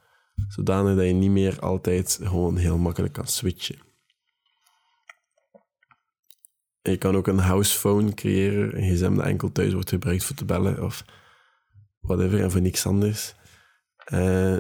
Zodanig 0.48 0.96
dat 0.96 1.06
je 1.06 1.14
niet 1.14 1.32
meer 1.32 1.60
altijd 1.60 2.20
gewoon 2.22 2.58
heel 2.58 2.78
makkelijk 2.78 3.14
kan 3.14 3.28
switchen. 3.28 3.80
je 6.82 6.98
kan 6.98 7.16
ook 7.16 7.28
een 7.28 7.40
house 7.40 7.78
phone 7.78 8.14
creëren, 8.14 8.78
een 8.78 8.96
gsm 8.96 9.16
dat 9.16 9.26
enkel 9.26 9.52
thuis 9.52 9.74
wordt 9.74 9.90
gebruikt 9.90 10.24
voor 10.24 10.36
te 10.36 10.46
bellen 10.46 10.84
of 10.84 11.06
whatever 12.00 12.42
en 12.42 12.52
voor 12.52 12.62
niks 12.62 12.86
anders. 12.86 13.36
Uh, 14.14 14.58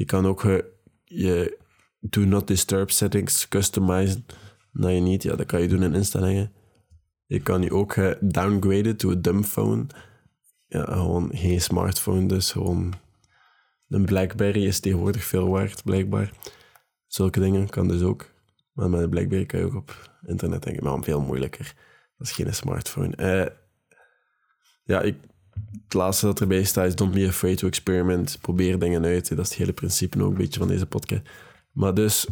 je 0.00 0.06
kan 0.06 0.26
ook 0.26 0.42
uh, 0.44 0.58
je 1.04 1.58
do 2.00 2.24
not 2.24 2.46
disturb 2.46 2.90
settings 2.90 3.48
customizen 3.48 4.26
naar 4.72 4.92
je 4.92 5.00
niet. 5.00 5.22
Ja, 5.22 5.36
dat 5.36 5.46
kan 5.46 5.60
je 5.60 5.68
doen 5.68 5.82
in 5.82 5.94
instellingen. 5.94 6.52
Je 7.26 7.40
kan 7.40 7.62
je 7.62 7.72
ook 7.72 7.96
uh, 7.96 8.12
downgraden 8.20 8.96
to 8.96 9.10
a 9.10 9.14
dumb 9.14 9.44
phone. 9.44 9.86
Ja, 10.66 10.84
gewoon 10.84 11.30
geen 11.32 11.60
smartphone, 11.60 12.26
dus 12.26 12.52
gewoon 12.52 12.92
een 13.88 14.04
Blackberry 14.04 14.66
is 14.66 14.80
tegenwoordig 14.80 15.24
veel 15.24 15.48
waard, 15.48 15.84
blijkbaar. 15.84 16.32
Zulke 17.06 17.40
dingen 17.40 17.68
kan 17.68 17.88
dus 17.88 18.02
ook. 18.02 18.30
Maar 18.72 18.90
met 18.90 19.00
een 19.00 19.10
Blackberry 19.10 19.46
kan 19.46 19.60
je 19.60 19.66
ook 19.66 19.74
op 19.74 20.10
internet 20.26 20.62
denken, 20.62 20.84
maar 20.84 21.02
veel 21.02 21.20
moeilijker. 21.20 21.74
Dat 22.16 22.26
is 22.26 22.32
geen 22.32 22.54
smartphone. 22.54 23.16
Uh, 23.16 23.56
ja, 24.84 25.00
ik, 25.00 25.16
het 25.84 25.94
laatste 25.94 26.26
dat 26.26 26.40
erbij 26.40 26.64
staat 26.64 26.86
is 26.86 26.94
don't 26.94 27.14
be 27.14 27.26
afraid 27.26 27.58
to 27.58 27.66
experiment. 27.66 28.38
Probeer 28.40 28.78
dingen 28.78 29.04
uit. 29.04 29.28
Dat 29.28 29.38
is 29.38 29.48
het 29.48 29.58
hele 29.58 29.72
principe 29.72 30.22
ook 30.22 30.30
een 30.30 30.36
beetje 30.36 30.58
van 30.58 30.68
deze 30.68 30.86
podcast. 30.86 31.22
Maar 31.72 31.94
dus, 31.94 32.26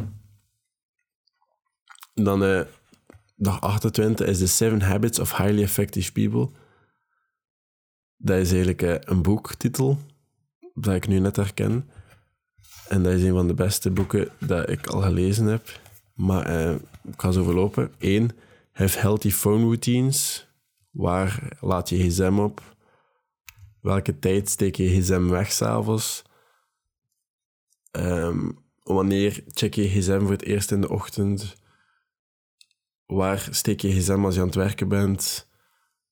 dan 2.13 2.43
uh, 2.43 2.61
dag 3.35 3.61
28 3.61 4.27
is 4.27 4.37
The 4.37 4.47
Seven 4.47 4.81
Habits 4.81 5.19
of 5.19 5.37
Highly 5.37 5.61
Effective 5.61 6.11
People. 6.11 6.49
Dat 8.17 8.37
is 8.37 8.49
eigenlijk 8.49 8.81
uh, 8.81 8.95
een 8.99 9.21
boektitel 9.21 9.97
dat 10.73 10.95
ik 10.95 11.07
nu 11.07 11.19
net 11.19 11.35
herken. 11.35 11.89
En 12.87 13.03
dat 13.03 13.13
is 13.13 13.23
een 13.23 13.33
van 13.33 13.47
de 13.47 13.53
beste 13.53 13.91
boeken 13.91 14.29
dat 14.39 14.69
ik 14.69 14.87
al 14.87 15.01
gelezen 15.01 15.45
heb. 15.45 15.79
Maar 16.13 16.49
uh, 16.49 16.75
ik 17.03 17.21
ga 17.21 17.31
zo 17.31 17.43
verlopen. 17.43 17.91
Eén, 17.99 18.31
have 18.71 18.99
healthy 18.99 19.31
phone 19.31 19.63
routines. 19.63 20.47
Waar 20.89 21.57
laat 21.59 21.89
je 21.89 22.09
gsm 22.09 22.37
op? 22.39 22.61
Welke 23.81 24.19
tijd 24.19 24.49
steek 24.49 24.75
je 24.75 25.01
gsm 25.01 25.27
weg 25.27 25.51
s'avonds? 25.51 26.23
Um, 27.91 28.65
wanneer 28.83 29.43
check 29.47 29.73
je 29.73 29.87
gsm 29.87 30.19
voor 30.19 30.31
het 30.31 30.43
eerst 30.43 30.71
in 30.71 30.81
de 30.81 30.89
ochtend? 30.89 31.55
Waar 33.05 33.47
steek 33.51 33.81
je 33.81 33.91
gsm 33.91 34.25
als 34.25 34.35
je 34.35 34.41
aan 34.41 34.47
het 34.47 34.55
werken 34.55 34.87
bent? 34.87 35.49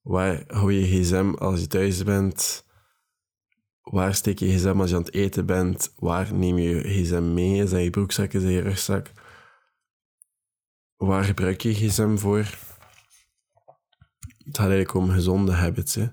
Waar 0.02 0.44
hou 0.48 0.74
je 0.74 1.02
gsm 1.02 1.34
als 1.38 1.60
je 1.60 1.68
thuis 1.68 2.04
bent? 2.04 2.66
Waar 3.82 4.16
steek 4.16 4.40
je 4.40 4.58
gsm 4.58 4.80
als 4.80 4.90
je 4.90 4.96
aan 4.96 5.04
het 5.04 5.14
eten 5.14 5.46
bent? 5.46 5.94
Waar 5.96 6.34
neem 6.34 6.58
je 6.58 6.82
gsm 6.82 7.34
mee? 7.34 7.64
Is 7.64 7.72
je 7.72 7.90
broekzak, 7.90 8.34
is 8.34 8.44
je 8.44 8.60
rugzak? 8.60 9.12
Waar 10.96 11.24
gebruik 11.24 11.62
je 11.62 11.74
gsm 11.74 12.16
voor? 12.16 12.46
Het 14.38 14.58
gaat 14.58 14.70
eigenlijk 14.70 14.94
om 14.94 15.10
gezonde 15.10 15.52
habits. 15.52 15.96
Hè. 15.96 16.08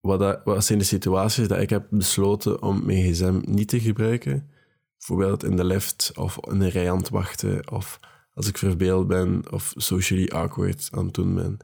Wat, 0.00 0.18
dat, 0.18 0.40
wat 0.44 0.64
zijn 0.64 0.78
de 0.78 0.84
situaties 0.84 1.48
dat 1.48 1.58
ik 1.58 1.70
heb 1.70 1.86
besloten 1.90 2.62
om 2.62 2.86
mijn 2.86 3.12
gsm 3.12 3.40
niet 3.44 3.68
te 3.68 3.80
gebruiken? 3.80 4.50
Bijvoorbeeld 4.96 5.44
in 5.44 5.56
de 5.56 5.64
lift 5.64 6.12
of 6.14 6.38
in 6.40 6.60
een 6.60 6.70
rij 6.70 6.90
aan 6.90 6.98
het 6.98 7.08
wachten 7.08 7.70
of 7.70 8.00
als 8.34 8.48
ik 8.48 8.58
verbeeld 8.58 9.06
ben 9.06 9.52
of 9.52 9.72
socially 9.76 10.28
awkward 10.28 10.88
aan 10.90 11.04
het 11.04 11.14
doen 11.14 11.34
ben. 11.34 11.58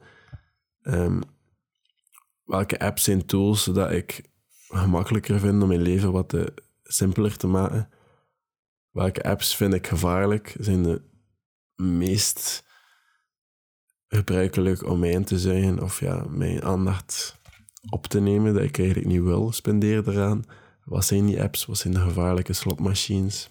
Um, 0.81 1.21
welke 2.43 2.79
apps 2.79 3.03
zijn 3.03 3.25
tools 3.25 3.63
zodat 3.63 3.91
ik 3.91 4.29
gemakkelijker 4.67 5.39
vind 5.39 5.61
om 5.61 5.67
mijn 5.67 5.81
leven 5.81 6.11
wat 6.11 6.29
te, 6.29 6.53
simpeler 6.83 7.37
te 7.37 7.47
maken? 7.47 7.89
Welke 8.91 9.23
apps 9.23 9.55
vind 9.55 9.73
ik 9.73 9.87
gevaarlijk? 9.87 10.55
Zijn 10.59 10.83
de 10.83 11.01
meest 11.75 12.65
gebruikelijk 14.07 14.83
om 14.83 14.99
mij 14.99 15.09
in 15.09 15.25
te 15.25 15.39
zuigen 15.39 15.83
of 15.83 15.99
ja, 15.99 16.25
mijn 16.29 16.63
aandacht 16.63 17.36
op 17.89 18.07
te 18.07 18.19
nemen 18.19 18.53
dat 18.53 18.63
ik 18.63 18.77
eigenlijk 18.77 19.07
niet 19.07 19.21
wil 19.21 19.51
spenderen 19.51 20.13
eraan. 20.13 20.43
Wat 20.83 21.05
zijn 21.05 21.25
die 21.25 21.41
apps? 21.41 21.65
Wat 21.65 21.77
zijn 21.77 21.93
de 21.93 21.99
gevaarlijke 21.99 22.53
slotmachines? 22.53 23.49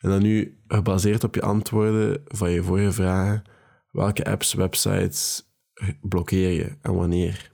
En 0.00 0.10
dan 0.10 0.22
nu, 0.22 0.60
gebaseerd 0.66 1.24
op 1.24 1.34
je 1.34 1.42
antwoorden 1.42 2.22
van 2.24 2.50
je 2.50 2.62
vorige 2.62 2.92
vragen, 2.92 3.42
welke 3.90 4.24
apps, 4.24 4.54
websites 4.54 5.42
blokkeer 6.00 6.50
je 6.50 6.76
en 6.82 6.94
wanneer? 6.94 7.52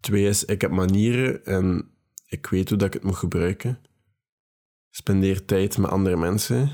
Twee 0.00 0.26
is, 0.26 0.44
ik 0.44 0.60
heb 0.60 0.70
manieren 0.70 1.44
en 1.44 1.90
ik 2.26 2.46
weet 2.46 2.68
hoe 2.68 2.78
dat 2.78 2.86
ik 2.86 2.94
het 2.94 3.02
moet 3.02 3.16
gebruiken. 3.16 3.78
Spendeer 4.90 5.44
tijd 5.44 5.78
met 5.78 5.90
andere 5.90 6.16
mensen. 6.16 6.70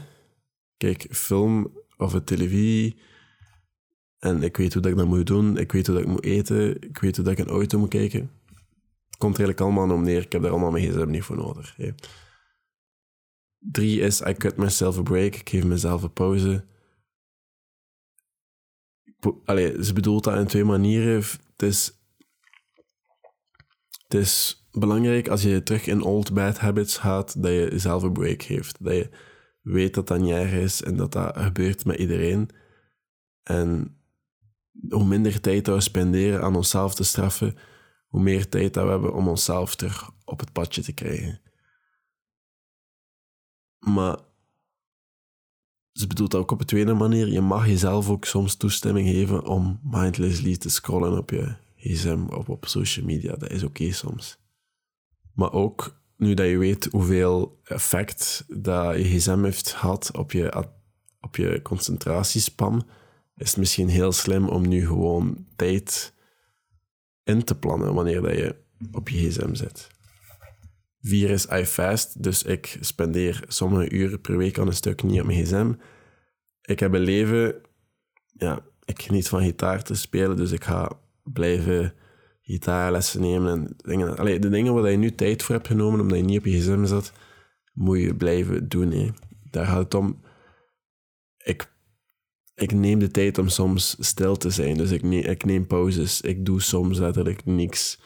Kijk 0.77 1.07
film 1.11 1.79
of 1.97 2.21
televisie. 2.25 2.99
En 4.25 4.43
ik 4.43 4.57
weet 4.57 4.73
hoe 4.73 4.83
dat 4.83 4.91
ik 4.91 4.97
dat 4.97 5.07
moet 5.07 5.27
doen. 5.27 5.57
Ik 5.57 5.73
weet 5.73 5.87
hoe 5.87 5.95
dat 5.95 6.05
ik 6.05 6.11
moet 6.11 6.25
eten. 6.25 6.83
Ik 6.83 6.99
weet 6.99 7.17
hoe 7.17 7.25
dat 7.25 7.39
ik 7.39 7.39
een 7.39 7.53
auto 7.53 7.79
moet 7.79 7.89
kijken. 7.89 8.21
Het 9.07 9.17
komt 9.19 9.39
er 9.39 9.45
eigenlijk 9.45 9.61
allemaal 9.61 9.97
om 9.97 10.05
neer. 10.05 10.23
Ik 10.23 10.33
heb 10.33 10.43
daar 10.43 10.51
allemaal 10.51 10.71
mijn 10.71 10.91
gsm 10.91 11.11
niet 11.11 11.23
voor 11.23 11.37
nodig. 11.37 11.77
Drie 13.59 14.01
is, 14.01 14.21
I 14.21 14.33
cut 14.33 14.57
myself 14.57 14.99
a 14.99 15.03
break. 15.03 15.35
Ik 15.35 15.49
geef 15.49 15.65
mezelf 15.65 16.03
een 16.03 16.13
pauze. 16.13 16.65
Allee, 19.45 19.85
ze 19.85 19.93
bedoelt 19.93 20.25
dat 20.25 20.39
in 20.39 20.47
twee 20.47 20.65
manieren. 20.65 21.23
Het 21.53 21.63
is, 21.63 22.01
het 24.03 24.15
is 24.15 24.65
belangrijk 24.71 25.29
als 25.29 25.43
je 25.43 25.63
terug 25.63 25.87
in 25.87 26.03
old 26.03 26.35
bad 26.35 26.59
habits 26.59 26.97
gaat, 26.97 27.43
dat 27.43 27.53
je 27.53 27.69
jezelf 27.71 28.03
een 28.03 28.13
break 28.13 28.43
geeft. 28.43 28.85
Dat 28.85 28.95
je 28.95 29.11
weet 29.63 29.95
dat 29.95 30.07
dat 30.07 30.21
niet 30.21 30.33
erg 30.33 30.53
is 30.53 30.83
en 30.83 30.97
dat 30.97 31.13
dat 31.13 31.37
gebeurt 31.37 31.85
met 31.85 31.99
iedereen. 31.99 32.49
En 33.43 33.99
hoe 34.89 35.05
minder 35.05 35.41
tijd 35.41 35.67
we 35.67 35.81
spenderen 35.81 36.43
aan 36.43 36.57
onszelf 36.57 36.95
te 36.95 37.05
straffen, 37.05 37.57
hoe 38.07 38.21
meer 38.21 38.49
tijd 38.49 38.75
dat 38.75 38.85
we 38.85 38.91
hebben 38.91 39.15
om 39.15 39.29
onszelf 39.29 39.77
terug 39.77 40.11
op 40.25 40.41
het 40.41 40.53
padje 40.53 40.83
te 40.83 40.93
krijgen. 40.93 41.41
Maar 43.79 44.19
ze 45.93 46.07
bedoelt 46.07 46.31
dat 46.31 46.41
ook 46.41 46.51
op 46.51 46.61
een 46.61 46.67
tweede 46.67 46.95
manier. 46.95 47.29
Je 47.29 47.41
mag 47.41 47.67
jezelf 47.67 48.09
ook 48.09 48.25
soms 48.25 48.57
toestemming 48.57 49.09
geven 49.09 49.45
om 49.45 49.81
mindlessly 49.83 50.57
te 50.57 50.69
scrollen 50.69 51.19
op 51.19 51.31
je 51.31 51.55
gsm 51.77 52.27
of 52.29 52.49
op 52.49 52.67
social 52.67 53.07
media. 53.07 53.37
Dat 53.37 53.51
is 53.51 53.63
oké 53.63 53.93
soms. 53.93 54.39
Maar 55.33 55.53
ook 55.53 56.03
nu 56.17 56.35
dat 56.35 56.47
je 56.47 56.59
weet 56.59 56.85
hoeveel 56.85 57.61
effect 57.65 58.45
dat 58.49 58.97
je 58.97 59.05
gsm 59.05 59.43
heeft 59.43 59.73
gehad 59.73 60.17
op 60.17 60.33
je, 60.33 60.67
op 61.21 61.37
je 61.37 61.63
concentratiespan, 61.63 62.87
is 63.37 63.49
het 63.49 63.57
misschien 63.57 63.89
heel 63.89 64.13
slim 64.13 64.49
om 64.49 64.69
nu 64.69 64.87
gewoon 64.87 65.47
tijd 65.57 66.15
in 67.23 67.45
te 67.45 67.59
plannen 67.59 67.95
wanneer 67.95 68.23
dat 68.23 68.37
je 68.37 68.57
op 68.93 69.09
je 69.09 69.29
gsm 69.29 69.55
zit. 69.55 69.89
Vier 71.01 71.31
is 71.31 71.47
I 71.47 71.65
fast, 71.65 72.23
dus 72.23 72.43
ik 72.43 72.77
spendeer 72.81 73.45
sommige 73.49 73.91
uren 73.91 74.21
per 74.21 74.37
week 74.37 74.59
aan 74.59 74.67
een 74.67 74.73
stuk 74.73 75.03
niet 75.03 75.21
op 75.21 75.27
mijn 75.27 75.45
gsm. 75.45 75.73
Ik 76.61 76.81
heb 76.81 76.93
een 76.93 77.01
leven, 77.01 77.61
ja, 78.33 78.61
ik 78.85 79.03
geniet 79.03 79.29
van 79.29 79.43
gitaar 79.43 79.83
te 79.83 79.95
spelen, 79.95 80.37
dus 80.37 80.51
ik 80.51 80.65
ga 80.65 80.91
blijven 81.23 81.95
gitaarlessen 82.43 83.21
nemen 83.21 83.53
en 83.53 83.77
dingen. 83.77 84.17
Allee, 84.17 84.39
de 84.39 84.49
dingen 84.49 84.75
waar 84.75 84.91
je 84.91 84.97
nu 84.97 85.15
tijd 85.15 85.43
voor 85.43 85.55
hebt 85.55 85.67
genomen 85.67 86.01
omdat 86.01 86.19
je 86.19 86.25
niet 86.25 86.39
op 86.39 86.45
je 86.45 86.59
gsm 86.59 86.85
zat, 86.85 87.13
moet 87.73 88.01
je 88.01 88.17
blijven 88.17 88.69
doen. 88.69 89.15
Daar 89.51 89.67
gaat 89.67 89.85
het 89.85 89.95
om. 89.95 90.21
Ik, 91.39 91.74
ik 92.55 92.73
neem 92.73 92.99
de 92.99 93.11
tijd 93.11 93.39
om 93.39 93.49
soms 93.49 93.97
stil 93.99 94.37
te 94.37 94.51
zijn, 94.51 94.77
dus 94.77 94.91
ik 94.91 95.03
neem, 95.03 95.23
ik 95.23 95.45
neem 95.45 95.67
pauzes. 95.67 96.21
Ik 96.21 96.45
doe 96.45 96.61
soms 96.61 96.99
letterlijk 96.99 97.45
niks. 97.45 98.01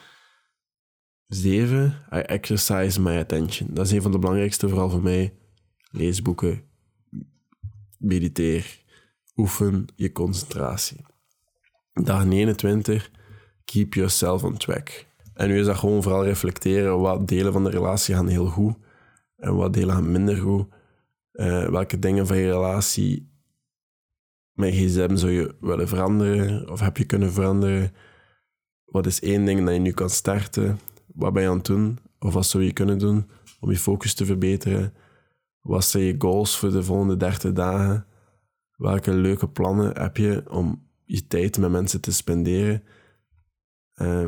Zeven, 1.27 2.05
I 2.13 2.17
exercise 2.17 3.01
my 3.01 3.17
attention. 3.17 3.67
Dat 3.73 3.85
is 3.85 3.91
een 3.91 4.01
van 4.01 4.11
de 4.11 4.19
belangrijkste, 4.19 4.69
vooral 4.69 4.89
voor 4.89 5.01
mij. 5.01 5.33
Lees 5.91 6.21
boeken, 6.21 6.63
mediteer, 7.97 8.83
oefen 9.35 9.85
je 9.95 10.11
concentratie. 10.11 11.05
Dag 11.93 12.25
29, 12.25 13.11
keep 13.65 13.93
yourself 13.93 14.43
on 14.43 14.57
track. 14.57 15.05
En 15.33 15.47
nu 15.47 15.59
is 15.59 15.65
dat 15.65 15.77
gewoon 15.77 16.03
vooral 16.03 16.23
reflecteren 16.23 16.99
wat 16.99 17.27
delen 17.27 17.53
van 17.53 17.63
de 17.63 17.69
relatie 17.69 18.15
gaan 18.15 18.27
heel 18.27 18.47
goed 18.47 18.77
en 19.35 19.55
wat 19.55 19.73
delen 19.73 19.95
gaan 19.95 20.11
minder 20.11 20.37
goed. 20.37 20.67
Eh, 21.31 21.69
welke 21.69 21.99
dingen 21.99 22.27
van 22.27 22.37
je 22.37 22.51
relatie 22.51 23.29
met 24.59 24.73
gsm 24.73 25.15
zou 25.15 25.31
je 25.31 25.55
willen 25.59 25.87
veranderen 25.87 26.69
of 26.69 26.79
heb 26.79 26.97
je 26.97 27.05
kunnen 27.05 27.33
veranderen? 27.33 27.91
Wat 28.85 29.05
is 29.05 29.21
één 29.21 29.45
ding 29.45 29.65
dat 29.65 29.73
je 29.73 29.79
nu 29.79 29.91
kan 29.91 30.09
starten? 30.09 30.79
Wat 31.05 31.33
ben 31.33 31.43
je 31.43 31.49
aan 31.49 31.57
het 31.57 31.65
doen? 31.65 31.99
Of 32.19 32.33
wat 32.33 32.45
zou 32.45 32.63
je 32.63 32.73
kunnen 32.73 32.97
doen 32.97 33.29
om 33.59 33.71
je 33.71 33.77
focus 33.77 34.13
te 34.13 34.25
verbeteren? 34.25 34.93
Wat 35.61 35.85
zijn 35.85 36.03
je 36.03 36.15
goals 36.17 36.57
voor 36.57 36.71
de 36.71 36.83
volgende 36.83 37.17
30 37.17 37.53
dagen? 37.53 38.05
Welke 38.75 39.11
leuke 39.11 39.49
plannen 39.49 40.01
heb 40.01 40.17
je 40.17 40.43
om 40.49 40.87
je 41.05 41.27
tijd 41.27 41.57
met 41.57 41.71
mensen 41.71 42.01
te 42.01 42.13
spenderen? 42.13 42.83
Eh, 43.93 44.27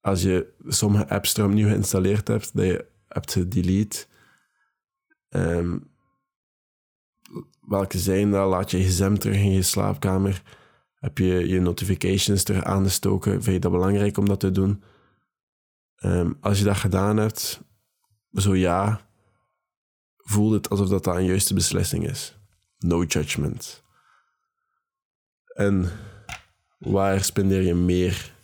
als 0.00 0.22
je 0.22 0.52
sommige 0.66 1.08
apps 1.08 1.34
er 1.34 1.44
opnieuw 1.44 1.68
geïnstalleerd 1.68 2.28
hebt, 2.28 2.56
dat 2.56 2.64
je 2.64 2.86
hebt 3.08 3.32
gedelete, 3.32 4.06
ehm, 5.28 5.78
welke 7.70 7.98
zijn 7.98 8.30
dat? 8.30 8.48
Laat 8.48 8.70
je 8.70 8.84
gsm 8.84 9.14
terug 9.14 9.36
in 9.36 9.52
je 9.52 9.62
slaapkamer? 9.62 10.42
Heb 10.94 11.18
je 11.18 11.48
je 11.48 11.60
notifications 11.60 12.42
terug 12.42 12.64
aangestoken? 12.64 13.32
Vind 13.32 13.54
je 13.54 13.58
dat 13.58 13.70
belangrijk 13.70 14.18
om 14.18 14.28
dat 14.28 14.40
te 14.40 14.50
doen? 14.50 14.82
Ehm, 15.96 16.32
als 16.40 16.58
je 16.58 16.64
dat 16.64 16.76
gedaan 16.76 17.16
hebt, 17.16 17.60
zo 18.32 18.54
ja, 18.54 19.00
voel 20.16 20.52
het 20.52 20.70
alsof 20.70 20.88
dat, 20.88 21.04
dat 21.04 21.16
een 21.16 21.24
juiste 21.24 21.54
beslissing 21.54 22.08
is. 22.08 22.38
No 22.78 23.02
judgment. 23.02 23.82
En 25.54 25.90
waar 26.78 27.24
spendeer 27.24 27.62
je 27.62 27.74
meer 27.74 28.34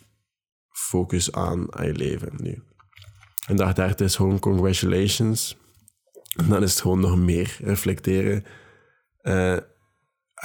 focus 0.69 1.31
aan 1.31 1.75
aan 1.75 1.85
je 1.85 1.93
leven 1.93 2.33
nu? 2.37 2.63
En 3.47 3.55
dag 3.55 3.73
30 3.73 4.07
is 4.07 4.15
gewoon 4.15 4.39
congratulations. 4.39 5.57
En 6.35 6.49
dan 6.49 6.63
is 6.63 6.71
het 6.71 6.81
gewoon 6.81 6.99
nog 6.99 7.17
meer 7.17 7.57
reflecteren. 7.61 8.45
Eh, 9.27 9.57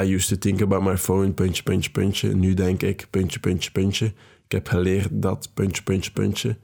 I 0.01 0.15
used 0.15 0.29
to 0.29 0.37
think 0.37 0.61
about 0.61 0.83
my 0.83 0.97
phone, 0.97 1.33
puntje, 1.33 1.63
puntje, 1.63 1.91
puntje. 1.91 2.35
Nu 2.35 2.55
denk 2.55 2.83
ik, 2.83 3.07
puntje, 3.11 3.41
puntje, 3.41 3.71
puntje. 3.71 4.07
Ik 4.45 4.53
heb 4.53 4.69
geleerd 4.69 5.09
dat, 5.11 5.51
puntje, 5.55 5.83
puntje, 5.83 6.13
puntje. 6.13 6.59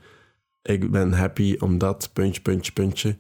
Ik 0.63 0.91
ben 0.91 1.13
happy 1.13 1.57
omdat, 1.59 2.11
puntje, 2.13 2.41
puntje, 2.43 2.73
puntje. 2.73 3.19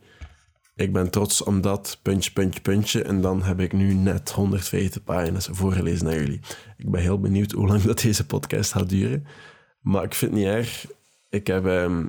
Ik 0.75 0.93
ben 0.93 1.11
trots 1.11 1.43
omdat, 1.43 1.99
puntje, 2.03 2.33
puntje, 2.33 2.61
puntje. 2.61 3.03
En 3.03 3.21
dan 3.21 3.43
heb 3.43 3.61
ik 3.61 3.73
nu 3.73 3.95
net 3.95 4.31
150 4.31 5.05
pagina's 5.05 5.49
voorgelezen 5.53 6.07
naar 6.07 6.17
jullie. 6.19 6.41
Ik 6.77 6.91
ben 6.91 7.01
heel 7.01 7.21
benieuwd 7.21 7.53
hoe 7.53 7.67
lang 7.67 7.83
dat 7.83 8.01
deze 8.01 8.27
podcast 8.27 8.73
gaat 8.73 8.89
duren. 8.89 9.27
Maar 9.81 10.03
ik 10.03 10.15
vind 10.15 10.31
het 10.31 10.41
niet 10.41 10.51
erg. 10.51 10.87
Ik 11.29 11.47
heb... 11.47 11.67
ehm, 11.67 12.07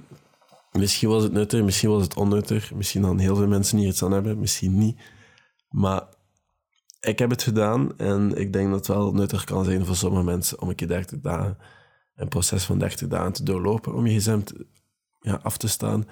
misschien 0.72 1.10
was 1.10 1.24
het 1.24 1.32
nuttig, 1.32 1.64
misschien 1.64 1.90
was 1.90 2.04
het 2.04 2.16
onnuttig. 2.16 2.74
Misschien 2.74 3.02
dan 3.02 3.20
heel 3.20 3.36
veel 3.36 3.48
mensen 3.48 3.78
hier 3.78 3.88
iets 3.88 4.04
aan 4.04 4.12
hebben, 4.12 4.40
misschien 4.40 4.78
niet. 4.78 5.00
Maar 5.70 6.18
ik 7.00 7.20
heb 7.20 7.30
het 7.30 7.44
gedaan 7.44 7.98
en 7.98 8.36
ik 8.38 8.54
denk 8.54 8.70
dat 8.70 8.78
het 8.78 8.88
wel 8.88 9.14
nuttig 9.14 9.44
kan 9.44 9.66
zijn 9.66 9.86
voor 9.86 9.96
sommige 9.96 10.24
mensen 10.24 10.62
om 10.62 10.70
een 10.70 10.76
keer 10.76 10.88
30 10.88 11.20
dagen, 11.20 11.58
een 12.16 12.28
proces 12.28 12.64
van 12.64 12.80
30 12.80 13.08
dagen 13.08 13.34
te 13.34 13.44
doorlopen 13.44 13.94
om 13.94 14.08
je 14.08 14.20
gsm 14.20 14.42
ja, 15.20 15.40
af 15.44 15.58
te 15.58 15.68
staan. 15.68 16.08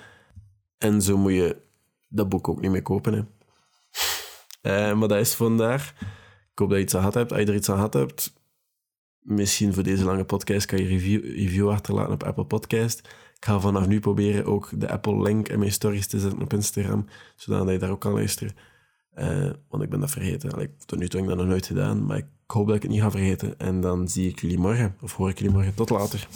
En 0.77 1.01
zo 1.01 1.17
moet 1.17 1.33
je 1.33 1.61
dat 2.07 2.29
boek 2.29 2.47
ook 2.47 2.61
niet 2.61 2.71
meer 2.71 2.81
kopen. 2.81 3.13
Hè. 3.13 3.23
Eh, 4.61 4.97
maar 4.97 5.07
dat 5.07 5.19
is 5.19 5.33
vandaag. 5.33 5.93
Ik 6.51 6.59
hoop 6.59 6.69
dat 6.69 6.77
je 6.77 6.83
iets 6.83 6.93
aan 6.93 6.99
gehad 6.99 7.13
hebt. 7.13 7.31
Als 7.31 7.41
je 7.41 7.47
er 7.47 7.55
iets 7.55 7.69
aan 7.69 7.75
gehad 7.75 7.93
hebt, 7.93 8.33
misschien 9.19 9.73
voor 9.73 9.83
deze 9.83 10.03
lange 10.03 10.25
podcast 10.25 10.65
kan 10.65 10.79
je 10.79 10.87
review, 10.87 11.23
review 11.23 11.69
achterlaten 11.69 12.13
op 12.13 12.23
Apple 12.23 12.45
Podcast. 12.45 12.99
Ik 13.35 13.45
ga 13.45 13.59
vanaf 13.59 13.87
nu 13.87 13.99
proberen 13.99 14.45
ook 14.45 14.69
de 14.79 14.89
Apple-link 14.89 15.47
in 15.47 15.59
mijn 15.59 15.71
stories 15.71 16.07
te 16.07 16.19
zetten 16.19 16.41
op 16.41 16.53
Instagram, 16.53 17.05
zodat 17.35 17.69
je 17.69 17.77
daar 17.77 17.89
ook 17.89 18.01
kan 18.01 18.13
luisteren. 18.13 18.55
Eh, 19.17 19.49
want 19.69 19.83
ik 19.83 19.89
ben 19.89 19.99
dat 19.99 20.11
vergeten. 20.11 20.51
Allee, 20.51 20.69
tot 20.85 20.99
nu 20.99 21.07
toe 21.07 21.19
heb 21.19 21.29
ik 21.29 21.35
dat 21.35 21.43
nog 21.43 21.53
nooit 21.53 21.65
gedaan, 21.65 22.05
maar 22.05 22.17
ik 22.17 22.25
hoop 22.47 22.67
dat 22.67 22.75
ik 22.75 22.81
het 22.81 22.91
niet 22.91 23.01
ga 23.01 23.11
vergeten. 23.11 23.59
En 23.59 23.81
dan 23.81 24.07
zie 24.07 24.29
ik 24.29 24.39
jullie 24.39 24.59
morgen, 24.59 24.95
of 25.01 25.15
hoor 25.15 25.29
ik 25.29 25.37
jullie 25.37 25.53
morgen. 25.53 25.73
Tot 25.73 25.89
later. 25.89 26.27